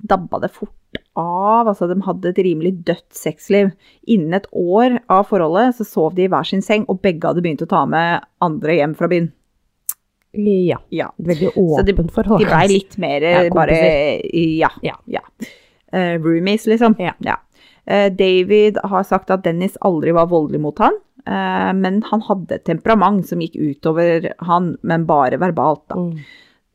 dabba 0.00 0.40
det 0.40 0.52
fort 0.54 0.72
av. 1.18 1.68
Altså, 1.68 1.88
de 1.90 1.98
hadde 2.06 2.32
et 2.32 2.40
rimelig 2.46 2.72
dødt 2.88 3.10
sexliv. 3.16 3.72
Innen 4.08 4.38
et 4.38 4.48
år 4.56 4.98
av 5.12 5.26
forholdet 5.28 5.76
så 5.76 5.86
sov 5.88 6.16
de 6.16 6.26
i 6.26 6.32
hver 6.32 6.48
sin 6.48 6.64
seng, 6.64 6.86
og 6.88 7.02
begge 7.04 7.28
hadde 7.28 7.44
begynt 7.44 7.64
å 7.64 7.70
ta 7.70 7.84
med 7.88 8.24
andre 8.44 8.78
hjem 8.80 8.96
fra 8.98 9.10
byen. 9.12 9.32
ja. 10.32 10.80
Ja. 10.88 11.12
Veldig 11.18 11.52
Så 11.52 11.60
åpent 11.60 12.12
forhold. 12.12 12.40
De 12.40 12.48
blei 12.48 12.68
litt 12.68 12.96
mer 12.96 13.22
eh, 13.22 13.44
Ja, 13.44 13.54
bare. 13.54 13.78
Ja. 14.32 14.70
Ja. 14.82 14.96
ja. 15.06 15.20
Uh, 15.92 16.16
roomies, 16.16 16.66
liksom. 16.66 16.96
Ja. 16.98 17.36
Uh, 17.84 18.08
David 18.08 18.78
har 18.84 19.02
sagt 19.04 19.30
at 19.30 19.44
Dennis 19.44 19.76
aldri 19.80 20.12
var 20.16 20.30
voldelig 20.30 20.60
mot 20.64 20.78
han, 20.78 20.94
eh, 20.94 21.11
men 21.24 22.00
han 22.08 22.22
hadde 22.26 22.56
et 22.56 22.64
temperament 22.66 23.26
som 23.28 23.42
gikk 23.42 23.54
utover 23.60 24.32
han, 24.48 24.72
men 24.82 25.04
bare 25.06 25.38
verbalt, 25.38 25.84
da. 25.92 26.00
Mm. 26.00 26.16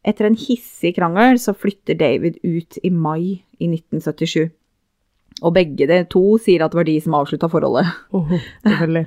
Etter 0.08 0.30
en 0.30 0.38
hissig 0.40 0.94
krangel 0.96 1.40
så 1.42 1.52
flytter 1.58 1.98
David 2.00 2.38
ut 2.44 2.80
i 2.84 2.92
mai 2.94 3.44
i 3.60 3.68
1977. 3.68 4.48
Og 5.46 5.54
begge 5.54 5.86
de 5.90 6.00
to 6.10 6.24
sier 6.42 6.64
at 6.66 6.74
det 6.74 6.80
var 6.80 6.88
de 6.88 6.96
som 7.04 7.18
avslutta 7.18 7.50
forholdet. 7.52 7.90
Oh, 8.16 8.32
Selvfølgelig. 8.66 9.06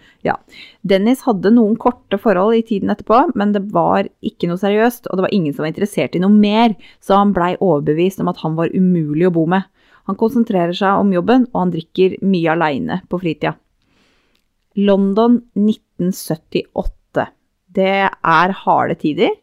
Dennis 0.92 1.24
hadde 1.26 1.54
noen 1.56 1.74
korte 1.80 2.20
forhold 2.20 2.58
i 2.58 2.64
tiden 2.66 2.92
etterpå, 2.92 3.22
men 3.38 3.54
det 3.56 3.64
var 3.74 4.06
ikke 4.22 4.50
noe 4.50 4.60
seriøst, 4.60 5.08
og 5.08 5.18
det 5.18 5.26
var 5.26 5.34
ingen 5.34 5.56
som 5.56 5.64
var 5.64 5.72
interessert 5.72 6.14
i 6.14 6.22
noe 6.22 6.34
mer, 6.34 6.76
så 7.02 7.18
han 7.18 7.34
blei 7.36 7.54
overbevist 7.58 8.22
om 8.22 8.30
at 8.30 8.44
han 8.44 8.54
var 8.60 8.74
umulig 8.76 9.26
å 9.26 9.34
bo 9.34 9.48
med. 9.50 9.66
Han 10.10 10.18
konsentrerer 10.20 10.76
seg 10.76 11.00
om 11.00 11.10
jobben, 11.14 11.48
og 11.50 11.64
han 11.64 11.74
drikker 11.74 12.20
mye 12.26 12.54
aleine 12.54 13.00
på 13.10 13.20
fritida. 13.22 13.56
London 14.78 15.40
1978. 15.58 17.26
Det 17.74 17.94
er 18.10 18.58
harde 18.64 18.96
tider. 19.00 19.34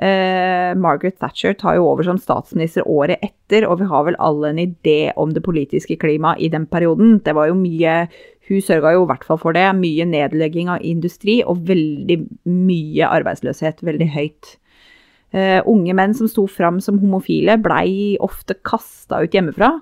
Eh, 0.00 0.72
Margaret 0.80 1.18
Thatcher 1.20 1.52
tar 1.52 1.76
jo 1.76 1.90
over 1.90 2.06
som 2.06 2.16
statsminister 2.20 2.86
året 2.88 3.20
etter, 3.20 3.66
og 3.68 3.82
vi 3.82 3.88
har 3.90 4.06
vel 4.06 4.16
alle 4.16 4.48
en 4.48 4.62
idé 4.62 5.12
om 5.20 5.34
det 5.36 5.44
politiske 5.44 5.98
klimaet 6.00 6.40
i 6.40 6.48
den 6.48 6.64
perioden. 6.66 7.18
Det 7.24 7.36
var 7.36 7.50
jo 7.50 7.58
mye 7.58 8.06
Hun 8.50 8.58
sørga 8.66 8.96
jo 8.96 9.04
i 9.04 9.06
hvert 9.06 9.22
fall 9.22 9.38
for 9.38 9.54
det. 9.54 9.62
Mye 9.78 10.02
nedlegging 10.10 10.66
av 10.72 10.82
industri 10.82 11.36
og 11.46 11.60
veldig 11.68 12.16
mye 12.50 13.06
arbeidsløshet. 13.06 13.78
Veldig 13.86 14.08
høyt. 14.10 14.56
Eh, 15.30 15.60
unge 15.70 15.94
menn 15.94 16.16
som 16.18 16.26
sto 16.26 16.48
fram 16.50 16.80
som 16.82 16.98
homofile, 16.98 17.54
blei 17.62 18.16
ofte 18.18 18.56
kasta 18.66 19.20
ut 19.22 19.36
hjemmefra, 19.36 19.76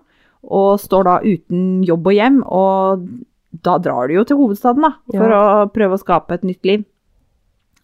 og 0.44 0.76
står 0.82 1.08
da 1.08 1.14
uten 1.24 1.80
jobb 1.88 2.10
og 2.10 2.18
hjem. 2.18 2.42
Og 2.44 3.08
da 3.50 3.78
drar 3.80 4.08
du 4.08 4.18
jo 4.18 4.24
til 4.28 4.38
hovedstaden, 4.40 4.84
da, 4.84 4.92
for 5.14 5.34
å 5.34 5.42
prøve 5.72 5.96
å 5.96 6.02
skape 6.02 6.36
et 6.36 6.46
nytt 6.46 6.68
liv. 6.68 6.84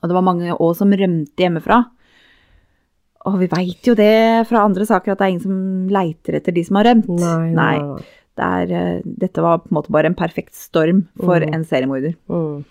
Og 0.03 0.11
det 0.11 0.17
var 0.17 0.27
mange 0.27 0.53
òg 0.53 0.75
som 0.77 0.93
rømte 0.93 1.47
hjemmefra. 1.47 1.81
Og 3.25 3.39
vi 3.41 3.49
veit 3.49 3.89
jo 3.89 3.95
det 3.97 4.45
fra 4.51 4.67
andre 4.67 4.85
saker 4.85 5.15
at 5.15 5.21
det 5.21 5.27
er 5.27 5.33
ingen 5.33 5.47
som 5.47 5.89
leiter 5.93 6.37
etter 6.37 6.53
de 6.53 6.65
som 6.67 6.77
har 6.77 6.91
rømt. 6.91 7.09
Nei, 7.09 7.39
nei, 7.57 7.73
nei. 7.81 8.05
Det 8.35 8.45
er, 8.45 8.73
eh, 8.75 9.03
dette 9.05 9.43
var 9.45 9.63
på 9.63 9.71
en 9.71 9.77
måte 9.79 9.93
bare 9.95 10.11
en 10.11 10.19
perfekt 10.19 10.57
storm 10.59 11.05
for 11.21 11.41
mm. 11.41 11.55
en 11.55 11.65
seriemorder. 11.65 12.17
Mm. 12.29 12.65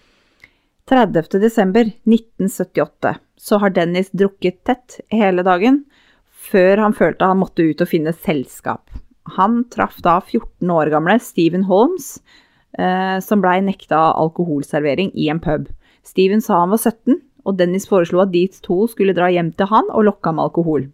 30. 0.92 1.40
desember 1.40 1.88
1978 2.04 3.16
så 3.40 3.60
har 3.64 3.72
Dennis 3.72 4.12
drukket 4.12 4.60
tett 4.68 5.00
hele 5.10 5.46
dagen, 5.48 5.86
før 6.28 6.84
han 6.84 6.96
følte 6.96 7.30
han 7.32 7.40
måtte 7.40 7.64
ut 7.64 7.82
og 7.82 7.90
finne 7.90 8.12
selskap. 8.14 8.92
Han 9.38 9.64
traff 9.72 10.02
da 10.04 10.18
14 10.20 10.74
år 10.76 10.92
gamle 10.92 11.16
Stephen 11.24 11.64
Holmes, 11.70 12.18
eh, 12.80 13.20
som 13.24 13.42
blei 13.44 13.60
nekta 13.62 14.00
alkoholservering 14.18 15.12
i 15.16 15.30
en 15.34 15.40
pub. 15.44 15.68
Steven 16.04 16.42
sa 16.44 16.60
han 16.64 16.74
var 16.74 16.82
17, 16.82 17.20
og 17.46 17.58
Dennis 17.60 17.88
foreslo 17.90 18.22
at 18.24 18.32
de 18.32 18.46
to 18.64 18.84
skulle 18.92 19.16
dra 19.16 19.30
hjem 19.32 19.52
til 19.58 19.68
han 19.72 19.90
og 19.92 20.06
lokke 20.08 20.30
ham 20.32 20.38
med 20.40 20.50
alkohol. 20.50 20.90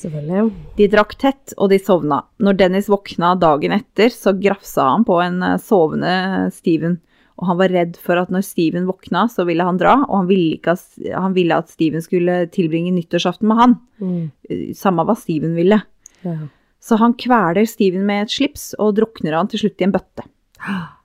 Selvfølgelig. 0.00 0.46
De 0.78 0.86
drakk 0.88 1.12
tett, 1.20 1.52
og 1.60 1.68
de 1.72 1.78
sovna. 1.82 2.22
Når 2.40 2.56
Dennis 2.56 2.88
våkna 2.88 3.34
dagen 3.40 3.74
etter, 3.76 4.08
så 4.14 4.32
grafsa 4.40 4.86
han 4.94 5.04
på 5.04 5.18
en 5.20 5.42
eh, 5.44 5.58
sovende 5.60 6.12
Steven. 6.56 6.98
Og 7.40 7.48
han 7.48 7.58
var 7.60 7.72
redd 7.72 7.98
for 8.00 8.20
at 8.20 8.32
når 8.32 8.44
Steven 8.44 8.86
våkna, 8.88 9.26
så 9.32 9.44
ville 9.48 9.64
han 9.64 9.78
dra, 9.80 9.98
og 10.06 10.14
han 10.22 10.28
ville, 10.30 10.56
ikke, 10.58 10.74
at- 10.76 11.12
han 11.16 11.36
ville 11.36 11.56
at 11.56 11.68
Steven 11.72 12.02
skulle 12.04 12.46
tilbringe 12.52 12.92
nyttårsaften 12.96 13.48
med 13.48 13.60
han. 13.60 13.76
Mm. 14.00 14.24
Eh, 14.48 14.64
Samme 14.76 15.04
hva 15.08 15.16
Steven 15.20 15.54
ville. 15.56 15.82
Ja. 16.24 16.36
Så 16.80 16.96
han 16.96 17.12
kveler 17.20 17.66
Steven 17.68 18.06
med 18.08 18.24
et 18.24 18.32
slips, 18.32 18.70
og 18.80 18.96
drukner 18.96 19.36
han 19.36 19.48
til 19.52 19.66
slutt 19.66 19.80
i 19.80 19.88
en 19.88 19.92
bøtte. 19.92 20.24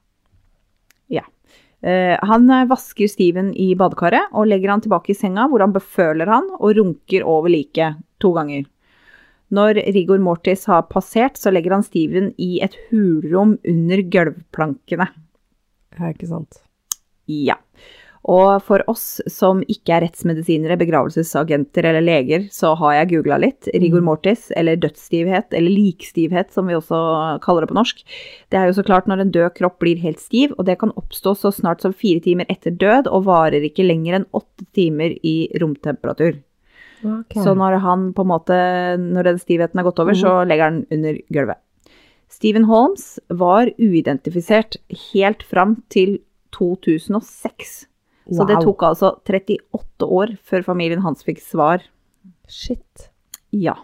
Ja. 1.08 1.22
Eh, 1.86 2.16
han 2.26 2.50
eh, 2.50 2.66
vasker 2.66 3.10
Steven 3.12 3.52
i 3.62 3.76
badekaret, 3.78 4.32
og 4.34 4.48
legger 4.50 4.74
han 4.74 4.82
tilbake 4.82 5.14
i 5.14 5.18
senga, 5.18 5.46
hvor 5.52 5.62
han 5.62 5.76
beføler 5.76 6.32
han, 6.32 6.48
og 6.58 6.80
runker 6.80 7.26
over 7.30 7.54
liket 7.54 8.00
to 8.24 8.32
ganger. 8.34 8.66
Når 9.54 9.78
rigor 9.94 10.24
mortis 10.24 10.66
har 10.66 10.88
passert, 10.90 11.38
så 11.38 11.54
legger 11.54 11.76
han 11.78 11.86
Steven 11.86 12.32
i 12.42 12.58
et 12.66 12.74
hulrom 12.90 13.60
under 13.62 14.02
gulvplankene. 14.02 15.12
ja, 16.00 16.10
ikke 16.10 16.32
sant. 16.32 16.64
Ja. 17.30 17.60
Og 18.26 18.64
for 18.66 18.82
oss 18.90 19.20
som 19.30 19.60
ikke 19.70 19.94
er 19.94 20.02
rettsmedisinere, 20.08 20.80
begravelsesagenter 20.82 21.86
eller 21.92 22.02
leger, 22.02 22.48
så 22.54 22.72
har 22.80 22.96
jeg 22.96 23.12
googla 23.12 23.38
litt. 23.44 23.70
Rigor 23.70 24.02
mortis, 24.06 24.48
eller 24.58 24.80
dødsstivhet, 24.82 25.54
eller 25.54 25.70
likstivhet 25.70 26.50
som 26.56 26.66
vi 26.66 26.78
også 26.78 26.98
kaller 27.46 27.66
det 27.66 27.70
på 27.70 27.78
norsk. 27.78 28.02
Det 28.50 28.58
er 28.58 28.72
jo 28.72 28.80
så 28.80 28.86
klart 28.88 29.12
når 29.12 29.22
en 29.22 29.36
død 29.36 29.54
kropp 29.60 29.78
blir 29.84 30.02
helt 30.02 30.24
stiv, 30.24 30.58
og 30.58 30.66
det 30.66 30.80
kan 30.82 30.96
oppstå 30.98 31.36
så 31.38 31.54
snart 31.54 31.86
som 31.86 31.94
fire 31.94 32.24
timer 32.26 32.50
etter 32.50 32.74
død, 32.74 33.12
og 33.14 33.28
varer 33.30 33.70
ikke 33.70 33.86
lenger 33.86 34.18
enn 34.20 34.30
åtte 34.34 34.66
timer 34.74 35.14
i 35.22 35.38
romtemperatur. 35.62 36.42
Okay. 37.06 37.44
Så 37.46 37.54
når 37.54 37.78
han 37.86 38.10
på 38.18 38.26
en 38.26 38.34
måte, 38.34 38.56
når 38.98 39.30
den 39.30 39.42
stivheten 39.42 39.78
er 39.78 39.86
gått 39.86 40.02
over, 40.02 40.18
så 40.18 40.40
legger 40.50 40.72
han 40.72 40.86
under 40.90 41.22
gulvet. 41.30 41.62
Stephen 42.34 42.66
Holmes 42.66 43.20
var 43.30 43.70
uidentifisert 43.78 44.80
helt 45.12 45.46
fram 45.46 45.84
til 45.94 46.24
2006. 46.58 47.84
Så 48.32 48.46
det 48.50 48.58
tok 48.64 48.84
altså 48.88 49.12
38 49.22 50.08
år 50.08 50.38
før 50.42 50.66
familien 50.66 51.04
hans 51.06 51.22
fikk 51.26 51.44
svar. 51.44 51.84
Shit. 52.50 53.10
Ja. 53.54 53.78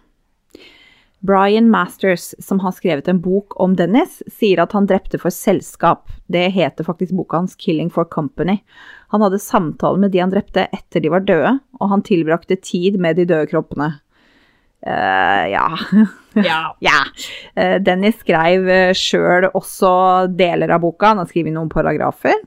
Brian 1.22 1.70
Masters, 1.70 2.32
som 2.40 2.60
har 2.60 2.74
skrevet 2.74 3.08
en 3.08 3.20
bok 3.22 3.54
om 3.62 3.76
Dennis, 3.78 4.24
sier 4.26 4.64
at 4.64 4.74
han 4.74 4.88
drepte 4.90 5.20
for 5.22 5.34
selskap. 5.34 6.10
Det 6.26 6.48
heter 6.56 6.88
faktisk 6.88 7.14
boka 7.14 7.44
hans 7.44 7.54
'Killing 7.56 7.92
for 7.94 8.10
Company'. 8.10 8.64
Han 9.14 9.22
hadde 9.22 9.40
samtaler 9.40 10.02
med 10.02 10.12
de 10.12 10.24
han 10.24 10.34
drepte 10.34 10.66
etter 10.74 11.04
de 11.04 11.12
var 11.14 11.22
døde, 11.22 11.60
og 11.80 11.90
han 11.90 12.02
tilbrakte 12.02 12.58
tid 12.58 12.98
med 12.98 13.22
de 13.22 13.28
døde 13.30 13.46
kroppene. 13.54 14.00
Uh, 14.82 15.46
ja. 15.56 15.68
Ja. 16.34 16.76
ja. 16.82 17.00
Uh, 17.54 17.78
Dennis 17.78 18.18
skrev 18.24 18.66
uh, 18.66 18.94
sjøl 18.98 19.46
også 19.54 20.26
deler 20.34 20.74
av 20.74 20.82
boka, 20.82 21.14
han 21.14 21.22
har 21.22 21.30
skrevet 21.30 21.54
noen 21.54 21.70
paragrafer. 21.70 22.42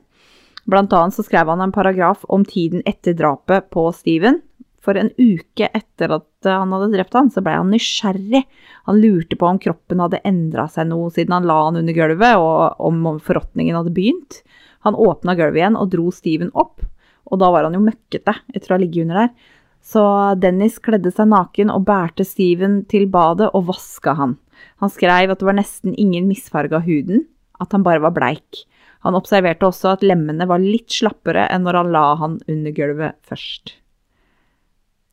Blant 0.65 0.93
annet 0.97 1.13
så 1.13 1.23
skrev 1.25 1.49
han 1.51 1.61
en 1.61 1.73
paragraf 1.73 2.25
om 2.33 2.45
tiden 2.45 2.81
etter 2.89 3.13
drapet 3.17 3.69
på 3.73 3.85
Steven. 3.93 4.41
For 4.85 4.97
en 4.97 5.09
uke 5.17 5.69
etter 5.73 6.11
at 6.13 6.45
han 6.49 6.73
hadde 6.73 6.91
drept 6.93 7.15
han, 7.17 7.31
så 7.33 7.41
ble 7.45 7.55
han 7.57 7.71
nysgjerrig. 7.73 8.43
Han 8.89 9.01
lurte 9.01 9.37
på 9.37 9.47
om 9.49 9.59
kroppen 9.61 10.01
hadde 10.03 10.21
endra 10.25 10.67
seg 10.69 10.89
noe 10.91 11.09
siden 11.13 11.33
han 11.33 11.47
la 11.49 11.57
han 11.67 11.79
under 11.81 11.97
gulvet, 11.97 12.37
og 12.37 12.81
om 12.85 13.17
forråtningen 13.25 13.77
hadde 13.77 13.93
begynt. 13.95 14.41
Han 14.85 14.97
åpna 14.97 15.33
gulvet 15.37 15.61
igjen 15.61 15.77
og 15.79 15.89
dro 15.93 16.11
Steven 16.13 16.51
opp, 16.53 16.85
og 17.25 17.41
da 17.41 17.49
var 17.53 17.65
han 17.65 17.77
jo 17.77 17.85
møkkete 17.85 18.37
etter 18.53 18.73
å 18.73 18.77
ha 18.77 18.81
ligget 18.83 19.07
under 19.07 19.21
der. 19.23 19.53
Så 19.85 20.01
Dennis 20.41 20.77
kledde 20.81 21.11
seg 21.13 21.29
naken 21.29 21.73
og 21.73 21.85
bærte 21.85 22.25
Steven 22.25 22.83
til 22.89 23.05
badet 23.09 23.51
og 23.53 23.67
vaska 23.69 24.15
han. 24.17 24.37
Han 24.81 24.93
skrev 24.93 25.33
at 25.33 25.41
det 25.41 25.49
var 25.49 25.57
nesten 25.57 25.97
ingen 25.97 26.29
misfarge 26.29 26.77
av 26.77 26.85
huden. 26.85 27.25
at 27.55 27.71
han 27.71 27.83
bare 27.85 28.01
var 28.03 28.11
bleik. 28.11 28.65
Han 29.05 29.15
observerte 29.17 29.67
også 29.69 29.91
at 29.95 30.03
lemmene 30.05 30.47
var 30.49 30.59
litt 30.63 30.89
slappere 30.91 31.45
enn 31.53 31.63
når 31.67 31.77
han 31.83 31.91
la 31.93 32.05
han 32.19 32.39
under 32.49 32.73
gulvet 32.73 33.15
først. 33.29 33.75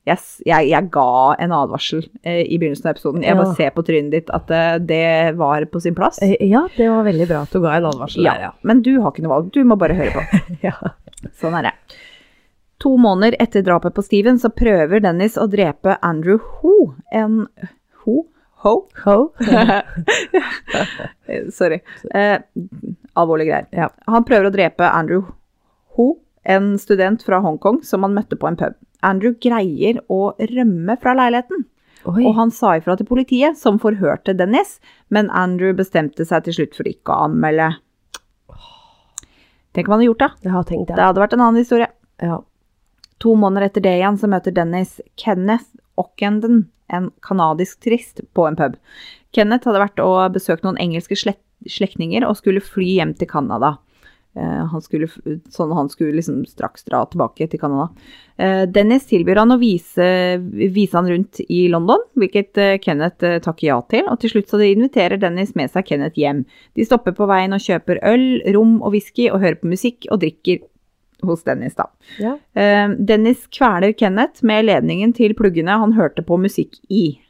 Yes, 0.09 0.41
jeg, 0.43 0.67
jeg 0.73 0.89
ga 0.91 1.37
en 1.39 1.53
advarsel 1.55 2.01
eh, 2.27 2.41
i 2.43 2.57
begynnelsen 2.59 2.89
av 2.89 2.97
episoden. 2.97 3.23
Jeg 3.23 3.37
Ja. 3.37 3.39
bare 3.39 3.55
ser 3.55 3.71
på 3.77 3.85
trynet 3.87 4.11
ditt 4.17 4.33
at 4.35 4.51
eh, 4.51 4.79
det 4.83 5.37
var 5.39 5.63
på 5.71 5.79
sin 5.85 5.95
plass. 5.95 6.19
Eh, 6.25 6.33
Ja, 6.43 6.65
det 6.77 6.89
var 6.91 7.05
veldig 7.07 7.29
bra 7.31 7.43
at 7.45 7.53
du 7.55 7.61
ga 7.63 7.77
en 7.77 7.87
advarsel 7.93 8.25
Ja, 8.27 8.33
der, 8.35 8.41
ja. 8.49 8.51
men 8.67 8.81
du 8.83 8.97
har 9.01 9.13
ikke 9.13 9.23
noe 9.23 9.37
valg. 9.37 9.53
Du 9.55 9.61
må 9.63 9.77
bare 9.79 9.95
høre 9.95 10.11
på. 10.17 10.43
ja. 10.67 10.75
Sånn 11.39 11.55
er 11.61 11.69
det. 11.69 11.75
To 12.83 12.97
måneder 12.99 13.37
etter 13.39 13.63
drapet 13.63 13.95
på 13.95 14.03
Steven 14.03 14.41
så 14.43 14.51
prøver 14.51 15.05
Dennis 15.05 15.37
å 15.39 15.47
drepe 15.47 15.95
Andrew 16.03 16.41
Ho. 16.59 16.75
En 17.15 17.45
Ho? 18.03 18.25
Ho? 18.65 18.75
Ho. 19.05 19.17
Sorry. 21.51 21.79
Eh, 22.15 22.39
alvorlige 23.19 23.51
greier. 23.53 23.67
Ja. 23.73 23.89
Han 24.11 24.25
prøver 24.29 24.49
å 24.49 24.55
drepe 24.55 24.89
Andrew 24.89 25.27
Ho, 25.97 26.07
en 26.45 26.73
student 26.81 27.23
fra 27.23 27.39
Hongkong 27.45 27.83
som 27.87 28.03
han 28.07 28.15
møtte 28.17 28.39
på 28.41 28.49
en 28.49 28.57
pub. 28.59 28.75
Andrew 29.03 29.35
greier 29.43 30.01
å 30.13 30.33
rømme 30.39 30.97
fra 31.03 31.13
leiligheten, 31.19 31.65
Oi. 32.07 32.25
og 32.27 32.35
han 32.39 32.51
sa 32.55 32.77
ifra 32.79 32.97
til 32.99 33.07
politiet, 33.07 33.59
som 33.59 33.79
forhørte 33.83 34.35
Dennis, 34.39 34.77
men 35.11 35.31
Andrew 35.31 35.75
bestemte 35.79 36.25
seg 36.27 36.45
til 36.47 36.57
slutt 36.61 36.79
for 36.79 36.89
ikke 36.91 37.15
å 37.15 37.27
anmelde. 37.29 37.73
Tenk 39.73 39.89
hva 39.89 39.97
han 39.97 40.03
hadde 40.03 40.09
gjort, 40.11 40.21
da. 40.23 40.31
Det, 40.43 40.51
har 40.53 40.65
tenkt 40.69 40.89
Det 40.91 40.97
det. 40.99 41.05
hadde 41.07 41.23
vært 41.23 41.37
en 41.37 41.45
annen 41.47 41.63
historie. 41.63 41.89
Ja. 42.23 42.41
To 43.25 43.35
måneder 43.39 43.69
etter 43.69 43.85
det 43.85 43.95
igjen 44.01 44.19
så 44.21 44.29
møter 44.29 44.53
Dennis 44.55 44.99
Kenneth 45.17 45.71
Ockenden, 46.01 46.67
en 46.93 47.11
kanadisk 47.25 47.81
turist, 47.85 48.21
på 48.37 48.45
en 48.49 48.57
pub. 48.59 48.75
Kenneth 49.33 49.69
hadde 49.69 49.81
vært 49.81 50.03
og 50.05 50.35
besøkt 50.35 50.67
noen 50.67 50.77
engelske 50.83 51.17
slekt 51.17 51.45
slektninger 51.71 52.27
og 52.27 52.39
skulle 52.39 52.65
fly 52.65 52.95
hjem 52.99 53.17
til 53.19 53.31
Canada. 53.31 53.77
Eh, 54.35 54.67
han 54.67 54.81
skulle, 54.81 55.09
sånn 55.53 55.73
han 55.77 55.91
skulle 55.93 56.17
liksom 56.17 56.41
straks 56.49 56.87
dra 56.89 57.03
tilbake 57.11 57.47
til 57.53 57.61
Canada. 57.61 57.91
Eh, 58.41 58.63
Dennis 58.65 59.05
tilbyr 59.11 59.43
han 59.43 59.53
å 59.53 59.59
vise, 59.61 60.07
vise 60.41 60.97
han 60.97 61.11
rundt 61.11 61.43
i 61.53 61.67
London, 61.73 62.01
hvilket 62.17 62.61
eh, 62.61 62.79
Kenneth 62.83 63.21
takker 63.45 63.67
ja 63.69 63.79
til. 63.93 64.09
Og 64.09 64.23
til 64.23 64.33
slutt 64.33 64.53
så 64.53 64.61
inviterer 64.65 65.21
Dennis 65.21 65.53
med 65.59 65.73
seg 65.73 65.87
Kenneth 65.91 66.21
hjem. 66.21 66.47
De 66.79 66.89
stopper 66.89 67.17
på 67.17 67.29
veien 67.29 67.53
og 67.53 67.65
kjøper 67.65 68.01
øl, 68.09 68.29
rom 68.57 68.79
og 68.81 68.97
whisky 68.97 69.29
og 69.29 69.43
hører 69.45 69.61
på 69.61 69.73
musikk 69.73 70.09
og 70.11 70.23
drikker 70.25 70.65
hos 71.23 71.45
Dennis, 71.47 71.77
da. 71.79 71.85
ja. 72.19 72.33
Dennis 72.99 73.45
kveler 73.55 73.93
Kenneth 73.95 74.43
med 74.43 74.65
ledningen 74.67 75.13
til 75.15 75.37
pluggene 75.39 75.77
han 75.79 75.93
hørte 75.95 76.25
på 76.27 76.35
musikk 76.35 76.81
i. 76.91 77.21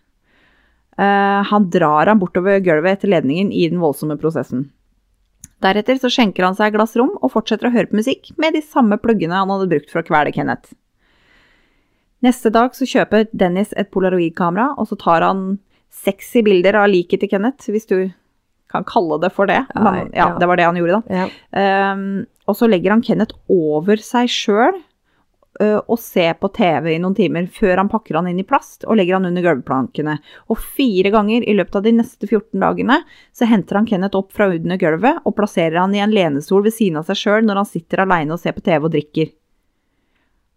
Eh, 0.98 1.40
han 1.48 1.70
drar 1.72 2.10
ham 2.10 2.20
bortover 2.20 2.60
gulvet 2.64 2.98
etter 2.98 3.12
ledningen 3.12 3.52
i 3.52 3.68
den 3.70 3.80
voldsomme 3.82 4.18
prosessen. 4.20 4.68
Deretter 5.62 6.00
så 6.02 6.10
skjenker 6.10 6.44
han 6.44 6.56
seg 6.58 6.72
et 6.72 6.76
glass 6.76 6.96
rom 6.98 7.14
og 7.20 7.32
fortsetter 7.32 7.68
å 7.68 7.74
høre 7.74 7.88
på 7.90 8.00
musikk 8.00 8.32
med 8.42 8.56
de 8.56 8.62
samme 8.64 8.98
pluggene 9.00 9.38
han 9.38 9.50
hadde 9.52 9.70
brukt 9.70 9.92
for 9.92 10.02
å 10.02 10.06
kvele 10.06 10.34
Kenneth. 10.34 10.74
Neste 12.22 12.52
dag 12.54 12.74
så 12.78 12.86
kjøper 12.86 13.28
Dennis 13.34 13.72
et 13.78 13.90
polaroidkamera, 13.94 14.74
og 14.78 14.90
så 14.90 14.98
tar 14.98 15.24
han 15.26 15.56
sexy 15.92 16.42
bilder 16.46 16.78
av 16.78 16.90
liket 16.90 17.22
til 17.22 17.30
Kenneth, 17.32 17.70
hvis 17.70 17.88
du 17.90 17.96
kan 18.72 18.86
kalle 18.88 19.18
det 19.22 19.32
for 19.34 19.50
det. 19.50 19.60
Men, 19.74 20.12
ja, 20.14 20.28
ja. 20.28 20.28
det 20.38 20.48
var 20.48 20.58
det 20.58 20.68
han 20.68 20.78
gjorde, 20.78 21.00
da. 21.00 21.24
ja. 21.24 21.92
Um, 21.92 22.22
og 22.50 22.58
så 22.58 22.66
legger 22.66 22.94
han 22.94 23.02
Kenneth 23.04 23.36
over 23.52 24.00
seg 24.02 24.30
sjøl 24.32 24.80
og 25.60 25.98
ser 26.00 26.32
på 26.40 26.48
TV 26.56 26.94
i 26.94 26.98
noen 26.98 27.14
timer 27.14 27.44
før 27.52 27.76
han 27.82 27.88
pakker 27.92 28.16
han 28.16 28.26
inn 28.30 28.38
i 28.40 28.46
plast 28.48 28.86
og 28.88 28.96
legger 28.96 29.18
han 29.18 29.26
under 29.28 29.42
gulvplankene. 29.44 30.14
Og 30.48 30.56
fire 30.58 31.10
ganger 31.12 31.44
i 31.44 31.52
løpet 31.54 31.76
av 31.76 31.82
de 31.84 31.92
neste 31.92 32.26
14 32.26 32.56
dagene 32.62 32.96
så 33.36 33.44
henter 33.50 33.76
han 33.76 33.86
Kenneth 33.86 34.16
opp 34.16 34.32
fra 34.32 34.48
under 34.48 34.80
gulvet 34.80 35.20
og 35.28 35.36
plasserer 35.36 35.76
han 35.82 35.94
i 35.94 36.00
en 36.00 36.10
lenestol 36.14 36.64
ved 36.64 36.72
siden 36.72 36.96
av 37.02 37.04
seg 37.10 37.20
sjøl 37.20 37.44
når 37.44 37.60
han 37.62 37.68
sitter 37.68 38.02
aleine 38.06 38.32
og 38.32 38.40
ser 38.40 38.56
på 38.56 38.64
TV 38.64 38.88
og 38.88 38.94
drikker. 38.96 39.30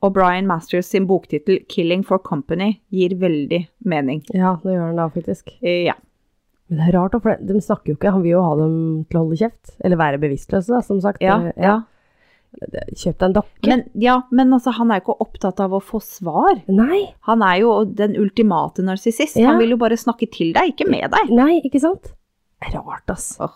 Og 0.06 0.14
Brian 0.14 0.46
Masters 0.48 0.86
sin 0.92 1.08
boktittel 1.10 1.60
'Killing 1.68 2.04
for 2.06 2.20
Company' 2.20 2.78
gir 2.92 3.16
veldig 3.20 3.68
mening. 3.86 4.24
ja, 4.34 4.58
det 4.64 4.74
gjør 4.76 4.88
han 4.88 4.96
da 4.96 5.10
faktisk. 5.10 5.50
Eh, 5.62 5.86
Ja. 5.86 5.94
Men 6.70 6.80
det 6.80 6.88
er 6.96 6.98
rart, 6.98 7.12
for 7.22 7.36
de 7.40 7.62
snakker 7.62 7.92
jo 7.94 7.96
ikke. 7.96 8.12
Han 8.12 8.24
vil 8.24 8.32
jo 8.32 8.42
ha 8.42 8.56
dem 8.56 9.06
til 9.06 9.20
å 9.20 9.24
holde 9.26 9.38
kjeft. 9.38 9.76
Eller 9.86 9.98
være 9.98 10.18
bevisstløse, 10.18 10.68
da, 10.74 10.80
som 10.82 11.00
sagt. 11.00 11.22
Ja, 11.22 11.38
Eh, 11.46 11.54
ja. 11.62 11.82
Kjøp 12.56 13.18
deg 13.20 13.26
en 13.28 13.34
dokke. 13.36 13.68
Men, 13.70 13.84
ja, 14.02 14.16
men 14.32 14.54
altså, 14.56 14.72
han 14.78 14.92
er 14.92 15.02
jo 15.02 15.06
ikke 15.06 15.18
opptatt 15.28 15.60
av 15.64 15.74
å 15.76 15.82
få 15.84 16.00
svar. 16.04 16.62
Nei, 16.72 17.02
Han 17.28 17.42
er 17.44 17.60
jo 17.64 17.74
den 17.86 18.16
ultimate 18.22 18.84
narsissist. 18.86 19.36
Ja. 19.36 19.52
Han 19.52 19.60
vil 19.60 19.76
jo 19.76 19.78
bare 19.82 19.98
snakke 20.00 20.30
til 20.32 20.54
deg, 20.56 20.74
ikke 20.74 20.88
med 20.90 21.12
deg. 21.12 21.30
nei, 21.36 21.60
ikke 21.68 21.82
sant? 21.84 22.14
Rart, 22.74 23.10
ass. 23.12 23.36
Oh. 23.44 23.52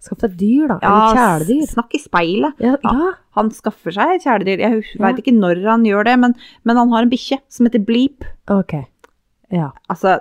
Skaff 0.00 0.22
deg 0.24 0.36
dyr, 0.40 0.66
da. 0.70 0.78
Ja, 0.80 0.90
Eller 0.90 1.18
kjæledyr. 1.44 1.66
snakk 1.74 1.94
i 1.94 1.98
speilet. 2.00 2.54
Ja, 2.64 2.76
Ja. 2.82 3.10
Han 3.36 3.50
skaffer 3.52 3.92
seg 3.92 4.22
kjæledyr. 4.24 4.58
Jeg 4.64 4.84
veit 4.98 5.18
ikke 5.20 5.34
når 5.36 5.60
han 5.68 5.84
gjør 5.84 6.04
det, 6.08 6.18
men, 6.18 6.34
men 6.64 6.76
han 6.80 6.90
har 6.90 7.04
en 7.04 7.10
bikkje 7.12 7.38
som 7.52 7.66
heter 7.68 7.84
Bleep. 7.84 8.24
ok. 8.48 8.86
Ja. 9.52 9.72
Altså, 9.90 10.20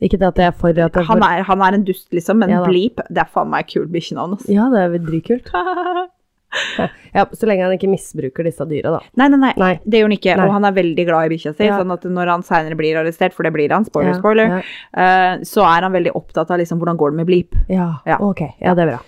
Ikke 0.00 0.16
det 0.16 0.28
at 0.30 0.38
jeg 0.40 0.46
er 0.46 0.52
for 0.56 0.70
at 0.70 0.76
jeg 0.96 1.04
han 1.04 1.22
er, 1.22 1.42
han 1.44 1.60
er 1.60 1.74
en 1.76 1.84
dust, 1.84 2.08
liksom, 2.10 2.38
men. 2.40 2.48
Bleep, 2.64 3.02
det 3.10 3.18
er 3.20 3.28
faen 3.28 3.50
meg 3.52 3.68
kult 3.68 3.92
bikkjenavn, 3.92 4.38
altså. 4.38 4.48
Ja, 4.48 4.70
det 4.72 4.80
er 4.80 4.98
dritkult. 5.04 5.50
Ja, 7.14 7.24
så 7.34 7.46
lenge 7.48 7.64
han 7.66 7.72
ikke 7.74 7.88
misbruker 7.90 8.46
disse 8.46 8.62
dyra, 8.70 8.92
da. 8.94 9.00
Nei, 9.18 9.26
nei, 9.32 9.38
nei, 9.42 9.52
Nei. 9.58 9.70
det 9.82 9.98
gjør 9.98 10.06
han 10.06 10.14
ikke. 10.18 10.36
Nei. 10.38 10.44
Og 10.46 10.52
han 10.54 10.64
er 10.68 10.76
veldig 10.76 11.06
glad 11.08 11.26
i 11.26 11.32
bikkja 11.34 11.54
si, 11.56 11.64
Ja. 11.66 11.78
sånn 11.80 11.90
at 11.92 12.04
når 12.06 12.30
han 12.30 12.42
seinere 12.46 12.76
blir 12.78 12.94
arrestert, 13.00 13.34
for 13.34 13.42
det 13.42 13.52
blir 13.52 13.70
han, 13.74 13.84
spoiler, 13.84 14.12
Ja, 14.14 14.18
spoiler, 14.20 14.46
Ja, 14.56 14.60
Uh, 14.94 15.42
så 15.42 15.64
er 15.66 15.82
han 15.82 15.92
veldig 15.92 16.12
opptatt 16.14 16.50
av 16.50 16.58
liksom 16.62 16.78
hvordan 16.78 16.96
går 17.00 17.10
det 17.10 17.16
med 17.22 17.26
Bleep. 17.26 17.54
ja. 17.68 17.88
Ja. 18.06 18.18
ok. 18.20 18.42
Ja, 18.60 18.74
det 18.74 18.86
er 18.86 18.92
bra. 18.94 19.00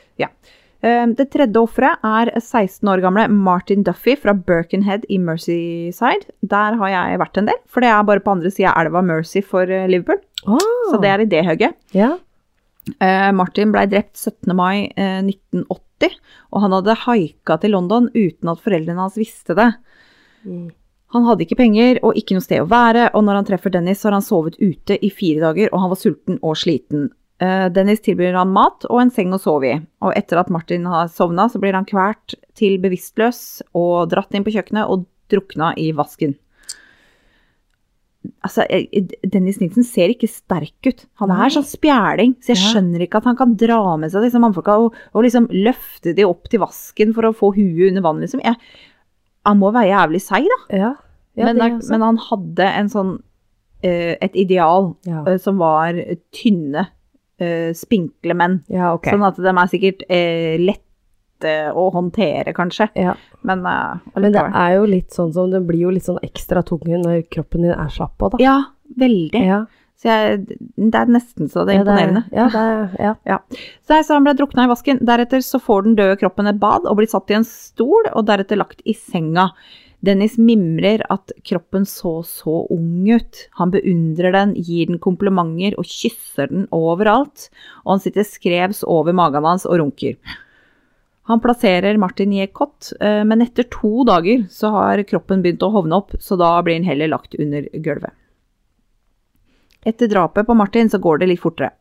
Eh, 0.82 1.06
Det 1.14 1.30
tredje 1.30 1.54
offeret 1.62 1.98
er 2.02 2.32
16 2.40 2.88
år 2.90 3.00
gamle 3.00 3.28
Martin 3.30 3.84
Duffy 3.84 4.16
fra 4.18 4.32
Birkenhead 4.34 5.04
i 5.08 5.16
Merseyside. 5.16 6.26
Der 6.42 6.74
har 6.74 6.88
jeg 6.90 7.20
vært 7.20 7.38
en 7.38 7.46
del, 7.46 7.54
for 7.68 7.80
det 7.80 7.88
er 7.90 8.02
bare 8.02 8.18
på 8.18 8.32
andre 8.32 8.50
sida 8.50 8.72
av 8.74 8.86
elva 8.86 9.00
Mersey 9.00 9.42
for 9.46 9.62
eh, 9.62 9.86
Liverpool. 9.86 10.18
Oh. 10.44 10.58
Så 10.90 11.00
det 11.00 11.08
er 11.12 11.20
i 11.22 11.24
det 11.30 11.44
hugget. 11.46 11.74
Ja. 11.94 12.16
Eh, 13.00 13.30
Martin 13.30 13.70
ble 13.70 13.86
drept 13.86 14.16
17. 14.18 14.56
mai 14.58 14.90
eh, 14.96 15.22
1980, 16.02 16.20
og 16.52 16.64
han 16.64 16.76
hadde 16.76 17.00
haika 17.06 17.58
til 17.62 17.74
London 17.76 18.10
uten 18.14 18.52
at 18.52 18.62
foreldrene 18.62 19.04
hans 19.04 19.18
visste 19.20 19.56
det. 19.58 19.70
Mm. 20.44 20.70
Han 21.12 21.26
hadde 21.28 21.44
ikke 21.44 21.58
penger 21.60 21.98
og 22.00 22.16
ikke 22.16 22.36
noe 22.36 22.44
sted 22.44 22.62
å 22.62 22.68
være, 22.70 23.10
og 23.12 23.26
når 23.26 23.40
han 23.40 23.48
treffer 23.50 23.72
Dennis, 23.72 24.00
så 24.00 24.08
har 24.08 24.16
han 24.16 24.24
sovet 24.24 24.56
ute 24.62 24.96
i 24.96 25.10
fire 25.12 25.42
dager, 25.44 25.72
og 25.72 25.82
han 25.84 25.92
var 25.92 26.00
sulten 26.00 26.38
og 26.40 26.56
sliten. 26.60 27.10
Eh, 27.42 27.66
Dennis 27.74 28.00
tilbyr 28.04 28.38
han 28.38 28.52
mat 28.54 28.86
og 28.88 29.00
en 29.02 29.12
seng 29.12 29.34
å 29.36 29.40
sove 29.40 29.68
i, 29.68 29.80
og 30.04 30.14
etter 30.16 30.40
at 30.40 30.52
Martin 30.52 30.86
har 30.88 31.10
sovna, 31.12 31.48
så 31.52 31.60
blir 31.60 31.76
han 31.76 31.88
kvært 31.88 32.36
til 32.58 32.78
bevisstløs 32.80 33.60
og 33.76 34.12
dratt 34.12 34.32
inn 34.32 34.46
på 34.46 34.54
kjøkkenet 34.54 34.88
og 34.88 35.04
drukna 35.32 35.72
i 35.80 35.90
vasken. 35.96 36.36
Altså, 38.42 38.64
Dennis 39.26 39.58
Nilsen 39.58 39.86
ser 39.86 40.12
ikke 40.12 40.28
sterk 40.30 40.86
ut. 40.86 41.04
Han 41.22 41.32
er 41.34 41.52
sånn 41.54 41.66
spjæling, 41.66 42.36
så 42.42 42.52
jeg 42.52 42.60
skjønner 42.60 43.04
ikke 43.04 43.20
at 43.22 43.26
han 43.30 43.38
kan 43.38 43.56
dra 43.58 43.96
med 43.98 44.12
seg 44.12 44.26
disse 44.26 44.40
mannfolka 44.42 44.76
og, 44.82 44.96
og 45.14 45.26
liksom 45.26 45.48
løfte 45.50 46.14
de 46.16 46.26
opp 46.26 46.50
til 46.50 46.62
vasken 46.62 47.14
for 47.16 47.26
å 47.26 47.34
få 47.36 47.52
huet 47.56 47.90
under 47.90 48.04
vann, 48.04 48.22
liksom. 48.22 48.42
Jeg, 48.46 48.58
han 49.46 49.58
må 49.58 49.72
være 49.74 49.90
jævlig 49.90 50.22
seig, 50.22 50.48
da. 50.50 50.58
Ja. 50.70 50.90
ja 51.38 51.48
men, 51.48 51.58
det 51.58 51.90
men 51.90 52.06
han 52.06 52.20
hadde 52.28 52.70
en 52.70 52.90
sånn 52.92 53.12
uh, 53.18 54.14
et 54.18 54.38
ideal 54.38 54.92
ja. 55.08 55.24
uh, 55.26 55.36
som 55.42 55.58
var 55.62 55.98
tynne, 56.34 56.86
uh, 57.42 57.70
spinkle 57.78 58.38
menn. 58.38 58.60
ja, 58.72 58.92
ok. 58.96 59.10
Sånn 59.10 59.26
at 59.26 59.42
de 59.42 59.54
er 59.54 59.72
sikkert 59.72 60.06
eh, 60.08 60.58
lette 61.42 61.74
å 61.74 61.90
håndtere, 61.92 62.54
kanskje. 62.54 62.88
Ja. 62.94 63.14
Men, 63.42 63.64
uh, 63.66 63.98
Men 64.14 64.32
det 64.32 64.42
er 64.42 64.74
jo 64.76 64.86
litt 64.86 65.12
sånn 65.12 65.32
som 65.32 65.50
det 65.50 65.62
blir 65.66 65.88
jo 65.88 65.92
litt 65.94 66.06
sånn 66.06 66.22
ekstra 66.22 66.62
tung 66.62 66.82
når 66.86 67.26
kroppen 67.30 67.62
din 67.62 67.74
er 67.74 67.88
slapp 67.90 68.20
av, 68.22 68.36
da. 68.36 68.42
Ja, 68.42 68.58
veldig. 68.98 69.42
Ja. 69.42 69.64
Så 70.02 70.10
jeg, 70.10 70.58
det 70.74 70.98
er 70.98 71.10
nesten 71.14 71.46
så 71.50 71.62
det 71.62 71.76
er 71.76 71.78
Ja, 71.78 71.82
imponerende. 71.84 72.24
Ja, 72.34 72.48
det 72.50 72.62
er, 72.98 73.14
ja. 73.28 73.38
Så, 73.84 73.92
nei, 73.94 74.02
så 74.02 74.16
han 74.16 74.26
ble 74.26 74.34
drukna 74.34 74.66
i 74.66 74.70
vasken. 74.70 74.98
Deretter 75.06 75.44
så 75.46 75.60
får 75.62 75.86
den 75.86 75.94
døde 75.98 76.18
kroppen 76.18 76.50
et 76.50 76.58
bad 76.62 76.88
og 76.90 76.98
blir 76.98 77.10
satt 77.10 77.30
i 77.30 77.38
en 77.38 77.46
stol, 77.46 78.08
og 78.10 78.26
deretter 78.26 78.58
lagt 78.58 78.82
i 78.82 78.96
senga. 78.98 79.52
Dennis 80.02 80.34
mimrer 80.34 81.04
at 81.14 81.30
kroppen 81.46 81.84
så 81.86 82.16
så 82.26 82.64
ung 82.74 83.06
ut. 83.06 83.44
Han 83.60 83.70
beundrer 83.70 84.34
den, 84.34 84.56
gir 84.58 84.90
den 84.90 84.98
komplimenter 84.98 85.76
og 85.78 85.86
kysser 85.86 86.50
den 86.50 86.66
overalt. 86.74 87.46
Og 87.84 87.94
han 87.94 88.02
sitter 88.02 88.26
skrevs 88.26 88.82
over 88.82 89.14
magen 89.14 89.46
hans 89.46 89.68
og 89.68 89.78
runker. 89.78 90.18
Han 91.30 91.40
plasserer 91.40 91.98
Martin 92.02 92.32
i 92.34 92.42
et 92.42 92.54
kott, 92.54 92.92
eh, 93.00 93.22
men 93.24 93.44
etter 93.44 93.68
to 93.70 94.02
dager 94.08 94.46
så 94.50 94.72
har 94.74 95.04
kroppen 95.06 95.42
begynt 95.42 95.62
å 95.62 95.70
hovne 95.70 96.00
opp, 96.02 96.16
så 96.18 96.38
da 96.40 96.56
blir 96.62 96.80
han 96.80 96.88
heller 96.88 97.12
lagt 97.12 97.36
under 97.38 97.68
gulvet. 97.72 98.14
Etter 99.84 100.06
drapet 100.06 100.46
på 100.46 100.54
Martin 100.54 100.90
så 100.90 100.98
går 101.02 101.18
det 101.18 101.26
litt 101.32 101.42
fortere. 101.42 101.72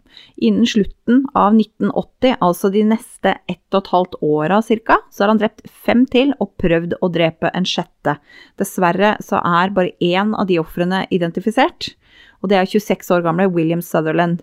Innen 0.41 0.65
slutten 0.67 1.23
av 1.38 1.54
1980, 1.54 2.38
altså 2.41 2.71
de 2.73 2.82
neste 2.89 3.36
ett 3.49 3.75
og 3.75 3.84
et 3.84 3.91
halvt 3.93 4.15
åra 4.25 4.62
ca., 4.62 4.97
så 5.12 5.23
har 5.23 5.32
han 5.32 5.41
drept 5.41 5.69
fem 5.69 6.06
til 6.10 6.34
og 6.41 6.56
prøvd 6.62 6.97
å 7.01 7.12
drepe 7.13 7.51
en 7.54 7.67
sjette. 7.67 8.17
Dessverre 8.58 9.15
så 9.21 9.41
er 9.45 9.73
bare 9.75 9.93
én 10.01 10.34
av 10.34 10.49
de 10.49 10.58
ofrene 10.60 11.06
identifisert, 11.13 11.93
og 12.41 12.49
det 12.49 12.58
er 12.58 12.65
26 12.73 13.13
år 13.13 13.25
gamle 13.25 13.47
William 13.54 13.86
Sutherland. 13.86 14.41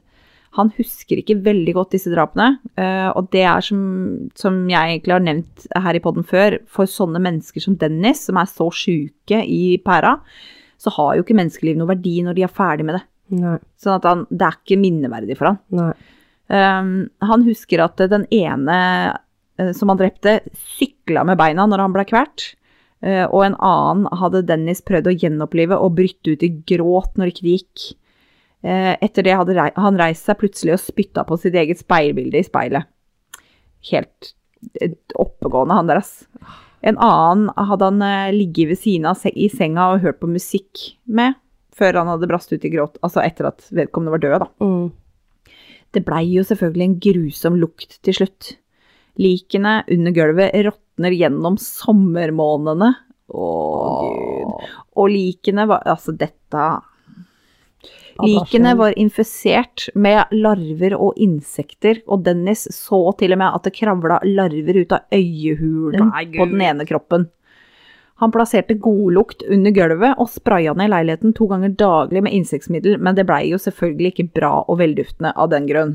Han 0.56 0.70
husker 0.78 1.20
ikke 1.20 1.36
veldig 1.44 1.74
godt 1.76 1.92
disse 1.94 2.10
drapene, 2.12 2.54
eh, 2.80 3.08
og 3.12 3.28
det 3.34 3.44
er 3.44 3.64
som, 3.64 3.80
som 4.38 4.62
jeg 4.70 4.94
egentlig 4.94 5.14
har 5.14 5.24
nevnt 5.24 5.66
her 5.84 5.98
i 5.98 6.02
podden 6.02 6.24
før, 6.26 6.56
for 6.72 6.88
sånne 6.88 7.20
mennesker 7.22 7.62
som 7.62 7.76
Dennis, 7.78 8.24
som 8.26 8.40
er 8.40 8.48
så 8.50 8.70
sjuke 8.74 9.42
i 9.44 9.76
pæra, 9.84 10.16
så 10.78 10.92
har 10.94 11.16
jo 11.16 11.24
ikke 11.24 11.36
menneskeliv 11.36 11.78
noe 11.78 11.90
verdi 11.90 12.20
når 12.24 12.38
de 12.38 12.46
er 12.46 12.54
ferdig 12.54 12.86
med 12.88 12.98
det. 12.98 13.04
Nei. 13.38 13.56
Sånn 13.80 13.98
at 13.98 14.06
han, 14.08 14.24
det 14.30 14.46
er 14.46 14.56
ikke 14.56 14.80
minneverdig 14.80 15.36
for 15.38 15.52
han. 15.52 15.60
Nei. 15.74 15.92
Um, 16.48 16.92
han 17.20 17.44
husker 17.44 17.82
at 17.84 18.00
den 18.08 18.24
ene 18.32 18.76
uh, 19.60 19.72
som 19.76 19.92
han 19.92 20.00
drepte, 20.00 20.38
sykla 20.78 21.26
med 21.28 21.36
beina 21.40 21.66
når 21.68 21.84
han 21.84 21.96
ble 21.96 22.06
kvert. 22.08 22.52
Uh, 23.04 23.26
og 23.26 23.42
en 23.44 23.58
annen 23.62 24.08
hadde 24.22 24.46
Dennis 24.48 24.80
prøvd 24.86 25.10
å 25.10 25.16
gjenopplive 25.18 25.76
og 25.76 25.98
brytte 25.98 26.34
ut 26.34 26.46
i 26.46 26.54
gråt 26.70 27.18
når 27.20 27.34
ikke 27.34 27.46
det 27.46 27.58
gikk. 27.58 27.88
Eh, 28.62 28.94
etter 29.00 29.22
det 29.22 29.36
hadde 29.38 29.54
rei 29.54 29.68
han 29.78 29.98
reist 30.00 30.26
seg 30.26 30.40
plutselig 30.40 30.74
og 30.74 30.82
spytta 30.82 31.22
på 31.26 31.38
sitt 31.38 31.54
eget 31.58 31.78
speilbilde 31.82 32.40
i 32.40 32.46
speilet. 32.46 32.88
Helt 33.92 34.32
eh, 34.82 34.96
oppegående, 35.14 35.76
han 35.78 35.90
der, 35.90 36.02
ass. 36.02 36.24
En 36.82 36.98
annen 37.02 37.52
hadde 37.54 37.90
han 37.90 38.02
eh, 38.02 38.32
ligget 38.34 38.72
ved 38.72 38.80
siden 38.82 39.10
av 39.10 39.18
se 39.20 39.30
i 39.30 39.50
senga 39.52 39.92
og 39.92 40.02
hørt 40.02 40.20
på 40.22 40.30
musikk 40.30 40.88
med, 41.06 41.38
før 41.78 42.00
han 42.00 42.10
hadde 42.10 42.30
brast 42.30 42.52
ut 42.54 42.66
i 42.66 42.72
gråt. 42.72 42.98
Altså 43.06 43.22
etter 43.22 43.52
at 43.52 43.66
vedkommende 43.70 44.16
var 44.16 44.24
død, 44.24 44.46
da. 44.46 44.50
Mm. 44.64 45.54
Det 45.94 46.04
blei 46.04 46.24
jo 46.34 46.44
selvfølgelig 46.44 46.84
en 46.84 46.98
grusom 47.06 47.58
lukt 47.62 48.00
til 48.04 48.16
slutt. 48.18 48.56
Likene 49.18 49.80
under 49.90 50.14
gulvet 50.14 50.54
råtner 50.66 51.14
gjennom 51.14 51.56
sommermånedene. 51.62 52.90
Å, 53.28 53.46
gud. 54.02 54.68
Og 54.98 55.10
likene 55.12 55.66
var 55.68 55.84
Altså, 55.90 56.14
dette 56.16 56.66
Likene 58.26 58.74
var 58.74 58.96
infisert 58.98 59.88
med 59.94 60.32
larver 60.34 60.96
og 60.98 61.18
insekter, 61.22 62.00
og 62.10 62.24
Dennis 62.26 62.66
så 62.74 63.00
til 63.18 63.36
og 63.36 63.38
med 63.42 63.54
at 63.54 63.68
det 63.68 63.74
kravla 63.76 64.18
larver 64.26 64.80
ut 64.82 64.94
av 64.96 65.14
øyehulen 65.14 66.10
Nei, 66.10 66.24
på 66.34 66.48
den 66.50 66.64
ene 66.66 66.86
kroppen. 66.88 67.28
Han 68.18 68.32
plasserte 68.34 68.74
godlukt 68.82 69.44
under 69.46 69.70
gulvet 69.70 70.18
og 70.18 70.30
spraya 70.32 70.74
ned 70.74 70.90
leiligheten 70.90 71.36
to 71.38 71.46
ganger 71.46 71.76
daglig 71.78 72.24
med 72.26 72.34
insektmiddel, 72.34 72.98
men 72.98 73.14
det 73.14 73.28
blei 73.28 73.44
jo 73.52 73.60
selvfølgelig 73.62 74.10
ikke 74.10 74.30
bra 74.40 74.52
og 74.64 74.80
velduftende 74.80 75.30
av 75.38 75.52
den 75.54 75.70
grunn. 75.70 75.94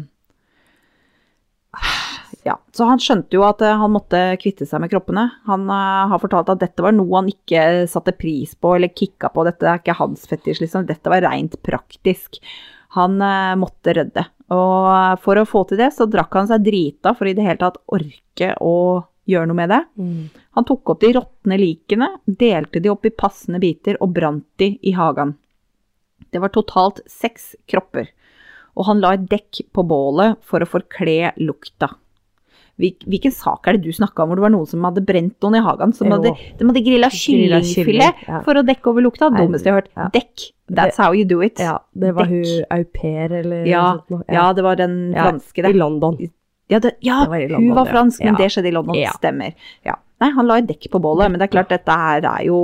Ja, 2.43 2.57
så 2.75 2.87
han 2.89 2.99
skjønte 2.99 3.37
jo 3.37 3.45
at 3.47 3.61
eh, 3.63 3.77
han 3.79 3.93
måtte 3.93 4.19
kvitte 4.41 4.67
seg 4.67 4.81
med 4.83 4.91
kroppene. 4.91 5.29
Han 5.47 5.63
uh, 5.71 6.11
har 6.11 6.19
fortalt 6.19 6.51
at 6.51 6.59
dette 6.59 6.83
var 6.83 6.95
noe 6.95 7.21
han 7.21 7.31
ikke 7.31 7.87
satte 7.91 8.11
pris 8.17 8.51
på 8.59 8.75
eller 8.75 8.91
kicka 8.91 9.31
på. 9.31 9.45
Dette 9.47 9.69
er 9.69 9.79
ikke 9.79 9.95
hans 9.95 10.27
fetisj, 10.27 10.59
liksom. 10.65 10.87
Dette 10.89 11.11
var 11.11 11.23
rent 11.23 11.55
praktisk. 11.63 12.41
Han 12.97 13.15
uh, 13.23 13.55
måtte 13.59 13.95
rydde. 13.95 14.25
Og 14.53 14.89
eh, 14.91 15.15
for 15.23 15.39
å 15.39 15.47
få 15.47 15.63
til 15.69 15.79
det, 15.79 15.93
så 15.95 16.07
drakk 16.09 16.35
han 16.35 16.49
seg 16.51 16.65
drita 16.65 17.15
for 17.17 17.29
i 17.29 17.35
det 17.37 17.45
hele 17.45 17.61
tatt 17.61 17.79
orke 17.95 18.51
å 18.61 18.75
gjøre 19.29 19.49
noe 19.49 19.59
med 19.61 19.71
det. 19.71 19.79
Mm. 19.95 20.43
Han 20.59 20.67
tok 20.67 20.93
opp 20.93 21.01
de 21.01 21.13
råtne 21.15 21.57
likene, 21.61 22.09
delte 22.27 22.83
de 22.83 22.91
opp 22.91 23.07
i 23.07 23.15
passende 23.15 23.61
biter 23.63 23.97
og 24.03 24.11
brant 24.17 24.45
de 24.59 24.73
i 24.83 24.93
hagen. 24.97 25.37
Det 26.33 26.41
var 26.43 26.51
totalt 26.53 26.99
seks 27.09 27.53
kropper, 27.69 28.09
og 28.75 28.87
han 28.89 29.01
la 29.03 29.13
et 29.15 29.27
dekk 29.31 29.63
på 29.71 29.85
bålet 29.87 30.39
for 30.43 30.63
å 30.63 30.69
forkle 30.69 31.31
lukta. 31.39 31.93
Hvil- 32.81 33.05
Hvilken 33.05 33.31
sak 33.31 33.67
er 33.69 33.77
det 33.77 33.83
du 33.85 33.91
snakka 33.93 34.23
om 34.23 34.29
hvor 34.31 34.39
det 34.39 34.43
var 34.47 34.49
noen 34.55 34.65
som 34.65 34.81
hadde 34.87 35.03
brent 35.05 35.35
noen 35.45 35.55
i 35.59 35.61
hagen? 35.61 35.91
Som 35.93 36.09
hadde, 36.09 36.31
de 36.57 36.65
hadde 36.65 36.81
grilla 36.85 37.09
kyllingfilet 37.13 37.85
kylling, 37.85 38.23
ja. 38.27 38.39
for 38.47 38.57
å 38.57 38.63
dekke 38.65 38.89
over 38.89 39.05
lukta. 39.05 39.29
Dummeste 39.29 39.69
jeg 39.69 39.75
har 39.75 39.81
hørt. 39.83 39.91
ja. 39.95 40.07
Dekk. 40.15 40.47
That's 40.73 40.97
how 40.97 41.11
you 41.13 41.25
do 41.29 41.41
it. 41.45 41.59
Ja, 41.61 41.75
det 41.93 42.15
var 42.17 42.25
Dekk. 42.25 42.47
hun 42.47 42.65
au 42.79 42.83
pair 42.97 43.35
eller 43.43 43.65
Ja, 43.69 43.83
noe 44.09 44.23
sånt. 44.23 44.31
ja, 44.33 44.47
det 44.57 44.63
var 44.65 44.75
den 44.79 44.95
franske, 45.13 45.65
I. 45.69 45.73
London. 45.77 46.17
Ja, 46.71 46.79
det, 46.79 46.95
ja 47.03 47.19
Det 47.25 47.29
var 47.29 47.37
i 47.37 47.45
hun 47.45 47.51
London, 47.51 47.75
var 47.75 47.85
ja. 47.85 47.91
fransk, 47.93 48.23
men 48.23 48.35
det 48.41 48.49
skjedde 48.49 48.67
i 48.71 48.71
London. 48.73 48.95
Stemmer. 49.19 49.53
Ja. 49.85 49.95
Nei, 50.23 50.31
han 50.31 50.47
la 50.47 50.57
et 50.57 50.67
dekk 50.71 50.89
på 50.89 51.01
bålet, 51.03 51.29
men 51.29 51.37
det 51.37 51.49
er 51.49 51.53
klart, 51.53 51.69
dette 51.69 51.91
her 51.91 52.25
er 52.25 52.45
jo 52.47 52.57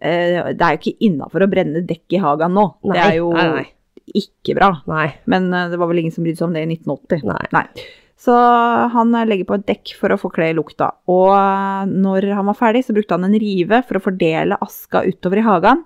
Eh, 0.00 0.52
Det 0.54 0.62
er 0.62 0.76
jo 0.76 0.80
ikke 0.80 0.96
innafor 1.08 1.44
å 1.44 1.50
brenne 1.50 1.82
dekk 1.86 2.16
i 2.16 2.20
hagen 2.22 2.54
nå. 2.56 2.64
Nei, 2.84 2.94
det 2.96 3.04
er 3.10 3.16
jo 3.18 3.32
nei, 3.34 3.46
nei. 3.58 3.66
Ikke 4.12 4.56
bra. 4.58 4.70
Nei. 4.90 5.08
Men 5.30 5.52
eh, 5.52 5.68
det 5.72 5.78
var 5.80 5.90
vel 5.90 6.02
ingen 6.02 6.14
som 6.14 6.26
brydde 6.26 6.40
seg 6.40 6.48
om 6.48 6.56
det 6.56 6.64
i 6.64 6.72
1980. 6.76 7.54
Nei. 7.54 7.66
Så 8.24 8.34
han 8.94 9.14
eh, 9.16 9.26
legger 9.28 9.48
på 9.48 9.58
et 9.58 9.66
dekk 9.68 9.94
for 10.00 10.14
å 10.14 10.20
forkle 10.20 10.52
lukta. 10.56 10.90
Og 11.10 11.30
eh, 11.34 11.84
når 11.90 12.30
han 12.38 12.48
var 12.50 12.58
ferdig, 12.58 12.84
så 12.86 12.96
brukte 12.96 13.16
han 13.16 13.28
en 13.28 13.38
rive 13.40 13.82
for 13.88 13.98
å 13.98 14.04
fordele 14.04 14.60
aska 14.64 15.04
utover 15.08 15.40
i 15.40 15.46
hagen. 15.46 15.84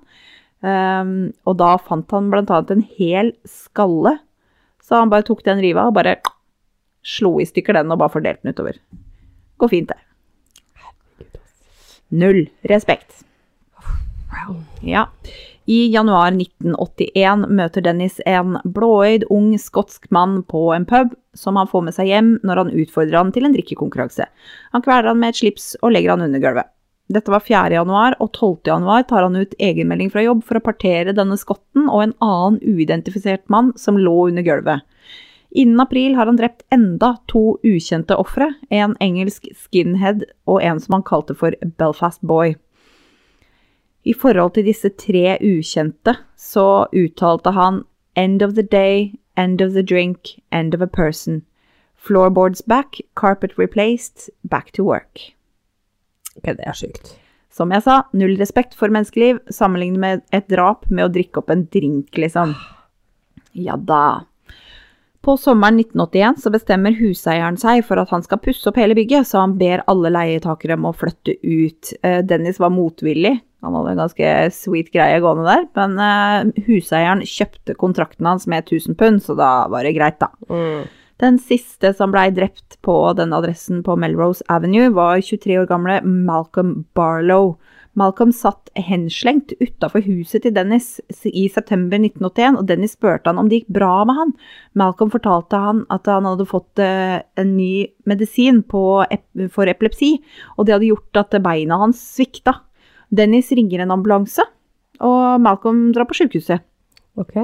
Um, 0.58 1.28
og 1.46 1.54
da 1.60 1.76
fant 1.78 2.10
han 2.10 2.32
annet 2.34 2.72
en 2.74 2.82
hel 2.96 3.30
skalle. 3.46 4.16
Så 4.82 4.98
han 4.98 5.12
bare 5.12 5.26
tok 5.26 5.44
den 5.46 5.62
riva 5.62 5.84
og 5.86 5.94
bare 5.94 6.16
slo 7.06 7.36
i 7.38 7.46
stykker 7.46 7.78
den 7.78 7.94
og 7.94 8.00
bare 8.00 8.14
fordelte 8.16 8.42
den 8.42 8.56
utover. 8.56 8.80
Går 9.62 9.70
fint, 9.70 9.92
det. 9.92 10.02
Null 12.08 12.46
respekt. 12.66 13.22
Ja. 14.82 15.06
I 15.68 15.90
januar 15.92 16.30
1981 16.32 17.42
møter 17.52 17.84
Dennis 17.84 18.22
en 18.24 18.54
blåøyd, 18.64 19.26
ung 19.28 19.50
skotsk 19.60 20.06
mann 20.14 20.38
på 20.48 20.62
en 20.72 20.86
pub, 20.88 21.10
som 21.36 21.58
han 21.60 21.68
får 21.68 21.82
med 21.84 21.96
seg 21.96 22.08
hjem 22.08 22.30
når 22.40 22.62
han 22.62 22.70
utfordrer 22.72 23.18
han 23.18 23.32
til 23.34 23.44
en 23.44 23.52
drikkekonkurranse. 23.52 24.24
Han 24.72 24.84
kveler 24.86 25.10
han 25.10 25.18
med 25.20 25.34
et 25.34 25.40
slips 25.42 25.74
og 25.82 25.92
legger 25.92 26.14
han 26.14 26.24
under 26.24 26.40
gulvet. 26.40 26.70
Dette 27.12 27.32
var 27.32 27.44
4. 27.44 27.74
januar, 27.76 28.16
og 28.16 28.32
12. 28.32 28.62
januar 28.68 29.04
tar 29.08 29.26
han 29.26 29.36
ut 29.36 29.52
egenmelding 29.60 30.08
fra 30.12 30.24
jobb 30.24 30.40
for 30.48 30.56
å 30.56 30.64
partere 30.64 31.12
denne 31.16 31.36
skotten 31.40 31.84
og 31.88 32.02
en 32.06 32.14
annen 32.24 32.56
uidentifisert 32.64 33.44
mann 33.52 33.74
som 33.80 34.00
lå 34.00 34.14
under 34.30 34.44
gulvet. 34.46 34.84
Innen 35.52 35.80
april 35.84 36.16
har 36.16 36.28
han 36.28 36.40
drept 36.40 36.64
enda 36.72 37.14
to 37.28 37.58
ukjente 37.64 38.16
ofre, 38.16 38.54
en 38.72 38.96
engelsk 39.04 39.48
skinhead 39.52 40.24
og 40.48 40.64
en 40.64 40.80
som 40.80 40.96
han 40.96 41.04
kalte 41.08 41.36
for 41.36 41.56
Belfast 41.76 42.24
Boy. 42.24 42.56
I 44.08 44.14
forhold 44.16 44.54
til 44.56 44.64
disse 44.70 44.88
tre 44.96 45.36
ukjente 45.44 46.14
så 46.40 46.86
uttalte 46.96 47.52
han 47.52 47.82
End 48.16 48.42
of 48.42 48.54
the 48.56 48.64
day, 48.64 49.12
end 49.36 49.60
of 49.62 49.74
the 49.74 49.82
drink, 49.82 50.40
end 50.50 50.74
of 50.74 50.80
a 50.80 50.86
person. 50.86 51.42
Floorboards 51.94 52.62
back, 52.66 53.00
carpet 53.14 53.58
replaced, 53.58 54.30
back 54.42 54.72
to 54.72 54.82
work. 54.82 55.34
Ok, 56.36 56.56
det 56.56 56.64
er 56.66 56.74
sjukt. 56.74 57.12
Som 57.50 57.70
jeg 57.74 57.84
sa, 57.84 58.00
null 58.14 58.36
respekt 58.40 58.74
for 58.78 58.90
menneskeliv, 58.90 59.38
sammenlignet 59.50 60.00
med 60.02 60.24
et 60.34 60.48
drap 60.50 60.88
med 60.90 61.06
å 61.06 61.12
drikke 61.12 61.42
opp 61.42 61.52
en 61.54 61.66
drink, 61.70 62.10
liksom. 62.18 62.56
Ja 63.52 63.76
da. 63.76 64.24
På 65.22 65.36
sommeren 65.36 65.80
1981 65.82 66.42
så 66.42 66.52
bestemmer 66.54 66.94
huseieren 66.98 67.58
seg 67.60 67.82
for 67.86 68.00
at 68.00 68.10
han 68.14 68.22
skal 68.24 68.40
pusse 68.42 68.66
opp 68.70 68.78
hele 68.78 68.96
bygget, 68.98 69.26
så 69.28 69.42
han 69.42 69.56
ber 69.58 69.82
alle 69.90 70.12
leietakere 70.14 70.78
om 70.78 70.86
å 70.90 70.94
flytte 70.96 71.34
ut. 71.42 71.92
Eh, 72.02 72.20
Dennis 72.26 72.60
var 72.62 72.74
motvillig, 72.74 73.34
han 73.64 73.74
hadde 73.74 73.94
en 73.94 74.02
ganske 74.04 74.34
sweet 74.54 74.92
greie 74.94 75.18
gående 75.22 75.48
der, 75.48 75.64
men 75.78 75.96
uh, 75.98 76.64
huseieren 76.68 77.24
kjøpte 77.26 77.74
kontrakten 77.78 78.28
hans 78.28 78.46
med 78.50 78.68
1000 78.68 78.98
pund, 79.00 79.22
så 79.24 79.34
da 79.38 79.66
var 79.72 79.86
det 79.86 79.96
greit, 79.98 80.20
da. 80.22 80.30
Mm. 80.50 80.86
Den 81.18 81.40
siste 81.42 81.90
som 81.98 82.12
blei 82.14 82.28
drept 82.30 82.76
på 82.86 82.94
denne 83.18 83.40
adressen 83.40 83.82
på 83.82 83.96
Melrose 83.98 84.44
Avenue, 84.54 84.92
var 84.94 85.18
23 85.18 85.56
år 85.64 85.66
gamle 85.70 85.98
Malcolm 86.06 86.84
Barlow. 86.94 87.56
Malcolm 87.98 88.30
satt 88.30 88.70
henslengt 88.78 89.50
utafor 89.58 90.04
huset 90.06 90.44
til 90.44 90.54
Dennis 90.54 91.00
i 91.26 91.48
september 91.50 91.98
1981, 91.98 92.60
og 92.60 92.68
Dennis 92.68 92.94
spurte 92.94 93.32
han 93.32 93.40
om 93.42 93.50
det 93.50 93.64
gikk 93.64 93.72
bra 93.80 94.04
med 94.06 94.20
han. 94.20 94.32
Malcolm 94.78 95.10
fortalte 95.10 95.58
han 95.58 95.82
at 95.90 96.06
han 96.06 96.28
hadde 96.28 96.46
fått 96.46 96.78
eh, 96.84 97.18
en 97.34 97.52
ny 97.56 97.88
medisin 98.06 98.62
på, 98.62 98.84
for 99.50 99.74
epilepsi, 99.74 100.14
og 100.54 100.68
det 100.68 100.76
hadde 100.76 100.92
gjort 100.92 101.22
at 101.24 101.40
beina 101.42 101.80
hans 101.82 102.04
svikta. 102.14 102.60
Dennis 103.10 103.50
ringer 103.56 103.80
en 103.84 103.94
ambulanse, 103.94 104.44
og 105.00 105.40
Malcolm 105.40 105.92
drar 105.94 106.08
på 106.10 106.16
sjukehuset. 106.18 106.64
Ok. 107.18 107.36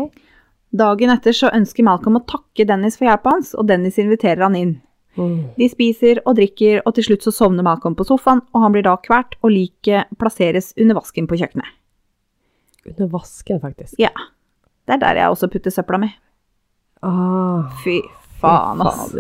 Dagen 0.75 1.13
etter 1.15 1.35
så 1.37 1.53
ønsker 1.55 1.87
Malcolm 1.87 2.19
å 2.19 2.25
takke 2.27 2.67
Dennis 2.67 2.99
for 2.99 3.07
hjelpa 3.09 3.37
hans, 3.37 3.53
og 3.55 3.69
Dennis 3.71 3.99
inviterer 4.03 4.43
han 4.43 4.57
inn. 4.59 4.75
Mm. 5.15 5.55
De 5.55 5.69
spiser 5.71 6.19
og 6.27 6.35
drikker, 6.41 6.81
og 6.83 6.97
til 6.97 7.07
slutt 7.07 7.23
så 7.27 7.33
sovner 7.35 7.63
Malcolm 7.67 7.95
på 7.95 8.07
sofaen, 8.09 8.43
og 8.53 8.65
han 8.65 8.75
blir 8.75 8.83
da 8.87 8.97
kvert, 8.99 9.37
og 9.47 9.55
liket 9.55 10.11
plasseres 10.19 10.73
under 10.81 10.99
vasken 10.99 11.29
på 11.31 11.39
kjøkkenet. 11.39 11.71
Under 12.91 13.09
vasken, 13.15 13.63
faktisk. 13.63 13.95
Ja. 14.03 14.11
Det 14.85 14.99
er 14.99 15.01
der 15.01 15.23
jeg 15.23 15.33
også 15.33 15.49
putter 15.49 15.73
søpla 15.73 16.01
mi. 16.03 16.11
Ah, 17.05 17.71
Fy 17.85 18.01
faen, 18.43 18.83
ass. 18.85 19.15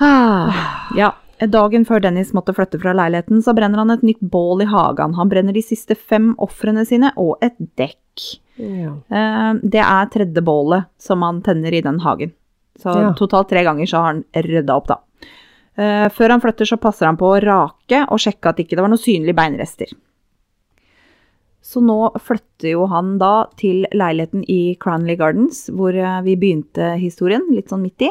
Ah, 0.00 0.88
Ja. 0.96 1.10
Dagen 1.38 1.84
før 1.84 2.00
Dennis 2.00 2.32
måtte 2.32 2.54
flytte 2.56 2.78
fra 2.80 2.94
leiligheten, 2.96 3.42
så 3.44 3.52
brenner 3.54 3.82
han 3.82 3.90
et 3.92 4.02
nytt 4.06 4.20
bål 4.20 4.62
i 4.64 4.68
hagen. 4.70 5.14
Han 5.18 5.28
brenner 5.28 5.52
de 5.52 5.62
siste 5.62 5.94
fem 5.96 6.30
ofrene 6.40 6.86
sine 6.88 7.12
og 7.20 7.36
et 7.44 7.56
dekk. 7.76 8.38
Ja. 8.56 8.94
Eh, 9.10 9.52
Det 9.62 9.82
er 9.82 10.06
tredje 10.06 10.42
bålet 10.42 10.86
som 10.98 11.20
han 11.22 11.42
tenner 11.42 11.72
i 11.74 11.82
den 11.82 12.00
hagen. 12.00 12.32
Så 12.78 12.94
Ja. 12.94 13.12
totalt 13.12 13.48
tre 13.48 13.62
ganger 13.64 13.86
så 13.86 13.98
har 14.00 14.06
han 14.14 14.24
rydda 14.34 14.76
opp, 14.76 14.86
da. 14.86 14.98
Eh, 15.76 16.08
Før 16.08 16.30
han 16.30 16.40
flytter, 16.40 16.64
så 16.64 16.80
passer 16.80 17.06
han 17.06 17.16
på 17.18 17.28
å 17.36 17.42
rake 17.42 18.06
og 18.10 18.18
sjekke 18.18 18.48
at 18.48 18.56
ikke 18.56 18.70
det 18.76 18.80
var 18.80 18.88
noen 18.88 18.98
synlige 18.98 19.34
beinrester. 19.36 19.86
Så 21.62 21.82
nå 21.82 22.12
flytter 22.22 22.70
jo 22.70 22.86
han 22.86 23.18
da 23.18 23.46
til 23.56 23.84
leiligheten 23.92 24.44
i 24.48 24.76
Cranley 24.80 25.16
Gardens, 25.16 25.68
hvor 25.68 25.92
eh, 25.94 26.20
vi 26.22 26.36
begynte 26.36 26.96
historien, 26.98 27.42
litt 27.50 27.68
sånn 27.68 27.82
midt 27.82 28.00
i. 28.06 28.10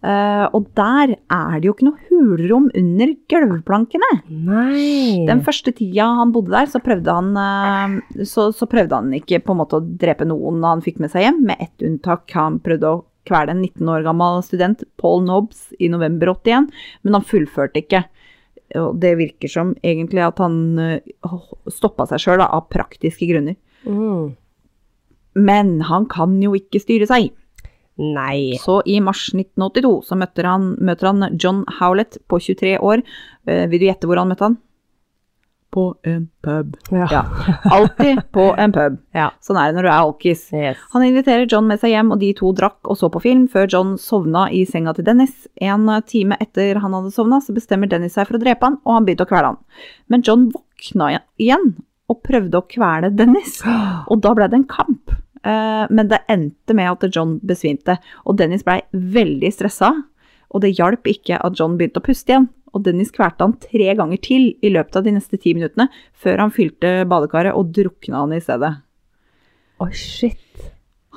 Eh, 0.00 0.46
og 0.56 0.70
der 0.78 1.10
er 1.12 1.56
det 1.60 1.68
jo 1.68 1.74
ikke 1.74 1.86
noe 1.90 2.06
hulrom 2.08 2.70
under 2.76 3.10
gulvplankene. 3.28 4.08
Nei. 4.32 5.26
Den 5.28 5.42
første 5.44 5.74
tida 5.76 6.06
han 6.16 6.32
bodde 6.32 6.54
der, 6.54 6.70
så 6.72 6.80
prøvde 6.84 7.16
han, 7.18 7.34
uh, 7.36 8.22
så, 8.24 8.48
så 8.56 8.68
prøvde 8.70 8.96
han 8.96 9.12
ikke 9.18 9.42
på 9.44 9.52
en 9.52 9.60
måte 9.60 9.76
å 9.76 9.84
drepe 9.84 10.28
noen 10.28 10.64
han 10.64 10.84
fikk 10.84 11.02
med 11.04 11.12
seg 11.12 11.26
hjem, 11.26 11.42
med 11.50 11.60
ett 11.60 11.84
unntak. 11.84 12.24
Han 12.32 12.56
prøvde 12.64 12.94
å 12.94 13.02
kvele 13.28 13.52
en 13.52 13.60
19 13.66 13.92
år 13.92 14.06
gammel 14.06 14.40
student, 14.46 14.86
Paul 15.00 15.20
Nobbs, 15.26 15.68
i 15.76 15.90
november 15.92 16.32
81, 16.32 16.70
men 17.04 17.18
han 17.18 17.26
fullførte 17.28 17.84
ikke. 17.84 18.06
Og 18.80 18.94
det 19.02 19.16
virker 19.18 19.50
som 19.50 19.74
egentlig 19.82 20.22
at 20.24 20.40
han 20.40 20.56
stoppa 21.74 22.06
seg 22.08 22.22
sjøl 22.22 22.44
av 22.46 22.70
praktiske 22.72 23.26
grunner. 23.28 23.58
Mm. 23.84 24.32
Men 25.36 25.74
han 25.90 26.06
kan 26.10 26.38
jo 26.42 26.54
ikke 26.56 26.80
styre 26.82 27.08
seg. 27.10 27.34
Nei. 28.00 28.56
Så 28.60 28.80
i 28.86 28.96
mars 29.04 29.28
1982 29.34 29.92
så 30.08 30.16
møter 30.16 30.48
han, 30.48 30.72
møter 30.80 31.10
han 31.10 31.36
John 31.36 31.66
Howlett 31.80 32.16
på 32.30 32.40
23 32.40 32.78
år. 32.80 33.04
Eh, 33.44 33.66
vil 33.68 33.82
du 33.82 33.88
gjette 33.90 34.08
hvor 34.08 34.20
han 34.20 34.30
møtte 34.30 34.46
han? 34.48 34.56
På 35.70 35.84
en 36.08 36.24
pub. 36.42 36.72
Ja. 36.90 37.06
Ja, 37.12 37.20
alltid 37.70 38.22
på 38.34 38.48
en 38.58 38.72
pub. 38.74 38.96
Ja. 39.20 39.28
Sånn 39.44 39.60
er 39.60 39.68
det 39.68 39.76
når 39.76 39.86
du 39.86 39.90
er 39.90 39.98
alkis. 39.98 40.46
Yes. 40.56 40.80
Han 40.94 41.04
inviterer 41.06 41.44
John 41.44 41.68
med 41.68 41.82
seg 41.82 41.92
hjem, 41.92 42.10
og 42.14 42.24
de 42.24 42.32
to 42.40 42.50
drakk 42.56 42.88
og 42.88 42.98
så 42.98 43.12
på 43.12 43.22
film, 43.22 43.44
før 43.52 43.68
John 43.70 43.94
sovna 44.00 44.48
i 44.48 44.64
senga 44.66 44.96
til 44.96 45.06
Dennis. 45.06 45.44
En 45.62 45.86
time 46.08 46.40
etter 46.42 46.80
han 46.80 46.96
hadde 46.96 47.12
sovna, 47.14 47.38
så 47.44 47.54
bestemmer 47.54 47.90
Dennis 47.90 48.16
seg 48.18 48.26
for 48.26 48.40
å 48.40 48.42
drepe 48.42 48.66
han, 48.66 48.80
og 48.82 48.96
han 48.96 49.06
begynte 49.06 49.28
å 49.28 49.30
kvele 49.30 49.52
han. 49.52 49.62
Men 50.10 50.24
John 50.26 50.48
våkna 50.56 51.12
igjen 51.38 51.74
og 52.10 52.24
prøvde 52.26 52.58
å 52.58 52.66
kvele 52.66 53.12
Dennis, 53.14 53.60
og 54.10 54.24
da 54.24 54.34
ble 54.34 54.48
det 54.50 54.64
en 54.64 54.70
kamp. 54.72 55.20
Eh, 55.44 55.86
Men 55.90 56.08
det 56.08 56.22
endte 56.28 56.74
med 56.74 56.90
at 56.90 57.14
John 57.14 57.38
besvimte, 57.40 57.98
og 58.26 58.36
Dennis 58.36 58.64
blei 58.66 58.80
veldig 58.92 59.52
stressa. 59.52 59.92
Og 60.50 60.62
det 60.62 60.76
hjalp 60.76 61.06
ikke 61.06 61.38
at 61.38 61.58
John 61.58 61.76
begynte 61.78 62.00
å 62.02 62.04
puste 62.04 62.32
igjen, 62.32 62.48
og 62.74 62.84
Dennis 62.84 63.10
kvalte 63.14 63.46
han 63.46 63.56
tre 63.62 63.94
ganger 63.94 64.18
til 64.22 64.54
i 64.62 64.70
løpet 64.70 64.96
av 64.96 65.04
de 65.06 65.14
neste 65.14 65.38
ti 65.38 65.54
minuttene, 65.54 65.88
før 66.12 66.38
han 66.44 66.54
fylte 66.54 67.04
badekaret 67.06 67.54
og 67.54 67.72
drukna 67.74 68.24
han 68.24 68.34
i 68.34 68.42
stedet. 68.42 68.72
Oi, 69.80 69.92
shit. 69.96 70.66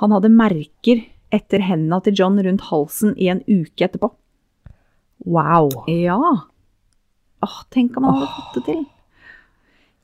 Han 0.01 0.13
hadde 0.15 0.31
merker 0.33 1.03
etter 1.33 1.65
hendene 1.65 1.99
til 2.05 2.15
John 2.17 2.37
rundt 2.45 2.69
halsen 2.69 3.15
i 3.17 3.29
en 3.33 3.41
uke 3.49 3.87
etterpå. 3.87 4.11
Wow. 5.25 5.69
Ja. 5.89 6.19
Åh, 7.43 7.59
tenk 7.73 7.97
om 7.97 8.07
han 8.07 8.21
hadde 8.21 8.33
fått 8.37 8.59
det 8.59 8.65
til. 8.69 8.83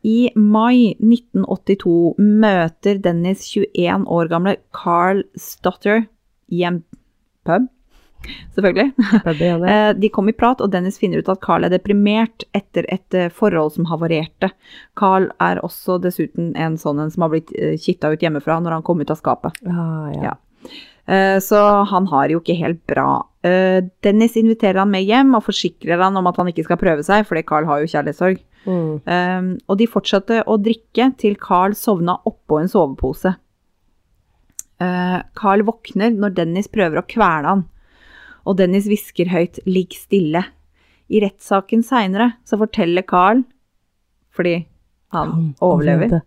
I 0.05 0.29
mai 0.35 0.93
1982 0.95 2.15
møter 2.19 3.01
Dennis 3.03 3.43
21 3.51 4.07
år 4.07 4.29
gamle 4.31 4.55
Carl 4.75 5.25
Stotter 5.35 6.05
i 6.47 6.63
en 6.67 6.81
pub. 7.47 7.67
Selvfølgelig. 8.55 8.91
Pub 9.23 9.41
ja. 9.43 9.55
Eh, 9.71 9.93
De 9.99 10.09
kom 10.11 10.29
i 10.29 10.35
prat, 10.35 10.61
og 10.61 10.71
Dennis 10.71 10.99
finner 10.99 11.21
ut 11.21 11.31
at 11.31 11.41
Carl 11.43 11.67
er 11.67 11.73
deprimert 11.73 12.45
etter 12.55 12.87
et 12.91 13.15
eh, 13.15 13.31
forhold 13.31 13.75
som 13.75 13.87
havarerte. 13.91 14.51
Carl 14.99 15.29
er 15.39 15.61
også 15.65 15.99
dessuten 16.03 16.53
en 16.59 16.77
sånn 16.79 16.99
en 17.03 17.11
som 17.11 17.25
har 17.25 17.33
blitt 17.35 17.51
eh, 17.55 17.75
kitta 17.79 18.11
ut 18.13 18.23
hjemmefra 18.23 18.59
når 18.63 18.79
han 18.79 18.85
kom 18.87 19.01
ut 19.03 19.11
av 19.11 19.19
skapet. 19.19 19.59
Ah, 19.67 20.11
ja. 20.15 20.31
Ja. 20.31 20.37
Så 21.41 21.57
han 21.89 22.05
har 22.11 22.29
jo 22.29 22.37
ikke 22.37 22.53
helt 22.59 22.83
bra. 22.85 23.23
Dennis 24.05 24.35
inviterer 24.37 24.77
han 24.83 24.91
med 24.91 25.07
hjem 25.07 25.31
og 25.33 25.47
forsikrer 25.47 25.97
han 25.97 26.19
om 26.19 26.27
at 26.29 26.37
han 26.37 26.51
ikke 26.51 26.67
skal 26.67 26.77
prøve 26.77 27.01
seg, 27.07 27.23
fordi 27.25 27.41
Carl 27.49 27.65
har 27.65 27.81
jo 27.81 27.89
kjærlighetssorg. 27.89 28.43
Mm. 28.65 28.99
Um, 29.05 29.49
Og 29.67 29.79
de 29.79 29.87
fortsatte 29.87 30.41
å 30.45 30.57
drikke 30.61 31.11
til 31.19 31.37
Carl 31.39 31.75
sovna 31.77 32.17
oppå 32.27 32.59
en 32.59 32.71
sovepose. 32.71 33.35
Uh, 34.79 35.19
Carl 35.35 35.63
våkner 35.67 36.13
når 36.15 36.35
Dennis 36.37 36.71
prøver 36.71 37.01
å 37.01 37.07
kvele 37.07 37.51
han, 37.51 37.65
og 38.47 38.57
Dennis 38.59 38.87
hvisker 38.87 39.31
høyt 39.31 39.59
'ligg 39.65 39.95
stille'. 39.95 40.45
I 41.09 41.19
rettssaken 41.23 41.81
seinere 41.83 42.33
så 42.45 42.59
forteller 42.61 43.01
Carl, 43.01 43.43
fordi 44.31 44.67
han 45.11 45.31
Han 45.31 45.55
overlever. 45.61 46.21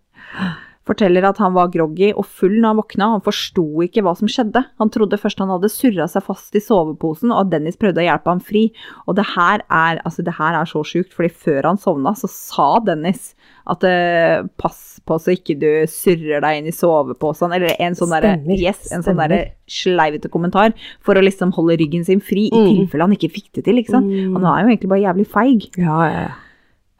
Forteller 0.87 1.23
at 1.29 1.39
han 1.39 1.53
var 1.55 1.71
groggy 1.71 2.09
og 2.11 2.25
full 2.27 2.57
når 2.57 2.67
han 2.73 2.79
våkna. 2.81 3.09
Han 3.15 3.23
forsto 3.23 3.65
ikke 3.85 4.03
hva 4.03 4.15
som 4.19 4.27
skjedde. 4.31 4.65
Han 4.81 4.91
trodde 4.91 5.19
først 5.19 5.39
han 5.39 5.51
hadde 5.53 5.71
surra 5.71 6.09
seg 6.11 6.25
fast 6.27 6.55
i 6.59 6.63
soveposen, 6.63 7.31
og 7.31 7.45
at 7.45 7.53
Dennis 7.53 7.79
prøvde 7.79 8.03
å 8.03 8.07
hjelpe 8.07 8.33
ham 8.33 8.41
fri. 8.43 8.65
Og 9.07 9.15
det 9.19 9.25
her 9.33 9.63
er, 9.69 10.01
altså 10.03 10.25
det 10.27 10.35
her 10.39 10.59
er 10.59 10.69
så 10.69 10.83
sjukt, 10.87 11.15
fordi 11.15 11.31
før 11.45 11.69
han 11.71 11.79
sovna, 11.79 12.15
så 12.19 12.27
sa 12.31 12.67
Dennis 12.83 13.31
at 13.71 13.83
uh, 13.87 14.43
pass 14.59 14.99
på 15.07 15.15
så 15.23 15.33
ikke 15.37 15.55
du 15.59 15.69
surrer 15.87 16.43
deg 16.43 16.59
inn 16.59 16.67
i 16.67 16.75
soveposen, 16.75 17.53
eller 17.55 17.77
en 17.79 17.95
sånn 17.95 18.11
derre 18.11 18.35
yes, 18.59 18.89
en 18.91 19.03
sånn 19.05 19.19
derre 19.19 19.53
sleivete 19.71 20.27
kommentar, 20.31 20.75
for 21.03 21.15
å 21.15 21.23
liksom 21.23 21.55
holde 21.55 21.77
ryggen 21.79 22.03
sin 22.07 22.19
fri, 22.23 22.49
i 22.51 22.63
Mm. 22.63 22.67
tilfelle 22.83 23.07
han 23.07 23.15
ikke 23.15 23.31
fikk 23.31 23.49
det 23.55 23.63
til, 23.65 23.79
ikke 23.79 23.95
sant. 23.95 24.07
Mm. 24.11 24.35
Han 24.35 24.45
er 24.51 24.63
jo 24.63 24.71
egentlig 24.71 24.91
bare 24.91 25.05
jævlig 25.07 25.27
feig. 25.31 25.69
Ja, 25.79 25.99
ja, 26.07 26.21
ja. 26.27 26.33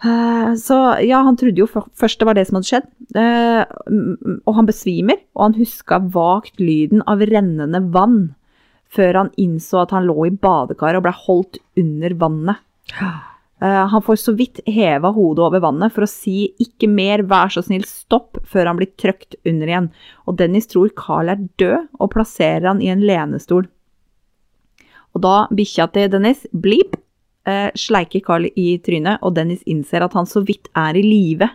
Eh, 0.03 0.53
Så 0.59 0.77
ja, 1.05 1.21
han 1.23 1.37
trodde 1.39 1.61
jo 1.63 1.67
først 1.67 2.19
det 2.19 2.27
var 2.27 2.35
det 2.37 2.45
som 2.49 2.59
hadde 2.59 2.69
skjedd, 2.69 2.87
eh, 3.15 3.63
og 4.43 4.55
han 4.57 4.67
besvimer, 4.67 5.21
og 5.35 5.47
han 5.47 5.59
huska 5.61 5.99
vagt 6.13 6.59
lyden 6.59 7.03
av 7.07 7.23
rennende 7.29 7.79
vann, 7.93 8.33
før 8.93 9.21
han 9.23 9.35
innså 9.39 9.83
at 9.83 9.93
han 9.95 10.05
lå 10.09 10.27
i 10.27 10.33
badekaret 10.35 10.99
og 10.99 11.07
ble 11.07 11.13
holdt 11.25 11.61
under 11.79 12.17
vannet. 12.19 12.59
Eh, 13.63 13.87
Han 13.87 14.01
får 14.03 14.17
så 14.19 14.33
vidt 14.35 14.59
heva 14.67 15.13
hodet 15.15 15.39
over 15.45 15.61
vannet 15.63 15.93
for 15.93 16.03
å 16.03 16.09
si 16.09 16.53
'ikke 16.59 16.89
mer, 16.89 17.23
vær 17.23 17.47
så 17.47 17.63
snill, 17.63 17.83
stopp', 17.87 18.43
før 18.45 18.67
han 18.67 18.77
blir 18.77 18.91
trøkt 18.97 19.35
under 19.45 19.67
igjen. 19.67 19.89
Og 20.27 20.35
Dennis 20.37 20.67
tror 20.67 20.89
Carl 20.93 21.29
er 21.29 21.47
død, 21.57 21.87
og 21.99 22.11
plasserer 22.11 22.67
han 22.67 22.81
i 22.81 22.89
en 22.89 23.01
lenestol. 23.01 23.67
Og 25.15 25.21
da 25.21 25.47
bikkja 25.47 25.91
til 25.93 26.09
Dennis, 26.09 26.45
Bleep, 26.53 26.97
eh, 27.49 27.69
sleiker 27.77 28.23
Carl 28.25 28.47
i 28.49 28.77
trynet, 28.83 29.21
og 29.21 29.35
Dennis 29.37 29.63
innser 29.69 30.05
at 30.05 30.15
han 30.17 30.29
så 30.29 30.43
vidt 30.45 30.69
er 30.77 30.97
i 30.99 31.05
live. 31.05 31.49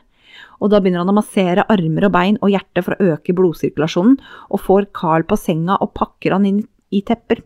Og 0.62 0.72
da 0.72 0.80
begynner 0.82 1.04
han 1.04 1.12
å 1.12 1.18
massere 1.18 1.66
armer 1.70 2.08
og 2.08 2.14
bein 2.14 2.38
og 2.42 2.52
hjerte 2.52 2.82
for 2.84 2.94
å 2.96 3.14
øke 3.14 3.34
blodsirkulasjonen, 3.36 4.18
og 4.50 4.64
får 4.64 4.90
Carl 4.96 5.26
på 5.28 5.38
senga 5.38 5.78
og 5.82 5.94
pakker 5.98 6.34
han 6.36 6.48
inn 6.48 6.64
i 6.94 7.02
tepper. 7.06 7.42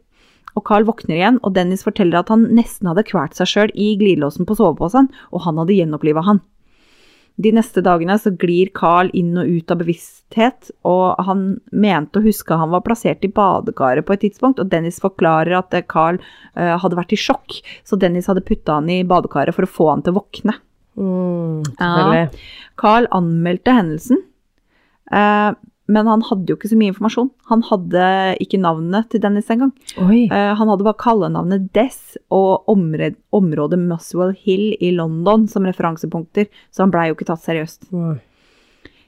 Og 0.53 0.65
Carl 0.69 0.85
våkner 0.85 1.17
igjen, 1.17 1.41
og 1.41 1.55
Dennis 1.57 1.85
forteller 1.87 2.21
at 2.21 2.33
han 2.33 2.45
nesten 2.57 2.91
hadde 2.91 3.07
kvalt 3.09 3.37
seg 3.39 3.49
sjøl 3.49 3.71
i 3.73 3.95
glidelåsen 4.01 4.49
på 4.49 4.57
soveposen, 4.59 5.09
og 5.33 5.47
han 5.47 5.61
hadde 5.61 5.79
gjenoppliva 5.79 6.25
han. 6.27 6.43
De 7.41 7.53
neste 7.55 7.81
dagene 7.85 8.19
så 8.21 8.33
glir 8.37 8.71
Carl 8.77 9.09
inn 9.17 9.33
og 9.41 9.49
ut 9.49 9.73
av 9.73 9.81
bevissthet, 9.81 10.71
og 10.89 11.23
han 11.25 11.45
mente 11.73 12.21
å 12.21 12.25
huske 12.27 12.59
han 12.59 12.73
var 12.75 12.85
plassert 12.85 13.25
i 13.25 13.31
badekaret 13.33 14.05
på 14.07 14.17
et 14.17 14.25
tidspunkt, 14.27 14.61
og 14.61 14.69
Dennis 14.73 15.01
forklarer 15.03 15.57
at 15.59 15.75
eh, 15.77 15.87
Carl 15.89 16.21
uh, 16.21 16.77
hadde 16.83 16.99
vært 16.99 17.15
i 17.17 17.21
sjokk, 17.21 17.63
så 17.89 17.97
Dennis 17.97 18.29
hadde 18.29 18.45
putta 18.45 18.77
han 18.79 18.91
i 18.93 19.01
badekaret 19.09 19.57
for 19.57 19.65
å 19.65 19.73
få 19.79 19.89
han 19.95 20.05
til 20.05 20.15
å 20.15 20.21
våkne. 20.21 20.59
Mm, 21.01 21.63
Ja. 21.81 22.27
Carl 22.77 23.09
anmeldte 23.17 23.73
hendelsen, 23.79 24.21
eh, 25.11 25.53
men 25.91 26.07
han 26.07 26.23
hadde 26.29 26.53
jo 26.53 26.57
ikke 26.57 26.71
så 26.71 26.79
mye 26.79 26.93
informasjon. 26.93 27.31
Han 27.51 27.65
hadde 27.67 28.07
ikke 28.43 28.61
navnet 28.63 29.09
til 29.11 29.23
Dennis 29.25 29.51
engang. 29.51 29.73
Eh, 30.31 30.53
han 30.59 30.71
hadde 30.71 30.87
bare 30.87 31.01
kallenavnet 31.01 31.69
Dess 31.75 32.17
og 32.33 32.69
området, 32.71 33.17
området 33.35 33.81
Muswell 33.83 34.35
Hill 34.39 34.77
i 34.81 34.93
London 34.95 35.49
som 35.51 35.67
referansepunkter, 35.67 36.47
så 36.71 36.85
han 36.85 36.95
blei 36.95 37.09
jo 37.11 37.19
ikke 37.19 37.29
tatt 37.33 37.45
seriøst. 37.45 37.91
Oi. 37.99 38.17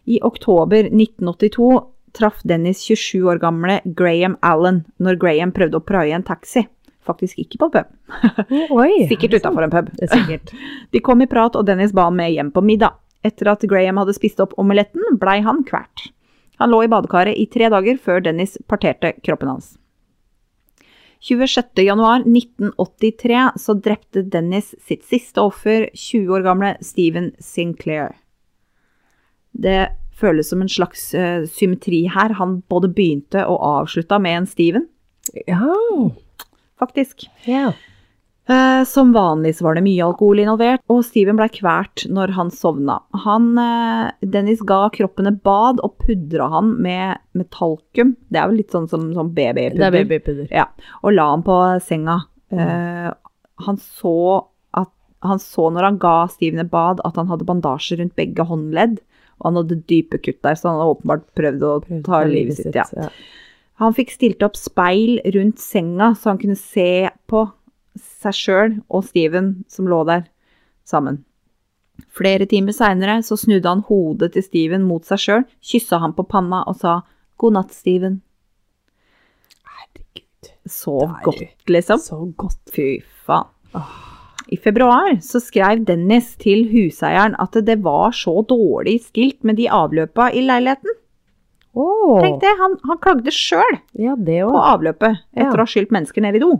I 0.04 0.18
oktober 0.26 0.90
1982 0.90 1.70
traff 2.14 2.42
Dennis 2.44 2.82
27 2.84 3.22
år 3.32 3.40
gamle 3.42 3.80
Graham 3.96 4.36
Allen 4.44 4.84
når 5.02 5.18
Graham 5.22 5.54
prøvde 5.54 5.80
å 5.80 5.86
praie 5.86 6.14
en 6.14 6.26
taxi. 6.26 6.66
Faktisk 7.04 7.40
ikke 7.42 7.58
på 7.60 7.68
pub, 7.74 7.88
Oi. 8.72 9.04
sikkert 9.10 9.36
utafor 9.36 9.66
en 9.66 9.72
pub. 9.72 9.90
De 10.92 11.02
kom 11.04 11.20
i 11.20 11.28
prat, 11.28 11.56
og 11.56 11.66
Dennis 11.68 11.92
ba 11.92 12.08
han 12.08 12.16
med 12.16 12.32
hjem 12.32 12.52
på 12.54 12.62
middag. 12.64 12.96
Etter 13.24 13.50
at 13.52 13.64
Graham 13.68 14.00
hadde 14.00 14.14
spist 14.16 14.40
opp 14.40 14.56
omeletten, 14.60 15.18
blei 15.20 15.38
han 15.44 15.62
kvalt. 15.68 16.08
Han 16.62 16.70
lå 16.70 16.78
i 16.84 16.88
badekaret 16.92 17.34
i 17.40 17.46
tre 17.50 17.66
dager 17.72 17.96
før 17.98 18.20
Dennis 18.24 18.52
parterte 18.70 19.10
kroppen 19.24 19.48
hans. 19.50 19.72
26.1.1983 21.24 23.58
så 23.58 23.74
drepte 23.80 24.22
Dennis 24.28 24.74
sitt 24.84 25.04
siste 25.08 25.40
offer, 25.40 25.88
20 25.96 26.34
år 26.36 26.42
gamle 26.44 26.74
Stephen 26.84 27.30
Sinclair. 27.42 28.12
Det 29.54 29.88
føles 30.14 30.48
som 30.50 30.60
en 30.62 30.68
slags 30.70 31.14
uh, 31.16 31.46
symmetri 31.50 32.04
her. 32.12 32.32
Han 32.38 32.60
både 32.70 32.88
begynte 32.94 33.46
og 33.48 33.62
avslutta 33.66 34.18
med 34.22 34.36
en 34.42 34.46
Steven, 34.50 34.86
Ja. 35.48 35.72
faktisk. 36.78 37.24
ja. 37.48 37.72
Eh, 38.46 38.84
Som 38.84 39.12
vanlig 39.12 39.54
så 39.56 39.64
var 39.64 39.78
det 39.78 39.84
mye 39.86 40.04
alkohol 40.04 40.42
involvert, 40.42 40.82
og 40.92 41.00
Steven 41.06 41.38
ble 41.38 41.46
kvært 41.48 42.04
når 42.12 42.34
han 42.36 42.50
sovna. 42.52 42.98
Han, 43.24 43.54
eh, 43.58 44.10
Dennis 44.20 44.60
ga 44.60 44.90
kroppen 44.92 45.30
et 45.30 45.42
bad 45.42 45.80
og 45.80 45.96
pudra 46.04 46.50
han 46.52 46.74
med, 46.82 47.22
med 47.32 47.48
talkum. 47.50 48.16
Det 48.28 48.40
er 48.40 48.50
vel 48.50 48.60
litt 48.60 48.74
sånn 48.74 48.88
som, 48.90 49.06
som 49.16 49.30
babypudder. 49.32 49.80
Det 49.80 49.88
er 49.88 49.96
babypudder. 49.96 50.50
Ja, 50.52 50.66
og 51.00 51.16
la 51.16 51.30
han 51.30 51.44
på 51.46 51.56
senga. 51.80 52.18
Eh, 52.52 53.08
han, 53.64 53.80
så 53.80 54.16
at, 54.76 54.92
han 55.24 55.40
så 55.40 55.70
når 55.72 55.88
han 55.88 55.98
ga 56.02 56.14
Steven 56.28 56.60
et 56.66 56.70
bad 56.70 57.00
at 57.08 57.16
han 57.16 57.32
hadde 57.32 57.48
bandasje 57.48 57.96
rundt 58.02 58.16
begge 58.18 58.44
håndledd, 58.44 59.00
Og 59.40 59.48
han 59.48 59.56
hadde 59.58 59.80
dype 59.90 60.20
kutt 60.22 60.42
der, 60.46 60.54
så 60.54 60.68
han 60.68 60.76
hadde 60.78 60.92
åpenbart 60.92 61.24
prøvd 61.34 61.64
å 61.66 61.72
prøvd 61.82 62.04
ta 62.06 62.20
livet 62.28 62.60
sitt. 62.60 62.76
Ja. 62.76 62.84
ja. 62.94 63.08
Han 63.82 63.96
fikk 63.96 64.12
stilt 64.14 64.44
opp 64.46 64.54
speil 64.54 65.18
rundt 65.34 65.58
senga, 65.58 66.12
så 66.14 66.30
han 66.30 66.38
kunne 66.38 66.54
se 66.60 67.08
på 67.26 67.42
seg 67.98 68.34
sjøl 68.36 68.76
og 68.88 69.04
Steven 69.06 69.64
som 69.70 69.86
lå 69.90 70.00
der 70.08 70.26
sammen. 70.88 71.22
Flere 72.14 72.46
timer 72.50 72.74
seinere 72.74 73.20
så 73.22 73.36
snudde 73.38 73.70
han 73.70 73.84
hodet 73.86 74.32
til 74.34 74.42
Steven 74.42 74.82
mot 74.86 75.04
seg 75.06 75.20
sjøl, 75.22 75.44
kyssa 75.62 76.00
ham 76.02 76.14
på 76.16 76.24
panna 76.26 76.64
og 76.66 76.78
sa 76.80 77.00
god 77.38 77.54
natt, 77.58 77.74
Steven. 77.74 78.20
Herregud. 79.64 80.50
Sov 80.70 81.14
godt, 81.24 81.42
liksom. 81.70 81.98
Så 82.02 82.18
godt. 82.38 82.58
Fy 82.74 82.98
faen. 83.26 83.50
I 84.52 84.58
februar 84.60 85.14
så 85.24 85.40
skrev 85.40 85.86
Dennis 85.88 86.34
til 86.38 86.66
huseieren 86.70 87.34
at 87.40 87.56
det 87.64 87.78
var 87.82 88.12
så 88.14 88.42
dårlig 88.46 88.98
stilt 89.06 89.40
med 89.42 89.56
de 89.58 89.70
avløpa 89.72 90.28
i 90.36 90.42
leiligheten. 90.44 90.98
Oh. 91.74 92.20
Tenk 92.22 92.42
det, 92.42 92.52
han, 92.60 92.76
han 92.86 93.00
klagde 93.02 93.32
sjøl 93.34 93.80
ja 93.98 94.12
på 94.14 94.60
avløpet 94.60 95.16
etter 95.34 95.48
Ja. 95.48 95.56
å 95.56 95.64
ha 95.64 95.66
skylt 95.66 95.90
mennesker 95.90 96.22
ned 96.22 96.36
i 96.38 96.42
do. 96.44 96.52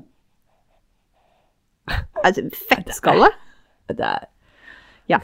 Altså, 2.25 2.49
fettskalle. 2.71 3.31
Det 3.93 4.01
er 4.01 4.29
Ja. 5.13 5.21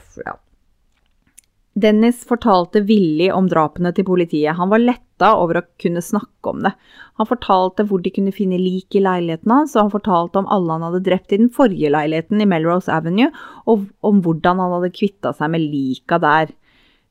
Dennis 1.80 2.24
fortalte 2.26 2.82
villig 2.84 3.30
om 3.32 3.46
drapene 3.48 3.92
til 3.94 4.04
politiet. 4.04 4.56
Han 4.58 4.72
var 4.72 4.82
letta 4.82 5.30
over 5.38 5.60
å 5.60 5.66
kunne 5.80 6.02
snakke 6.02 6.50
om 6.50 6.64
det. 6.66 6.72
Han 7.20 7.28
fortalte 7.28 7.86
hvor 7.86 8.02
de 8.02 8.10
kunne 8.12 8.34
finne 8.34 8.58
lik 8.58 8.96
i 8.98 9.02
leiligheten 9.04 9.52
hans, 9.54 9.76
og 9.76 9.86
han 9.86 9.94
fortalte 9.94 10.40
om 10.40 10.48
alle 10.50 10.76
han 10.76 10.86
hadde 10.88 11.04
drept 11.06 11.32
i 11.32 11.38
den 11.40 11.52
forrige 11.54 11.92
leiligheten 11.94 12.42
i 12.42 12.48
Melrose 12.48 12.90
Avenue, 12.92 13.30
og 13.70 13.86
om 14.06 14.20
hvordan 14.24 14.60
han 14.60 14.74
hadde 14.76 14.92
kvitta 14.96 15.32
seg 15.36 15.54
med 15.54 15.64
lika 15.70 16.18
der. 16.20 16.52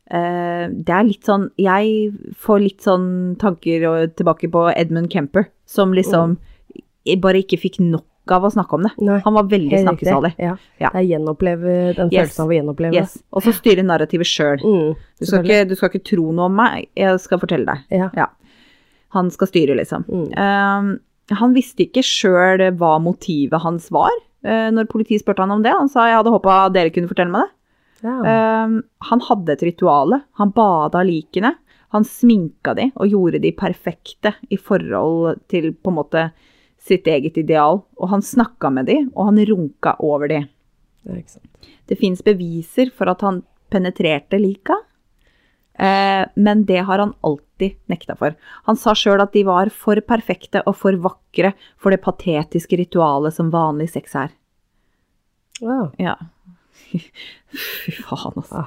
Eh, 0.09 0.65
det 0.69 0.89
er 0.89 1.05
litt 1.05 1.27
sånn 1.27 1.51
Jeg 1.61 2.13
får 2.33 2.63
litt 2.63 2.81
sånn 2.81 3.37
tanker 3.37 4.07
tilbake 4.17 4.49
på 4.49 4.63
Edmund 4.73 5.11
Kemper, 5.13 5.51
som 5.69 5.93
liksom 5.93 6.39
bare 7.21 7.41
ikke 7.41 7.61
fikk 7.61 7.79
nok 7.79 8.08
av 8.35 8.45
å 8.47 8.51
snakke 8.53 8.77
om 8.77 8.83
det. 8.87 8.91
Nei, 9.01 9.19
Han 9.25 9.33
var 9.35 9.43
veldig 9.51 9.79
snakkesalig. 9.83 10.33
Ja. 10.37 10.55
Ja. 10.79 10.89
Det 10.93 11.01
er 11.01 11.07
gjenoppleve 11.09 11.75
den 11.97 12.09
Yes. 12.11 12.35
følelsen 12.35 12.43
av 12.43 12.49
å 12.49 12.55
gjenoppleve. 12.57 12.93
Yes. 12.95 13.17
Og 13.33 13.43
så 13.43 13.53
styre 13.53 13.83
narrativet 13.83 14.27
sjøl. 14.29 14.63
Mm, 14.63 14.95
Du, 15.19 15.65
du 15.69 15.75
skal 15.75 15.89
ikke 15.89 16.03
tro 16.03 16.31
noe 16.31 16.45
om 16.45 16.55
meg, 16.55 16.87
jeg 16.95 17.19
skal 17.19 17.39
fortelle 17.39 17.65
deg. 17.65 18.09
Ja. 18.15 18.27
Han 19.15 19.29
skal 19.31 19.47
styre, 19.49 19.75
liksom. 19.75 20.05
Mm. 20.07 20.27
Um, 20.37 20.99
han 21.39 21.53
visste 21.53 21.85
ikke 21.85 22.03
sjøl 22.05 22.61
hva 22.77 22.97
motivet 23.01 23.61
hans 23.61 23.89
var 23.93 24.11
uh, 24.45 24.69
når 24.73 24.87
politiet 24.89 25.21
spurte 25.23 25.41
han 25.45 25.51
om 25.51 25.63
det. 25.65 25.71
Han 25.73 25.89
sa 25.89 26.07
jeg 26.09 26.19
hadde 26.19 26.33
håpa 26.33 26.71
dere 26.73 26.93
kunne 26.93 27.09
fortelle 27.09 27.33
meg 27.33 27.47
det. 27.47 27.55
Ja. 28.09 28.65
Um, 28.65 28.83
han 29.09 29.19
hadde 29.27 29.55
et 29.57 29.65
rituale. 29.65 30.21
Han 30.39 30.53
bada 30.55 31.01
likene. 31.03 31.55
Han 31.91 32.05
sminka 32.05 32.75
de 32.77 32.91
og 32.95 33.09
gjorde 33.09 33.41
de 33.41 33.51
perfekte 33.57 34.35
i 34.53 34.57
forhold 34.61 35.39
til 35.49 35.71
på 35.73 35.89
en 35.89 35.97
måte 35.97 36.27
sitt 36.79 37.07
eget 37.07 37.37
ideal. 37.37 37.83
Og 37.99 38.11
han 38.13 38.23
snakka 38.25 38.71
med 38.73 38.89
de, 38.89 39.01
og 39.15 39.31
han 39.31 39.41
runka 39.51 39.95
over 39.99 40.31
de. 40.31 40.43
Det. 41.03 41.23
Det 41.89 41.97
fins 41.97 42.21
beviser 42.23 42.91
for 42.95 43.09
at 43.11 43.23
han 43.25 43.41
penetrerte 43.69 44.39
lika, 44.41 44.75
eh, 45.79 46.25
men 46.35 46.65
det 46.65 46.83
har 46.85 46.99
han 46.99 47.13
alltid 47.21 47.77
nekta 47.91 48.15
for. 48.19 48.35
Han 48.67 48.77
sa 48.77 48.95
sjøl 48.97 49.21
at 49.23 49.33
de 49.33 49.45
var 49.47 49.71
for 49.73 50.01
perfekte 50.05 50.63
og 50.65 50.77
for 50.77 50.97
vakre 51.01 51.53
for 51.77 51.93
det 51.93 52.01
patetiske 52.03 52.81
ritualet 52.81 53.35
som 53.35 53.51
vanlig 53.53 53.89
sex 53.93 54.15
er. 54.17 54.33
Wow. 55.61 55.91
Ja. 55.99 56.15
Fy 57.85 57.95
faen, 58.03 58.37
altså. 58.37 58.65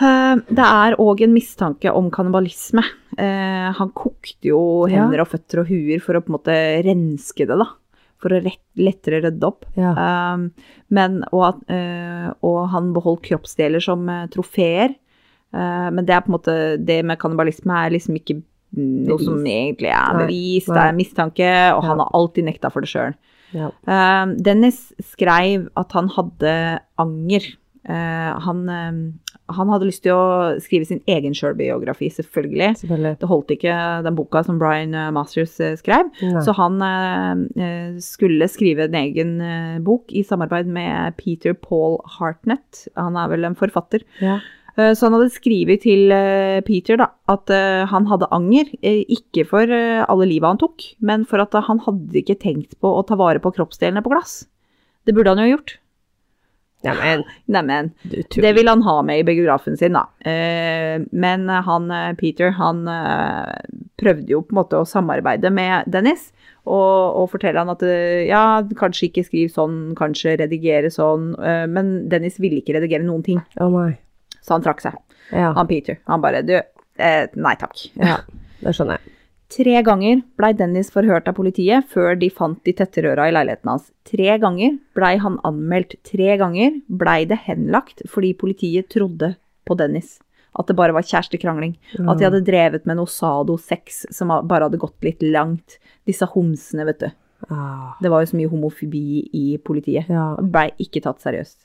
Eh, 0.00 0.34
Det 0.52 0.64
er 0.66 0.96
òg 1.00 1.22
en 1.24 1.32
mistanke 1.34 1.92
om 1.94 2.10
kannibalisme. 2.10 2.82
Eh, 3.18 3.72
Han 3.72 3.90
kokte 3.96 4.50
jo 4.50 4.86
hender 4.86 5.20
og 5.22 5.28
føtter 5.28 5.60
og 5.62 5.68
huer 5.68 6.00
for 6.00 6.14
å 6.14 6.20
på 6.20 6.28
en 6.30 6.36
måte 6.38 6.56
renske 6.84 7.46
det, 7.46 7.56
da. 7.56 7.66
For 8.20 8.30
å 8.32 8.42
rett, 8.44 8.60
lettere 8.76 9.22
rydde 9.24 9.44
opp. 9.44 9.64
Ja. 9.76 9.92
Um, 10.34 10.50
men, 10.90 11.22
og, 11.32 11.62
eh, 11.68 12.30
og 12.42 12.68
han 12.72 12.92
beholdt 12.94 13.22
kroppsdeler 13.28 13.80
som 13.82 14.06
trofeer. 14.32 14.94
Eh, 15.54 15.90
men 15.90 16.04
det 16.04 16.14
er 16.14 16.20
på 16.24 16.28
en 16.32 16.38
måte 16.38 16.84
Det 16.84 17.04
med 17.04 17.18
kannibalisme 17.18 17.72
er 17.86 17.90
liksom 17.90 18.16
ikke 18.16 18.42
noe 18.76 19.18
som 19.22 19.38
egentlig 19.44 19.88
er 19.88 20.12
Nei, 20.12 20.26
bevis, 20.26 20.66
det 20.66 20.76
er 20.82 20.92
mistanke, 20.92 21.50
og 21.76 21.84
han 21.84 21.98
har 22.02 22.10
alltid 22.12 22.44
nekta 22.44 22.70
for 22.72 22.80
det 22.82 22.90
sjøl. 22.90 23.14
ja. 23.54 23.70
Dennis 24.36 24.92
skrev 25.00 25.68
at 25.76 25.92
han 25.92 26.08
hadde 26.08 26.80
anger. 26.98 27.46
Eh, 27.86 28.32
han, 28.42 28.62
um, 28.68 28.98
han 29.54 29.70
hadde 29.70 29.86
lyst 29.86 30.02
til 30.06 30.16
å 30.16 30.56
skrive 30.62 30.88
sin 30.88 31.02
egen 31.10 31.36
sjølbiografi, 31.36 32.08
selvfølgelig. 32.10 32.72
Selvfølgelig. 32.82 33.14
Det 33.20 33.30
holdt 33.30 33.54
ikke 33.54 33.76
den 34.06 34.18
boka 34.18 34.42
som 34.46 34.58
Brian 34.62 34.96
eh, 34.96 35.12
Masters 35.14 35.54
eh, 35.62 35.76
skrev. 35.78 36.10
Nei. 36.24 36.42
Så 36.46 36.56
han 36.58 36.82
eh, 36.82 37.46
eh, 37.62 37.94
skulle 38.02 38.50
skrive 38.50 38.88
en 38.88 38.98
egen 38.98 39.38
eh, 39.44 39.78
bok 39.86 40.10
i 40.10 40.24
samarbeid 40.26 40.70
med 40.70 41.16
Peter 41.20 41.54
Paul 41.54 42.00
Hartnett. 42.18 42.86
Han 42.98 43.18
er 43.20 43.30
vel 43.32 43.46
en 43.46 43.58
forfatter. 43.58 44.06
Ja. 44.24 44.40
Eh, 44.76 44.92
så 44.92 45.06
han 45.06 45.16
hadde 45.16 45.32
skrevet 45.32 45.84
til 45.86 46.12
eh, 46.12 46.60
Peter 46.66 46.98
da, 47.00 47.08
at 47.32 47.52
eh, 47.54 47.86
han 47.88 48.10
hadde 48.10 48.28
anger, 48.34 48.68
eh, 48.82 49.04
ikke 49.08 49.46
for 49.48 49.72
eh, 49.72 50.02
alle 50.04 50.28
livet 50.28 50.52
han 50.52 50.60
tok, 50.60 50.90
men 51.00 51.24
for 51.28 51.42
at 51.44 51.56
eh, 51.56 51.64
han 51.70 51.80
hadde 51.86 52.20
ikke 52.20 52.38
tenkt 52.42 52.76
på 52.82 52.92
å 52.92 53.04
ta 53.08 53.16
vare 53.18 53.40
på 53.42 53.54
kroppsdelene 53.56 54.04
på 54.04 54.12
glass. 54.12 54.42
Det 55.06 55.14
burde 55.16 55.32
han 55.32 55.40
jo 55.40 55.46
ha 55.46 55.54
gjort. 55.54 55.78
Neimen, 56.84 57.22
Neimen, 57.50 57.88
det 58.04 58.52
vil 58.54 58.68
han 58.68 58.82
ha 58.84 59.00
med 59.02 59.18
i 59.22 59.24
biografen 59.26 59.76
sin, 59.80 59.96
da. 59.96 60.04
Eh, 60.20 61.00
men 61.10 61.48
han 61.48 61.90
eh, 61.90 62.12
Peter, 62.20 62.52
han 62.58 62.84
eh, 62.90 63.56
prøvde 63.98 64.30
jo 64.30 64.42
på 64.44 64.54
en 64.54 64.60
måte 64.60 64.78
å 64.78 64.86
samarbeide 64.86 65.50
med 65.50 65.88
Dennis. 65.90 66.28
Og, 66.66 67.16
og 67.22 67.28
fortelle 67.30 67.62
han 67.62 67.70
at 67.70 67.82
eh, 67.86 68.26
ja, 68.28 68.60
kanskje 68.78 69.08
ikke 69.08 69.26
skriv 69.26 69.50
sånn, 69.54 69.76
kanskje 69.98 70.36
redigere 70.42 70.90
sånn. 70.92 71.32
eh, 71.38 71.64
men 71.70 72.08
Dennis 72.12 72.40
ville 72.42 72.58
ikke 72.62 72.76
redigere 72.78 73.06
noen 73.06 73.22
ting, 73.26 73.42
Oh 73.62 73.70
så 74.42 74.54
han 74.54 74.62
trakk 74.62 74.82
seg. 74.84 74.94
Ja. 75.32 75.52
Han 75.56 75.66
Peter. 75.66 75.98
Han 76.06 76.22
bare 76.22 76.44
du, 76.46 76.54
eh, 76.98 77.26
nei 77.34 77.54
takk. 77.58 77.88
ja. 77.98 78.20
Det 78.62 78.72
skjønner 78.74 78.98
jeg. 79.00 79.15
Tre 79.52 79.78
ganger 79.86 80.22
blei 80.38 80.50
Dennis 80.58 80.88
forhørt 80.90 81.28
av 81.30 81.36
politiet 81.38 81.86
før 81.92 82.16
de 82.18 82.28
fant 82.34 82.58
de 82.66 82.72
tette 82.74 83.02
røra 83.04 83.28
i 83.28 83.34
leiligheten 83.34 83.70
hans. 83.70 83.90
Tre 84.08 84.38
ganger 84.42 84.78
blei 84.98 85.14
han 85.22 85.38
anmeldt. 85.46 85.94
Tre 86.06 86.34
ganger 86.40 86.80
blei 86.88 87.20
det 87.30 87.38
henlagt 87.46 88.02
fordi 88.10 88.32
politiet 88.38 88.90
trodde 88.90 89.36
på 89.66 89.76
Dennis. 89.78 90.16
At 90.56 90.70
det 90.70 90.76
bare 90.78 90.94
var 90.96 91.06
kjærestekrangling. 91.06 91.76
At 92.08 92.18
de 92.18 92.26
hadde 92.26 92.42
drevet 92.46 92.88
med 92.88 92.98
noe 92.98 93.10
sado-sex 93.12 94.06
som 94.14 94.32
bare 94.32 94.66
hadde 94.66 94.80
gått 94.82 94.98
litt 95.04 95.22
langt. 95.22 95.78
Disse 96.08 96.26
homsene, 96.32 96.86
vet 96.88 97.04
du. 97.04 97.08
Ah. 97.52 97.94
Det 98.00 98.10
var 98.10 98.24
jo 98.24 98.30
så 98.32 98.38
mye 98.40 98.50
homofobi 98.50 99.06
i 99.36 99.46
politiet. 99.62 100.08
Ja. 100.10 100.30
Blei 100.40 100.70
ikke 100.82 101.04
tatt 101.04 101.20
seriøst. 101.22 101.58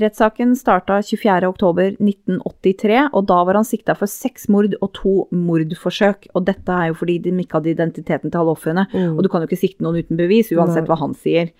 Rettssaken 0.00 0.54
starta 0.56 1.02
24.10.1983, 1.04 3.10
og 3.12 3.26
da 3.28 3.40
var 3.44 3.58
han 3.58 3.66
sikta 3.68 3.92
for 3.98 4.08
seks 4.08 4.48
mord 4.48 4.72
og 4.78 4.88
to 4.96 5.12
mordforsøk. 5.36 6.30
Og 6.32 6.46
dette 6.48 6.72
er 6.72 6.88
jo 6.88 6.96
fordi 7.02 7.18
de 7.26 7.34
ikke 7.42 7.58
hadde 7.58 7.74
identiteten 7.74 8.32
til 8.32 8.40
alle 8.40 8.54
ofrene. 8.56 8.86
Mm. 8.94 9.18
Og 9.18 9.26
du 9.26 9.28
kan 9.28 9.44
jo 9.44 9.50
ikke 9.50 9.60
sikte 9.60 9.84
noen 9.84 10.00
uten 10.00 10.20
bevis, 10.20 10.54
uansett 10.56 10.88
hva 10.88 10.96
han 11.02 11.12
sier. 11.12 11.52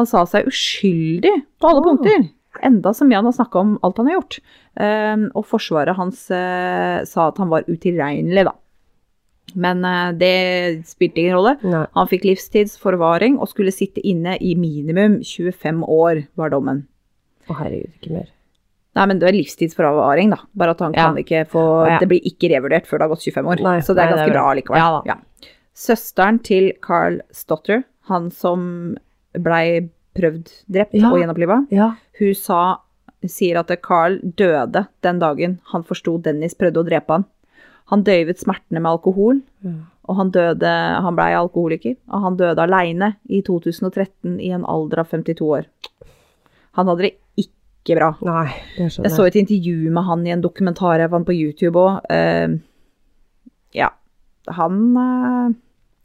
Han 0.00 0.08
sa 0.08 0.24
seg 0.28 0.48
uskyldig 0.48 1.34
på 1.60 1.68
alle 1.68 1.84
oh. 1.84 1.90
punkter. 1.90 2.26
Enda 2.64 2.94
så 2.96 3.04
mye 3.04 3.20
han 3.20 3.28
har 3.28 3.36
snakka 3.36 3.60
om 3.60 3.76
alt 3.84 4.00
han 4.00 4.08
har 4.08 4.16
gjort. 4.16 4.40
Ehm, 4.80 5.28
og 5.36 5.44
forsvaret 5.44 6.00
hans 6.00 6.24
uh, 6.32 7.04
sa 7.04 7.28
at 7.28 7.42
han 7.42 7.52
var 7.52 7.68
utilregnelig, 7.68 8.48
da. 8.48 8.56
Men 9.56 9.84
uh, 9.84 10.16
det 10.16 10.86
spilte 10.88 11.20
ingen 11.20 11.36
rolle. 11.36 11.58
Nei. 11.60 11.84
Han 11.96 12.08
fikk 12.08 12.24
livstidsforvaring 12.28 13.36
og 13.36 13.52
skulle 13.52 13.74
sitte 13.74 14.00
inne 14.00 14.38
i 14.40 14.56
minimum 14.56 15.20
25 15.20 15.84
år, 15.84 16.24
var 16.40 16.56
dommen. 16.56 16.86
Å 17.48 17.54
herregud, 17.60 17.92
ikke 18.00 18.12
mer. 18.12 18.30
Nei, 18.96 19.04
men 19.06 19.18
det 19.20 19.28
er 19.28 19.36
livstidsforvaring, 19.36 20.30
da. 20.32 20.38
Bare 20.56 20.70
at 20.72 20.80
han 20.80 20.94
Ja. 20.94 21.06
kan 21.06 21.16
ikke 21.20 21.46
få 21.48 21.64
Ja. 21.88 21.98
Det 21.98 22.08
blir 22.08 22.20
ikke 22.24 22.48
revurdert 22.50 22.86
før 22.86 22.98
det 22.98 23.02
har 23.02 23.08
gått 23.14 23.22
25 23.26 23.46
år. 23.46 23.60
Nei, 23.62 23.78
så 23.80 23.94
det 23.94 23.98
er 23.98 24.06
nei, 24.06 24.12
det 24.12 24.16
ganske 24.16 24.30
er 24.30 24.38
bra 24.38 24.54
likevel. 24.54 25.06
Ja. 25.06 25.16
Søsteren 25.74 26.42
til 26.42 26.72
Carl 26.80 27.20
Stotter, 27.30 27.84
han 28.08 28.30
som 28.30 28.96
blei 29.34 29.90
prøvd 30.16 30.48
drept 30.72 30.94
og 30.94 31.18
gjenoppliva, 31.20 31.66
Ja. 31.70 31.94
hun 32.18 32.34
sa 32.34 32.78
sier 33.26 33.58
at 33.58 33.82
Carl 33.82 34.18
døde 34.20 34.86
den 35.02 35.18
dagen 35.18 35.58
han 35.72 35.82
forsto 35.82 36.16
Dennis 36.22 36.54
prøvde 36.54 36.78
å 36.82 36.86
drepe 36.88 37.08
han. 37.10 37.24
Han 37.90 38.02
døyvet 38.02 38.38
smertene 38.38 38.80
med 38.80 38.86
alkohol, 38.86 39.42
og 40.08 40.16
han 40.16 40.30
døde 40.30 40.62
Han 41.02 41.14
blei 41.16 41.32
alkoholiker, 41.34 41.96
og 42.08 42.22
han 42.22 42.36
døde 42.36 42.58
aleine 42.58 43.16
i 43.28 43.42
2013 43.42 44.40
i 44.40 44.50
en 44.50 44.64
alder 44.64 44.98
av 45.00 45.08
52 45.10 45.40
år. 45.50 45.66
Han 46.74 46.86
hadde 46.86 46.98
det 47.02 47.14
ikke 47.86 47.96
bra. 48.00 48.08
Nei, 48.26 48.48
det 48.76 48.88
skjønner 48.90 49.06
Jeg 49.08 49.14
så 49.16 49.26
et 49.30 49.38
intervju 49.40 49.92
med 49.94 50.04
han 50.08 50.24
i 50.26 50.32
en 50.34 50.42
dokumentar 50.44 50.98
jeg 51.00 51.12
fant 51.14 51.28
på 51.28 51.36
YouTube 51.36 51.78
òg. 51.78 52.58
ja. 53.76 53.92
Han 54.56 54.82
uh, 54.96 55.54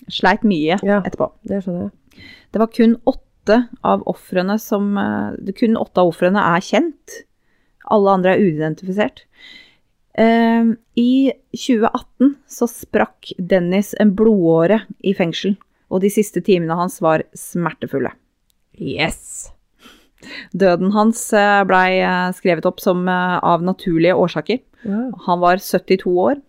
sleit 0.09 0.45
mye 0.47 0.77
Ja. 0.85 1.01
etterpå. 1.05 1.31
Det 1.45 1.59
skjønner 1.65 1.89
jeg. 1.89 2.23
Det 2.51 2.59
var 2.61 2.71
kun 2.73 2.95
åtte 3.07 3.57
av 3.87 4.03
ofrene 4.09 4.57
som 4.61 4.95
uh, 4.97 5.33
Kun 5.57 5.77
åtte 5.79 6.01
av 6.01 6.09
ofrene 6.13 6.41
er 6.55 6.61
kjent. 6.65 7.19
Alle 7.91 8.13
andre 8.17 8.35
er 8.35 8.41
uidentifisert. 8.45 9.23
Uh, 10.17 10.73
I 10.99 11.31
2018 11.55 12.35
så 12.51 12.67
sprakk 12.69 13.31
Dennis 13.39 13.93
en 13.99 14.11
blodåre 14.17 14.81
i 15.07 15.13
fengsel, 15.17 15.55
og 15.89 16.01
de 16.03 16.09
siste 16.13 16.41
timene 16.45 16.75
hans 16.77 16.99
var 17.03 17.23
smertefulle. 17.37 18.11
Yes. 18.77 19.51
Døden 20.53 20.93
hans 20.95 21.23
eh, 21.33 21.61
blei 21.67 22.01
eh, 22.01 22.31
skrevet 22.37 22.67
opp 22.69 22.81
som 22.83 23.07
eh, 23.09 23.37
av 23.43 23.63
naturlige 23.65 24.17
årsaker. 24.17 24.61
Ja. 24.85 25.03
Han 25.27 25.43
var 25.43 25.61
72 25.61 26.11
år, 26.11 26.41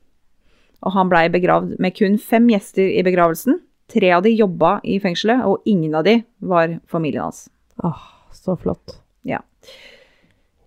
og 0.82 0.96
han 0.96 1.12
blei 1.12 1.26
begravd 1.32 1.76
med 1.82 1.96
kun 1.98 2.18
fem 2.20 2.48
gjester 2.52 2.88
i 2.88 3.04
begravelsen. 3.06 3.60
Tre 3.92 4.12
av 4.16 4.24
de 4.24 4.32
jobba 4.32 4.78
i 4.88 4.98
fengselet, 5.02 5.44
og 5.44 5.64
ingen 5.68 5.94
av 5.98 6.06
de 6.08 6.20
var 6.40 6.78
familien 6.88 7.28
hans. 7.28 7.46
Åh, 7.84 8.04
så 8.32 8.56
flott. 8.56 8.98
Ja. 9.28 9.42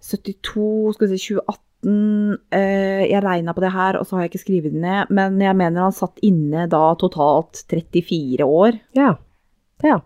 72, 0.05 0.93
skal 0.93 1.09
vi 1.09 1.17
si 1.17 1.33
2018 1.33 1.61
eh, 2.53 3.03
Jeg 3.09 3.21
regna 3.25 3.53
på 3.53 3.63
det 3.63 3.71
her, 3.73 3.97
og 3.97 4.05
så 4.05 4.17
har 4.17 4.25
jeg 4.25 4.33
ikke 4.33 4.43
skrevet 4.43 4.75
det 4.75 4.81
ned, 4.83 5.13
men 5.13 5.39
jeg 5.41 5.57
mener 5.57 5.87
han 5.87 5.95
satt 5.95 6.21
inne 6.25 6.67
da 6.69 6.83
totalt 7.01 7.65
34 7.71 8.45
år. 8.45 8.77
Ja. 8.97 9.15
Ja. 9.83 9.99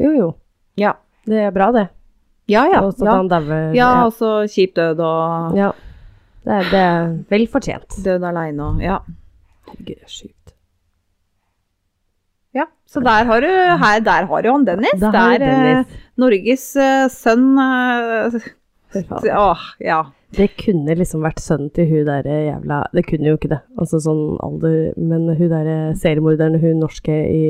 Jo, 0.00 0.14
jo. 0.16 0.30
Ja. 0.80 0.96
Det 1.24 1.40
er 1.40 1.52
bra, 1.54 1.70
det. 1.72 1.86
Ja, 2.50 2.66
ja. 2.68 2.80
Og 2.84 2.92
så 2.98 3.06
Ja, 3.06 3.16
han 3.16 3.28
dauer. 3.28 3.74
ja 3.74 3.90
altså 4.04 4.44
kjip 4.50 4.74
død 4.76 5.00
og 5.00 5.56
ja. 5.56 5.70
Det, 6.44 6.52
er, 6.52 6.64
det 6.70 6.80
er 6.80 7.12
vel 7.30 7.46
fortjent. 7.48 7.96
død 8.04 8.24
aleine 8.28 8.62
og 8.62 8.82
Ja. 8.82 8.98
Herregud, 9.68 9.94
det 9.96 10.04
er 10.04 10.12
sjukt. 10.12 10.52
ja. 12.54 12.66
Så 12.86 13.00
der 13.00 13.24
har 13.24 13.40
du, 13.40 13.48
her, 13.48 14.00
der 14.00 14.26
har 14.26 14.42
du 14.42 14.50
han 14.50 14.66
Dennis. 14.66 15.00
Der, 15.00 15.16
er 15.16 15.32
eh, 15.32 15.38
Dennis. 15.40 15.86
Norges 16.20 16.66
uh, 16.76 17.08
sønn 17.10 17.56
uh, 17.58 18.36
Å, 18.94 19.56
ja. 19.80 20.02
Det 20.36 20.48
kunne 20.60 20.94
liksom 20.98 21.22
vært 21.24 21.40
sønnen 21.42 21.70
til 21.74 21.86
hun 21.90 22.04
der 22.08 22.26
jævla 22.26 22.80
Det 22.94 23.04
kunne 23.06 23.28
jo 23.30 23.36
ikke 23.38 23.50
det, 23.52 23.60
altså 23.78 24.00
sånn 24.02 24.22
alder, 24.42 24.92
men 24.98 25.28
hun 25.38 25.48
der 25.52 25.68
seriemorderen, 26.00 26.58
hun 26.62 26.80
norske 26.82 27.14
i 27.30 27.42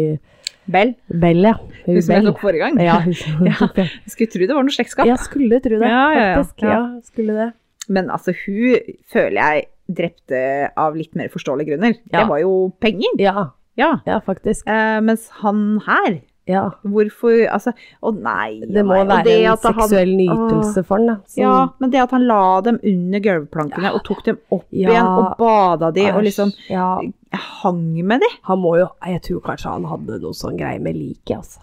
Bell. 0.71 0.95
Bell, 1.13 1.43
ja. 1.45 1.55
Hun 1.85 1.99
som 2.01 2.15
jeg 2.15 2.25
tok 2.25 2.39
forrige 2.41 2.63
gang. 2.65 2.79
Ja, 2.81 2.95
hun 3.05 3.13
Ja. 3.51 3.69
skulle 4.13 4.31
tro 4.33 4.47
det 4.49 4.55
var 4.57 4.65
noe 4.65 4.73
slektskap. 4.73 5.07
Ja, 5.09 5.17
skulle 5.21 5.59
tro 5.65 5.77
det, 5.81 5.91
Ja, 5.91 6.05
ja, 6.17 6.25
ja. 6.31 6.39
faktisk. 6.41 6.65
Ja, 6.65 6.79
skulle 7.05 7.35
det. 7.37 7.51
Men 7.93 8.09
altså, 8.11 8.33
hun 8.47 8.79
føler 9.13 9.37
jeg 9.43 9.67
drepte 9.93 10.39
av 10.81 10.97
litt 10.97 11.13
mer 11.21 11.29
forståelige 11.29 11.75
grunner. 11.75 11.99
Det 12.09 12.23
var 12.31 12.41
jo 12.41 12.55
penger. 12.81 13.13
Ja, 13.21 13.51
Ja. 13.77 13.91
ja, 14.07 14.21
faktisk. 14.25 14.65
Eh, 14.71 15.01
mens 15.05 15.29
han 15.43 15.81
her 15.85 16.21
Ja. 16.47 16.71
Hvorfor 16.85 17.47
Altså, 17.49 17.73
å 18.03 18.11
nei. 18.21 18.61
Det 18.61 18.83
må 18.85 18.95
nei. 18.99 19.05
være 19.09 19.25
det 19.25 19.37
en 19.47 19.57
seksuell 19.57 20.11
han- 20.29 20.49
nytelse 20.51 20.85
for 20.85 20.99
den, 20.99 21.07
da. 21.07 21.17
som- 21.27 21.43
Ja, 21.43 21.69
men 21.81 21.91
det 21.91 22.01
at 22.03 22.11
han 22.11 22.27
la 22.27 22.61
dem 22.61 22.79
under 22.85 23.21
gulvplankene 23.21 23.95
og 23.95 24.03
tok 24.05 24.25
dem 24.25 24.39
opp 24.53 24.67
Ja. 24.71 24.91
igjen 24.91 25.07
og 25.07 25.39
bada 25.39 25.91
de 25.93 26.11
og 26.13 26.23
liksom 26.23 26.53
Ja, 26.69 27.01
hang 27.33 28.07
med 28.07 28.21
de. 28.21 28.27
han 28.43 28.59
må 28.59 28.77
jo 28.79 28.89
Jeg 29.07 29.23
tror 29.23 29.41
kanskje 29.41 29.71
han 29.73 29.85
hadde 29.85 30.21
noe 30.21 30.33
sånn 30.33 30.59
greie 30.59 30.79
med 30.81 30.95
liket, 30.97 31.37
altså. 31.39 31.59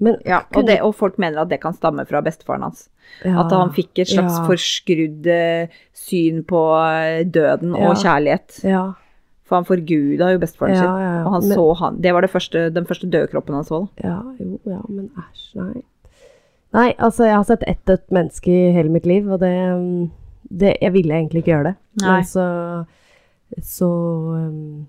Men 0.00 0.16
Ja, 0.24 0.42
og, 0.54 0.64
det, 0.64 0.80
og 0.80 0.94
folk 0.94 1.18
mener 1.18 1.38
at 1.40 1.48
det 1.48 1.60
kan 1.60 1.72
stamme 1.74 2.06
fra 2.06 2.20
bestefaren 2.22 2.62
hans. 2.62 2.88
ja, 3.24 3.40
At 3.40 3.50
han 3.50 3.70
fikk 3.70 3.98
et 3.98 4.06
slags 4.06 4.38
ja, 4.38 4.46
forskrudd 4.46 5.68
syn 5.92 6.44
på 6.44 6.60
eh, 6.94 7.24
døden 7.24 7.74
Ja. 7.74 7.88
og 7.90 7.96
kjærlighet. 7.96 8.62
Ja, 8.62 8.92
For 9.48 9.56
han 9.56 9.68
forguda 9.68 10.32
jo 10.34 10.40
bestefaren 10.42 10.74
ja, 10.76 10.82
sin. 10.82 11.04
ja. 11.06 11.12
Og 11.24 11.32
han 11.32 11.46
men, 11.46 11.54
så 11.56 11.68
han 11.80 12.02
Det 12.04 12.12
var 12.14 12.24
det 12.24 12.30
første, 12.30 12.66
den 12.74 12.88
første 12.88 13.08
døde 13.08 13.30
kroppen 13.32 13.56
han 13.56 13.64
så. 13.64 13.86
Da. 13.96 14.10
Ja, 14.10 14.18
jo, 14.40 14.58
ja, 14.68 14.82
men 14.88 15.08
æsj, 15.16 15.46
nei. 15.56 15.84
Nei, 16.76 16.90
altså, 16.98 17.24
jeg 17.24 17.36
har 17.38 17.46
sett 17.48 17.64
ett 17.64 17.80
dødt 17.88 18.10
menneske 18.12 18.52
i 18.52 18.72
hele 18.76 18.92
mitt 18.92 19.06
liv, 19.08 19.24
og 19.32 19.40
det, 19.40 19.54
mm, 19.56 20.10
det 20.60 20.76
Jeg 20.82 20.92
ville 20.92 21.14
egentlig 21.16 21.40
ikke 21.40 21.54
gjøre 21.54 21.70
det. 21.70 21.74
Nei. 22.02 22.18
Men 22.18 22.28
så 22.28 22.44
Så 23.64 23.88
um, 23.88 24.86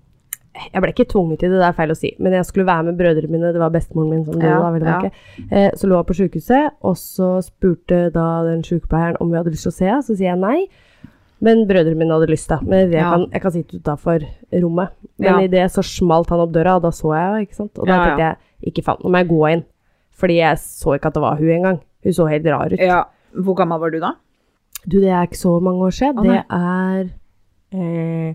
Jeg 0.74 0.82
ble 0.82 0.92
ikke 0.92 1.08
tvunget 1.08 1.40
til 1.40 1.54
det, 1.54 1.62
det 1.62 1.66
er 1.70 1.78
feil 1.78 1.94
å 1.94 1.96
si, 1.96 2.10
men 2.18 2.36
jeg 2.36 2.44
skulle 2.44 2.66
være 2.68 2.90
med 2.90 2.98
brødrene 2.98 3.32
mine, 3.32 3.52
det 3.54 3.62
var 3.62 3.72
bestemoren 3.72 4.10
min 4.10 4.24
som 4.26 4.34
døde 4.34 4.50
Ja, 4.50 4.60
da, 4.60 4.70
vel 4.74 4.84
ja. 4.84 5.10
Eh, 5.48 5.70
så 5.78 5.88
lå 5.88 5.96
jeg 5.96 6.08
på 6.10 6.16
sykehuset, 6.18 6.76
og 6.84 6.98
så 7.00 7.30
spurte 7.46 8.10
da 8.12 8.26
den 8.44 8.64
sykepleieren 8.66 9.16
om 9.20 9.30
vi 9.30 9.38
hadde 9.38 9.54
lyst 9.54 9.64
til 9.64 9.72
å 9.72 9.78
se 9.78 9.88
henne, 9.88 10.02
så 10.04 10.16
sier 10.18 10.34
jeg 10.34 10.42
nei. 10.42 10.66
Men 11.40 11.62
brødrene 11.66 11.96
mine 11.96 12.12
hadde 12.12 12.28
lyst, 12.28 12.48
da. 12.48 12.58
Men 12.60 12.90
jeg, 12.90 13.00
Ja. 13.00 13.10
kan, 13.14 13.26
jeg 13.32 13.42
kan 13.42 13.50
sitte 13.52 13.78
utafor 13.80 14.24
rommet. 14.52 14.90
Men 15.18 15.28
Ja. 15.28 15.38
i 15.40 15.46
det 15.48 15.70
så 15.72 15.82
smalt 15.82 16.28
han 16.28 16.40
opp 16.40 16.52
døra, 16.52 16.76
og 16.76 16.82
da 16.82 16.90
så 16.90 17.14
jeg 17.16 17.28
jo, 17.32 17.46
ikke 17.46 17.56
sant. 17.56 17.78
Og 17.78 17.86
da 17.86 17.92
Ja, 17.96 18.04
tenkte 18.04 18.36
jeg 18.62 18.72
ikke 18.74 18.84
faen, 18.84 19.00
nå 19.02 19.10
må 19.10 19.18
jeg 19.18 19.28
gå 19.28 19.52
inn. 19.52 19.64
Fordi 20.12 20.36
jeg 20.36 20.56
så 20.58 20.94
ikke 20.98 21.06
at 21.06 21.14
det 21.14 21.22
var 21.22 21.36
hun 21.36 21.48
engang. 21.48 21.80
Hun 22.04 22.12
så 22.12 22.28
helt 22.28 22.44
rar 22.46 22.66
ut. 22.72 22.78
Ja. 22.78 23.04
Hvor 23.34 23.54
gammel 23.56 23.78
var 23.80 23.90
du 23.90 24.00
da? 24.00 24.12
Du, 24.86 25.00
det 25.00 25.08
er 25.08 25.22
ikke 25.26 25.36
så 25.40 25.60
mange 25.62 25.80
år 25.80 25.92
siden. 25.92 26.18
Å, 26.18 26.22
det 26.24 26.44
er 26.50 27.10
eh, 27.72 28.34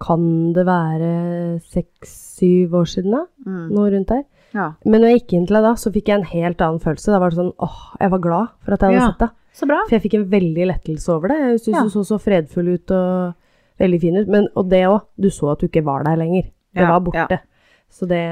Kan 0.00 0.52
det 0.52 0.66
være 0.66 1.60
seks-syv 1.62 2.74
år 2.74 2.88
siden, 2.90 3.12
da? 3.14 3.24
Mm. 3.46 3.68
Noe 3.72 3.90
rundt 3.94 4.08
der. 4.08 4.24
Ja. 4.52 4.72
Men 4.84 5.00
når 5.00 5.12
jeg 5.12 5.20
gikk 5.22 5.32
inn 5.38 5.46
til 5.46 5.56
deg 5.56 5.62
da, 5.62 5.74
så 5.80 5.92
fikk 5.94 6.10
jeg 6.10 6.18
en 6.20 6.26
helt 6.32 6.58
annen 6.64 6.80
følelse. 6.82 7.12
Da 7.14 7.20
var 7.22 7.30
det 7.30 7.38
sånn 7.38 7.52
åh, 7.62 7.78
jeg 8.00 8.10
var 8.10 8.18
glad 8.24 8.48
for 8.64 8.74
at 8.74 8.80
jeg 8.80 8.90
hadde 8.90 9.00
Ja. 9.00 9.06
sett 9.12 9.18
det. 9.22 9.30
Så 9.52 9.66
bra. 9.68 9.78
For 9.88 9.96
jeg 9.98 10.02
fikk 10.06 10.14
en 10.20 10.26
veldig 10.32 10.66
lettelse 10.70 11.08
over 11.12 11.28
det. 11.28 11.38
Jeg 11.38 11.60
syntes 11.60 11.78
Ja. 11.78 11.82
du 11.84 11.90
så 11.90 12.04
så 12.08 12.18
fredfull 12.20 12.68
ut 12.74 12.90
og 12.90 13.34
veldig 13.80 14.00
fin 14.00 14.16
ut. 14.16 14.28
Men, 14.28 14.48
og 14.56 14.68
det 14.70 14.84
òg. 14.88 15.02
Du 15.20 15.28
så 15.30 15.52
at 15.52 15.60
du 15.60 15.66
ikke 15.68 15.84
var 15.84 16.04
der 16.04 16.16
lenger. 16.16 16.42
Det 16.74 16.80
Ja, 16.82 16.88
var 16.88 17.00
borte. 17.00 17.28
ja. 17.30 17.38
Så 17.92 18.06
det, 18.08 18.22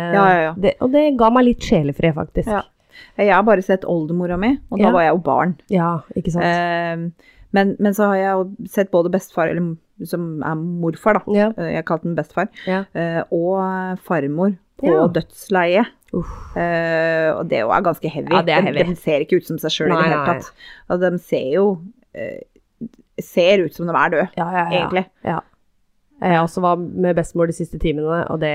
det 0.62 0.74
Og 0.80 0.90
det 0.90 1.16
ga 1.18 1.28
meg 1.30 1.44
litt 1.44 1.60
sjelefred, 1.60 2.14
faktisk. 2.14 2.48
Ja. 2.48 2.62
Jeg 3.18 3.32
har 3.34 3.42
bare 3.42 3.62
sett 3.62 3.84
oldemora 3.84 4.38
mi, 4.38 4.58
og 4.70 4.78
da 4.80 4.90
var 4.90 5.02
jeg 5.02 5.12
jo 5.12 5.18
barn. 5.22 5.54
Ja, 5.68 6.00
ikke 6.16 6.32
sant. 6.32 6.44
Eh, 6.44 6.96
men, 7.52 7.76
men 7.78 7.92
så 7.92 8.06
har 8.08 8.16
jeg 8.16 8.32
jo 8.32 8.66
sett 8.66 8.90
både 8.90 9.10
bestefar, 9.12 9.48
eller 9.50 9.76
som 10.06 10.42
er 10.42 10.54
morfar, 10.56 11.20
da. 11.20 11.52
Eh, 11.58 11.74
Jeg 11.74 11.84
kalte 11.84 12.04
den 12.08 12.16
bestefar. 12.16 12.48
Eh, 12.66 13.22
og 13.30 13.98
farmor 14.00 14.56
på 14.80 14.86
Ja. 14.86 15.06
Eh, 16.10 17.30
og 17.32 17.44
det 17.50 17.62
jo 17.62 17.70
er 17.70 17.86
ganske 17.86 18.10
heavy. 18.10 18.30
Ja, 18.32 18.42
det 18.46 18.54
er 18.54 18.64
De- 18.64 18.72
heavy. 18.72 18.94
De, 18.94 18.98
ser 18.98 19.24
ikke 19.24 19.40
ut 19.40 19.46
som 19.46 19.58
seg 19.62 19.74
sjøl 19.74 19.92
i 19.92 19.96
det 19.96 20.08
hele 20.08 20.22
tatt. 20.26 20.52
Og 20.90 21.02
de 21.04 21.10
ser 21.22 21.48
jo 21.54 21.64
uh, 21.78 22.40
ser 23.22 23.64
ut 23.64 23.74
som 23.74 23.86
de 23.86 23.94
er 23.94 24.14
døde, 24.14 24.28
Ja, 24.38 24.48
ja, 24.56 24.66
egentlig. 24.70 25.04
Ja. 25.24 25.40
Jeg 26.20 26.40
også 26.40 26.60
var 26.60 26.76
med 26.76 27.16
bestemor 27.16 27.48
de 27.48 27.56
siste 27.56 27.78
timene, 27.80 28.24
og 28.28 28.40
det 28.42 28.54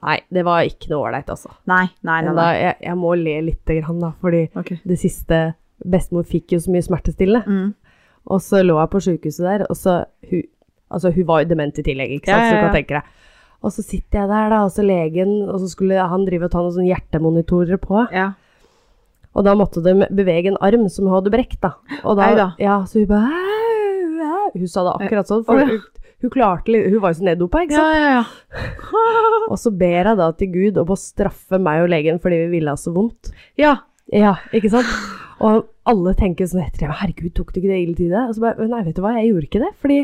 Nei, 0.00 0.20
det 0.30 0.44
var 0.46 0.62
ikke 0.62 0.92
noe 0.92 1.08
ålreit, 1.08 1.28
altså. 1.32 1.50
Nei, 1.66 1.88
nei, 2.06 2.20
nei. 2.22 2.30
nei. 2.30 2.34
da, 2.38 2.44
jeg, 2.54 2.76
jeg 2.86 2.96
må 2.96 3.10
le 3.18 3.34
lite 3.48 3.80
grann, 3.80 3.98
da, 4.00 4.12
fordi 4.22 4.44
okay. 4.54 4.78
det 4.86 5.00
siste 5.02 5.40
Bestemor 5.80 6.26
fikk 6.28 6.52
jo 6.54 6.60
så 6.60 6.70
mye 6.70 6.84
smertestillende. 6.84 7.40
Mm. 7.48 7.98
Og 8.30 8.42
så 8.44 8.60
lå 8.62 8.76
jeg 8.76 8.90
på 8.92 9.00
sykehuset 9.06 9.46
der, 9.46 9.64
og 9.66 9.78
så 9.80 10.02
hun, 10.30 10.46
Altså, 10.90 11.12
hun 11.14 11.26
var 11.26 11.44
jo 11.44 11.46
dement 11.52 11.76
i 11.78 11.84
tillegg, 11.86 12.16
ikke 12.16 12.32
sant, 12.32 12.48
så 12.48 12.54
du 12.56 12.64
kan 12.64 12.72
tenke 12.74 12.96
deg. 12.96 13.26
Og 13.60 13.74
så 13.74 13.84
sitter 13.84 14.22
jeg 14.22 14.30
der, 14.30 14.52
da, 14.52 14.62
og 14.64 14.72
så 14.72 14.84
legen, 14.86 15.34
og 15.50 15.60
så 15.60 15.68
skulle 15.68 16.08
han 16.12 16.24
drive 16.24 16.48
og 16.48 16.52
ta 16.54 16.62
noen 16.62 16.74
sånne 16.78 16.88
hjertemonitorer 16.88 17.80
på. 17.82 18.06
Ja. 18.14 18.30
Og 19.36 19.46
da 19.46 19.54
måtte 19.58 19.82
de 19.84 20.08
bevege 20.16 20.50
en 20.50 20.58
arm 20.64 20.88
som 20.90 21.06
hun 21.06 21.18
hadde 21.18 21.32
brekt, 21.34 21.60
da. 21.62 21.74
Og 22.00 22.16
da, 22.18 22.30
da. 22.38 22.48
Ja, 22.62 22.80
så 22.88 23.02
hun 23.02 23.10
bare. 23.10 23.48
Hun 24.54 24.66
sa 24.66 24.82
det 24.86 24.94
akkurat 24.96 25.28
sånn, 25.30 25.44
for 25.46 25.60
hun, 25.62 25.78
hun 26.24 26.32
klarte 26.32 26.72
litt 26.72 26.88
Hun 26.90 27.02
var 27.04 27.12
jo 27.12 27.20
så 27.20 27.26
neddopa, 27.28 27.62
ikke 27.64 27.76
sant. 27.76 27.94
ja, 27.94 28.08
ja. 28.16 28.24
ja. 28.24 29.44
Og 29.52 29.60
så 29.60 29.70
ber 29.74 30.10
jeg 30.10 30.18
da 30.18 30.26
til 30.38 30.50
Gud 30.54 30.80
om 30.82 30.90
å 30.90 30.98
straffe 30.98 31.60
meg 31.62 31.84
og 31.84 31.92
legen 31.92 32.18
fordi 32.22 32.42
vi 32.44 32.50
ville 32.56 32.74
ha 32.74 32.80
så 32.80 32.92
vondt. 32.94 33.32
Ja. 33.60 33.76
Ja, 34.10 34.36
ikke 34.56 34.72
sant? 34.72 34.90
Og 35.40 35.68
alle 35.88 36.12
tenker 36.18 36.48
sånn 36.50 36.64
etter 36.64 36.90
herregud, 36.90 37.32
tok 37.36 37.52
du 37.54 37.60
ikke 37.60 37.70
det 37.72 37.80
ille 37.84 37.96
til 37.98 38.10
deg? 38.12 38.28
Og 38.28 38.36
så 38.36 38.44
bare, 38.44 38.66
nei, 38.70 38.82
vet 38.86 38.98
du 38.98 39.04
hva, 39.04 39.14
jeg 39.16 39.30
gjorde 39.30 39.48
ikke 39.48 39.62
det, 39.62 39.70
fordi 39.82 40.00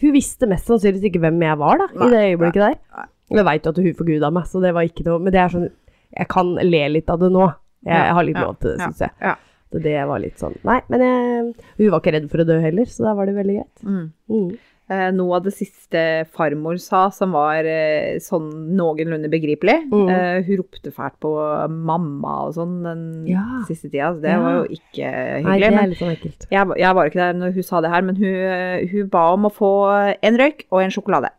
hun 0.00 0.12
visste 0.14 0.48
mest 0.48 0.68
sannsynligvis 0.70 1.10
ikke 1.10 1.20
hvem 1.20 1.40
jeg 1.44 1.58
var 1.60 1.80
da, 1.82 1.86
Nei, 1.92 2.06
i 2.06 2.10
det 2.14 2.22
øyeblikket 2.32 2.62
der. 2.64 2.76
nei. 2.96 3.06
Jeg 3.32 3.44
vet 3.48 3.64
jo 3.66 3.70
at 3.72 3.78
hun 3.84 3.94
forguda 3.96 4.30
meg, 4.32 4.46
så 4.48 4.60
det 4.60 4.72
var 4.76 4.88
ikke 4.88 5.04
noe, 5.06 5.18
men 5.20 5.32
det 5.32 5.40
er 5.40 5.52
sånn, 5.52 5.68
jeg 6.12 6.28
kan 6.32 6.52
le 6.60 6.82
litt 6.92 7.08
av 7.12 7.20
det 7.22 7.30
nå. 7.32 7.46
Jeg, 7.82 7.96
jeg 7.96 8.14
har 8.18 8.26
litt 8.28 8.38
lov 8.38 8.56
til 8.60 8.70
det, 8.70 8.76
ja, 8.78 8.88
synes 8.90 9.00
jeg. 9.06 9.12
ja. 9.24 9.34
Så 9.72 9.80
det 9.82 9.94
var 10.06 10.20
litt 10.20 10.36
sånn, 10.42 10.54
nei, 10.68 10.78
men 10.92 11.00
jeg, 11.06 11.54
hun 11.78 11.90
var 11.94 12.02
ikke 12.02 12.12
redd 12.12 12.26
for 12.30 12.42
å 12.42 12.44
dø 12.44 12.58
heller, 12.60 12.90
så 12.92 13.06
da 13.06 13.14
var 13.16 13.26
det 13.30 13.34
veldig 13.38 13.54
greit. 13.56 13.84
Mm. 13.88 14.02
Mm. 14.28 14.50
Eh, 14.90 15.10
noe 15.14 15.36
av 15.38 15.44
det 15.46 15.52
siste 15.54 16.26
farmor 16.34 16.76
sa 16.82 17.06
som 17.14 17.32
var 17.32 17.64
eh, 17.64 18.18
sånn 18.20 18.48
noenlunde 18.76 19.30
begripelig. 19.30 19.76
Mm. 19.88 20.08
Eh, 20.10 20.42
hun 20.44 20.58
ropte 20.58 20.90
fælt 20.92 21.14
på 21.22 21.30
mamma 21.70 22.32
og 22.48 22.54
sånn 22.58 22.82
den 22.82 23.26
Ja. 23.30 23.44
siste 23.68 23.88
tida. 23.88 24.10
så 24.12 24.20
Det 24.20 24.30
Ja. 24.34 24.40
var 24.42 24.52
jo 24.58 24.64
ikke 24.74 25.06
Nei, 25.06 25.58
hyggelig. 25.60 25.70
det 25.70 25.82
er 25.82 25.86
litt 25.88 25.98
sånn 25.98 26.16
ekkelt. 26.16 26.46
jeg, 26.50 26.66
var- 26.68 26.76
jeg 26.76 26.94
var 26.94 27.06
ikke 27.08 27.22
der 27.22 27.32
når 27.34 27.54
hun 27.54 27.62
sa 27.62 27.80
det 27.80 27.90
her, 27.90 28.02
men 28.02 28.16
hun, 28.16 28.88
hun 28.88 29.06
ba 29.08 29.32
om 29.32 29.44
å 29.44 29.52
få 29.54 30.16
en 30.22 30.36
røyk 30.36 30.64
og 30.72 30.82
en 30.82 30.90
sjokolade. 30.90 31.30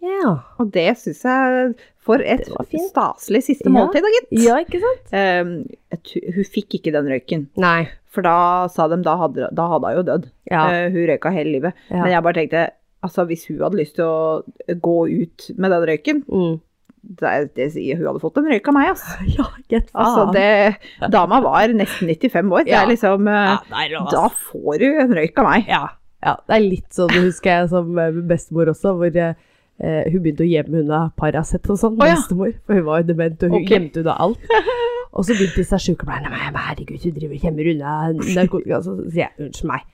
Ja. 0.00 0.38
Og 0.60 0.70
det 0.70 0.96
syns 0.98 1.22
jeg 1.24 1.74
For 1.98 2.22
et 2.22 2.46
staselig 2.46 3.42
siste 3.42 3.66
Ja. 3.66 3.70
måltid, 3.72 4.00
da, 4.00 4.08
gitt. 4.08 4.28
Ja, 4.30 4.54
ikke 4.64 4.80
sant? 4.80 5.12
Eh, 5.12 5.44
hun 5.44 6.44
fikk 6.44 6.78
ikke 6.80 6.92
den 6.92 7.04
røyken. 7.06 7.48
Nei. 7.56 7.88
For 8.14 8.22
da 8.24 8.66
sa 8.72 8.86
de 8.88 8.96
da 9.04 9.16
hadde, 9.20 9.48
da 9.52 9.66
hadde 9.68 9.90
hun 9.92 9.98
jo 10.00 10.06
dødd. 10.08 10.30
Ja. 10.50 10.62
Uh, 10.68 10.86
hun 10.94 11.06
røyka 11.10 11.32
hele 11.34 11.52
livet. 11.58 11.74
ja. 11.90 12.02
Men 12.02 12.12
jeg 12.14 12.22
bare 12.24 12.38
tenkte 12.40 12.62
altså 13.04 13.24
hvis 13.28 13.44
hun 13.50 13.60
hadde 13.62 13.78
lyst 13.78 13.94
til 13.98 14.04
å 14.08 14.78
gå 14.82 14.96
ut 15.22 15.50
med 15.56 15.70
den 15.70 15.84
røyken, 15.90 16.22
Mm. 16.26 16.56
det, 17.20 17.54
det 17.54 17.68
hun 17.96 18.06
hadde 18.08 18.20
fått 18.24 18.38
en 18.40 18.48
røyk 18.50 18.66
av 18.68 18.74
meg, 18.74 18.88
altså. 18.90 19.26
Ja, 19.38 19.44
get 19.70 19.92
altså 19.94 20.24
det, 20.34 20.76
dama 21.12 21.38
var 21.44 21.68
nesten 21.68 22.08
95 22.10 22.50
år. 22.52 22.64
Det 22.64 22.72
Ja. 22.74 22.82
er 22.82 22.90
liksom 22.90 23.28
eh, 23.28 23.52
Ja, 23.52 23.60
det 23.68 23.84
er. 23.92 24.08
Da 24.10 24.24
får 24.28 24.78
du 24.82 24.88
en 25.04 25.14
røyk 25.20 25.38
av 25.38 25.44
meg. 25.52 25.68
Ja. 25.68 25.84
ja, 26.26 26.34
det 26.48 26.56
er 26.56 26.64
litt 26.64 26.90
sånn, 26.90 27.14
husker 27.22 27.50
jeg, 27.60 27.68
som 27.70 27.98
eh, 28.02 28.10
bestemor 28.32 28.72
også, 28.74 28.96
hvor 28.98 29.14
eh, 29.14 29.34
eh, 29.78 30.10
hun 30.10 30.22
begynte 30.24 30.42
å 30.42 30.50
gjemme 30.50 30.82
unna 30.82 31.04
Paracet 31.16 31.70
og 31.70 31.78
sånn, 31.78 31.94
oh, 31.94 32.02
bestemor. 32.02 32.56
For 32.66 32.74
hun 32.80 32.84
var 32.90 33.04
jo 33.04 33.12
dement, 33.12 33.42
og 33.46 33.54
hun 33.54 33.62
Ok. 33.62 33.70
gjemte 33.76 34.02
unna 34.02 34.16
alt. 34.26 34.42
Og 35.18 35.26
så 35.26 35.34
begynte 35.34 35.58
disse 35.58 35.78
sykepleierne 35.82 36.30
med 36.30 36.58
herregud, 36.62 37.02
hun 37.02 37.14
driver 37.16 37.36
og 37.36 37.44
gjemmer 37.44 37.70
unna 37.74 37.94
narkotika. 38.38 38.82
Så 38.84 38.96
sier 39.08 39.24
jeg 39.24 39.48
unnskyld 39.48 39.70
meg. 39.72 39.86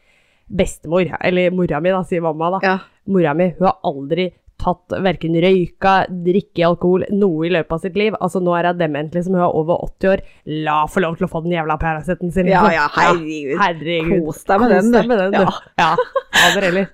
Bestemor, 0.44 1.12
eller 1.24 1.54
mora 1.56 1.78
mi, 1.80 1.92
da, 1.94 2.02
sier 2.04 2.24
mamma, 2.24 2.50
da. 2.58 2.58
Ja. 2.64 2.74
Mora 3.08 3.32
mi, 3.36 3.46
hun 3.56 3.70
har 3.70 3.78
aldri 3.88 4.28
tatt 4.60 4.94
verken 5.02 5.34
røyka, 5.42 5.94
drikke 6.24 6.66
alkohol, 6.68 7.06
noe 7.16 7.48
i 7.48 7.52
løpet 7.52 7.74
av 7.74 7.80
sitt 7.82 7.96
liv. 7.98 8.16
Altså, 8.20 8.42
nå 8.44 8.52
er 8.58 8.68
hun 8.70 8.82
dement, 8.82 9.16
liksom. 9.16 9.36
Hun 9.36 9.46
er 9.46 9.56
over 9.62 9.80
80 9.88 10.10
år. 10.12 10.24
La 10.66 10.76
få 10.90 11.02
lov 11.04 11.16
til 11.18 11.26
å 11.26 11.30
få 11.32 11.42
den 11.46 11.56
jævla 11.56 11.78
Paraceten 11.80 12.34
sin. 12.34 12.50
Ja, 12.52 12.66
liksom. 12.68 12.76
ja, 12.80 12.86
herregud. 12.98 13.56
herregud. 13.62 14.28
Kos 14.28 14.44
deg 14.50 14.62
med 14.62 14.76
den, 14.76 14.92
du. 14.92 15.00
med 15.08 15.24
den, 15.24 15.34
du. 15.34 15.40
Ja. 15.40 15.56
Ja, 15.80 15.88
fader 16.36 16.68
heller. 16.68 16.92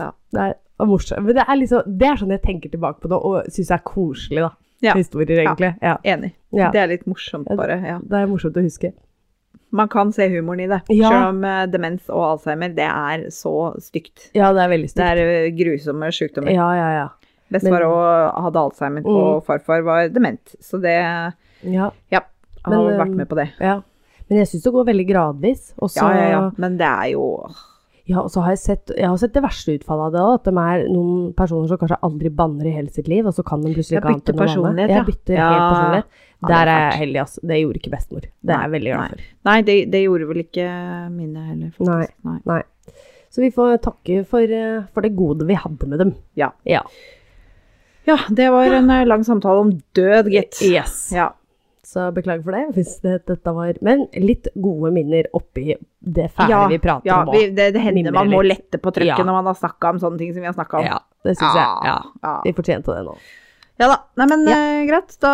Ja. 0.00 0.10
Det 0.34 0.48
er 0.50 0.90
morsomt. 0.90 1.22
Men 1.28 1.38
det 1.38 1.46
er, 1.46 1.60
liksom, 1.62 1.94
det 2.02 2.10
er 2.10 2.20
sånn 2.20 2.34
jeg 2.34 2.44
tenker 2.44 2.74
tilbake 2.74 3.02
på 3.02 3.12
nå, 3.12 3.22
og 3.30 3.54
syns 3.54 3.72
er 3.74 3.86
koselig, 3.86 4.44
da. 4.48 4.52
Ja. 4.82 4.94
Historier, 4.98 5.44
egentlig. 5.44 5.72
Ja. 5.82 5.96
Enig. 6.04 6.32
Det 6.52 6.80
er 6.82 6.88
litt 6.90 7.04
morsomt, 7.06 7.46
bare. 7.56 7.76
Ja. 7.86 7.98
Det 8.02 8.18
er 8.18 8.26
morsomt 8.30 8.56
å 8.58 8.64
huske. 8.64 8.92
Man 9.72 9.88
kan 9.88 10.10
se 10.12 10.26
humoren 10.28 10.60
i 10.60 10.66
det. 10.68 10.80
Ja. 10.92 11.08
Selv 11.08 11.28
om 11.30 11.44
eh, 11.48 11.62
demens 11.72 12.10
og 12.10 12.24
alzheimer, 12.26 12.74
det 12.76 12.84
er 12.88 13.22
så 13.32 13.52
stygt. 13.80 14.26
Ja, 14.36 14.50
det 14.52 14.60
er 14.66 14.68
veldig 14.74 14.90
stygt. 14.90 15.00
Det 15.00 15.06
er 15.14 15.22
eh, 15.46 15.50
grusomme 15.56 16.10
sykdommer. 16.12 16.52
Ja, 16.52 16.66
ja, 16.76 16.88
ja. 16.98 17.06
Bestefar 17.52 17.84
òg 17.86 18.42
hadde 18.46 18.60
alzheimer, 18.66 19.02
Mm. 19.06 19.16
og 19.16 19.42
farfar 19.46 19.82
var 19.86 20.08
dement. 20.12 20.54
Så 20.60 20.80
det 20.82 20.92
ja. 20.98 21.90
Ja, 22.10 22.20
Men, 22.66 22.78
vært 22.98 23.14
med 23.16 23.28
på 23.28 23.36
det. 23.38 23.48
ja. 23.60 23.80
Men 24.28 24.38
jeg 24.38 24.48
syns 24.48 24.62
det 24.64 24.72
går 24.72 24.86
veldig 24.86 25.06
gradvis. 25.08 25.72
Også, 25.78 26.00
Ja, 26.00 26.12
ja, 26.16 26.28
ja. 26.30 26.50
Men 26.56 26.76
det 26.78 26.86
er 26.88 27.10
jo 27.12 27.24
Ja, 28.10 28.18
og 28.24 28.30
så 28.34 28.42
har 28.42 28.50
jeg 28.56 28.58
sett, 28.58 28.90
jeg 28.98 29.06
har 29.06 29.16
sett 29.20 29.32
det 29.36 29.42
verste 29.44 29.76
utfallet 29.78 30.08
av 30.08 30.12
det 30.12 30.22
òg. 30.22 30.32
At 30.40 30.48
de 30.48 30.52
er 30.58 30.88
noen 30.90 31.32
personer 31.38 31.68
som 31.70 31.78
kanskje 31.78 31.98
aldri 32.02 32.32
banner 32.34 32.66
i 32.66 32.74
hele 32.74 32.90
sitt 32.90 33.06
liv, 33.10 33.26
og 33.30 33.34
så 33.36 33.44
kan 33.46 33.62
de 33.62 33.70
plutselig 33.76 34.00
ikke 34.00 34.10
annet 34.10 34.32
enn 34.32 34.42
å 34.42 34.64
banne. 34.66 34.88
Jeg 34.90 35.06
bytter 35.06 35.34
Ja. 35.36 35.48
helt 35.52 35.68
personlighet. 35.70 36.04
Er 36.42 36.48
Der 36.48 36.66
er 36.66 36.80
jeg 36.90 36.98
heldig, 37.02 37.20
altså. 37.22 37.40
Det 37.46 37.58
gjorde 37.62 37.78
ikke 37.78 37.92
bestemor. 37.94 38.20
Det 38.42 38.54
er 38.56 38.62
jeg 38.66 38.70
veldig 38.74 38.92
glad 38.92 39.08
for. 39.14 39.24
Nei, 39.46 39.56
det, 39.62 39.76
det 39.92 40.02
gjorde 40.02 40.26
vel 40.32 40.42
ikke 40.42 40.66
mine 41.14 41.46
heller, 41.46 41.70
faktisk. 41.78 42.14
Nei. 42.24 42.38
Nei. 42.50 42.62
Så 43.30 43.40
vi 43.40 43.50
får 43.54 43.78
takke 43.80 44.26
for, 44.26 44.40
eh, 44.42 44.82
for 44.92 45.00
det 45.06 45.14
gode 45.16 45.46
vi 45.46 45.54
hadde 45.54 45.86
med 45.88 45.98
dem. 46.02 46.14
Ja. 46.36 46.50
Ja. 46.66 46.82
Ja, 48.04 48.16
det 48.28 48.50
var 48.50 48.66
en 48.66 48.90
eh, 48.90 49.04
lang 49.06 49.22
samtale 49.24 49.60
om 49.62 49.70
død, 49.94 50.26
gitt. 50.34 50.58
Yes. 50.66 51.12
Ja. 51.14 51.30
Så 51.84 52.12
beklager 52.14 52.44
for 52.46 52.54
det, 52.54 52.74
hvis 52.76 53.00
det, 53.02 53.26
dette 53.26 53.52
var 53.56 53.74
Men 53.82 54.04
litt 54.14 54.46
gode 54.54 54.92
minner 54.94 55.26
oppi 55.34 55.74
det 55.98 56.28
fæle 56.30 56.48
Ja, 56.54 56.60
vi 56.70 56.78
prater 56.78 57.06
ja 57.10 57.16
om 57.24 57.32
Ja, 57.34 57.48
det, 57.50 57.72
det 57.74 57.80
hender 57.82 57.96
minner 57.96 58.12
man 58.14 58.30
må 58.30 58.42
litt. 58.42 58.58
lette 58.70 58.78
på 58.78 58.92
trykket 58.94 59.18
Ja. 59.18 59.24
når 59.26 59.32
man 59.40 59.46
har 59.50 59.54
snakka 59.58 59.90
om 59.90 59.98
sånne 59.98 60.18
ting 60.18 60.32
som 60.32 60.42
vi 60.42 60.46
har 60.46 60.54
snakka 60.54 60.78
om. 60.78 60.84
Ja, 60.86 60.98
det 61.24 61.34
syns 61.36 61.54
jeg. 61.58 61.66
Ja. 61.90 62.40
Vi 62.44 62.52
fortjente 62.54 62.94
det 62.94 63.02
nå. 63.04 63.16
Ja 63.80 63.88
da. 63.88 63.96
Nei, 64.20 64.26
men 64.30 64.46
Ja. 64.46 64.54
uh, 64.54 64.86
greit. 64.86 65.16
Da 65.18 65.32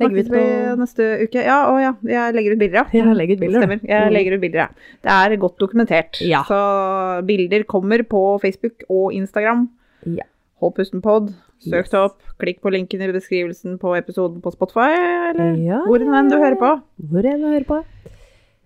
snakkes 0.00 0.28
vi, 0.32 0.40
på- 0.40 0.76
neste 0.80 1.06
uke. 1.22 1.44
Ja, 1.44 1.58
å 1.70 1.78
ja. 1.78 1.92
Jeg 2.02 2.34
legger 2.34 2.52
ut 2.56 2.58
bilder, 2.58 2.78
ja. 2.80 2.84
Jeg 2.90 3.14
legger 3.16 3.34
ut 3.36 3.40
bilder, 3.40 3.60
Stemmer. 3.62 3.80
Jeg 3.86 4.02
Mm. 4.08 4.12
legger 4.16 4.34
ut 4.34 4.40
bilder, 4.40 4.58
ja. 4.58 4.68
Det 5.04 5.10
er 5.34 5.36
godt 5.36 5.58
dokumentert. 5.58 6.20
Ja. 6.26 6.42
Så 6.42 7.22
bilder 7.24 7.62
kommer 7.64 8.02
på 8.02 8.40
Facebook 8.42 8.82
og 8.90 9.12
Instagram. 9.12 9.68
Ja. 10.06 10.24
Hold 10.60 10.74
pusten 10.74 11.02
pod. 11.02 11.34
Søk 11.70 11.90
det 11.90 12.00
opp. 12.00 12.18
Klikk 12.40 12.60
på 12.64 12.72
linken 12.74 13.02
i 13.04 13.08
beskrivelsen 13.14 13.78
på 13.80 13.94
episoden 13.96 14.42
på 14.44 14.52
Spotify, 14.54 14.90
eller 15.30 15.54
Ja, 15.62 15.80
hvor 15.88 16.02
enn 16.02 16.30
du 16.30 16.36
hører 16.36 16.58
på. 16.60 16.72
Hvor 17.10 17.24
enn 17.30 17.40
du 17.44 17.48
hører 17.52 17.66
på. 17.68 17.80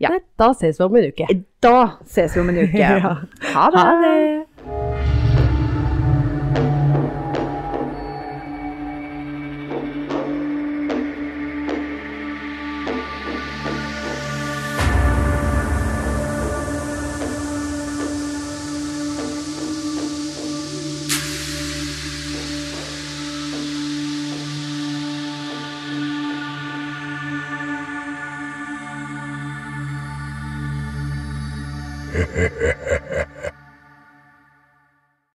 Ja. 0.00 0.12
Da 0.38 0.52
ses 0.54 0.78
vi 0.78 0.84
om 0.86 0.96
en 0.96 1.08
uke. 1.10 1.26
Da 1.62 1.76
ses 2.06 2.36
vi 2.36 2.40
om 2.40 2.48
en 2.52 2.60
uke. 2.64 2.78
Ja. 2.84 3.16
Ha 3.54 3.68
det. 3.74 3.82
Ha 3.82 3.96
det. 4.02 4.44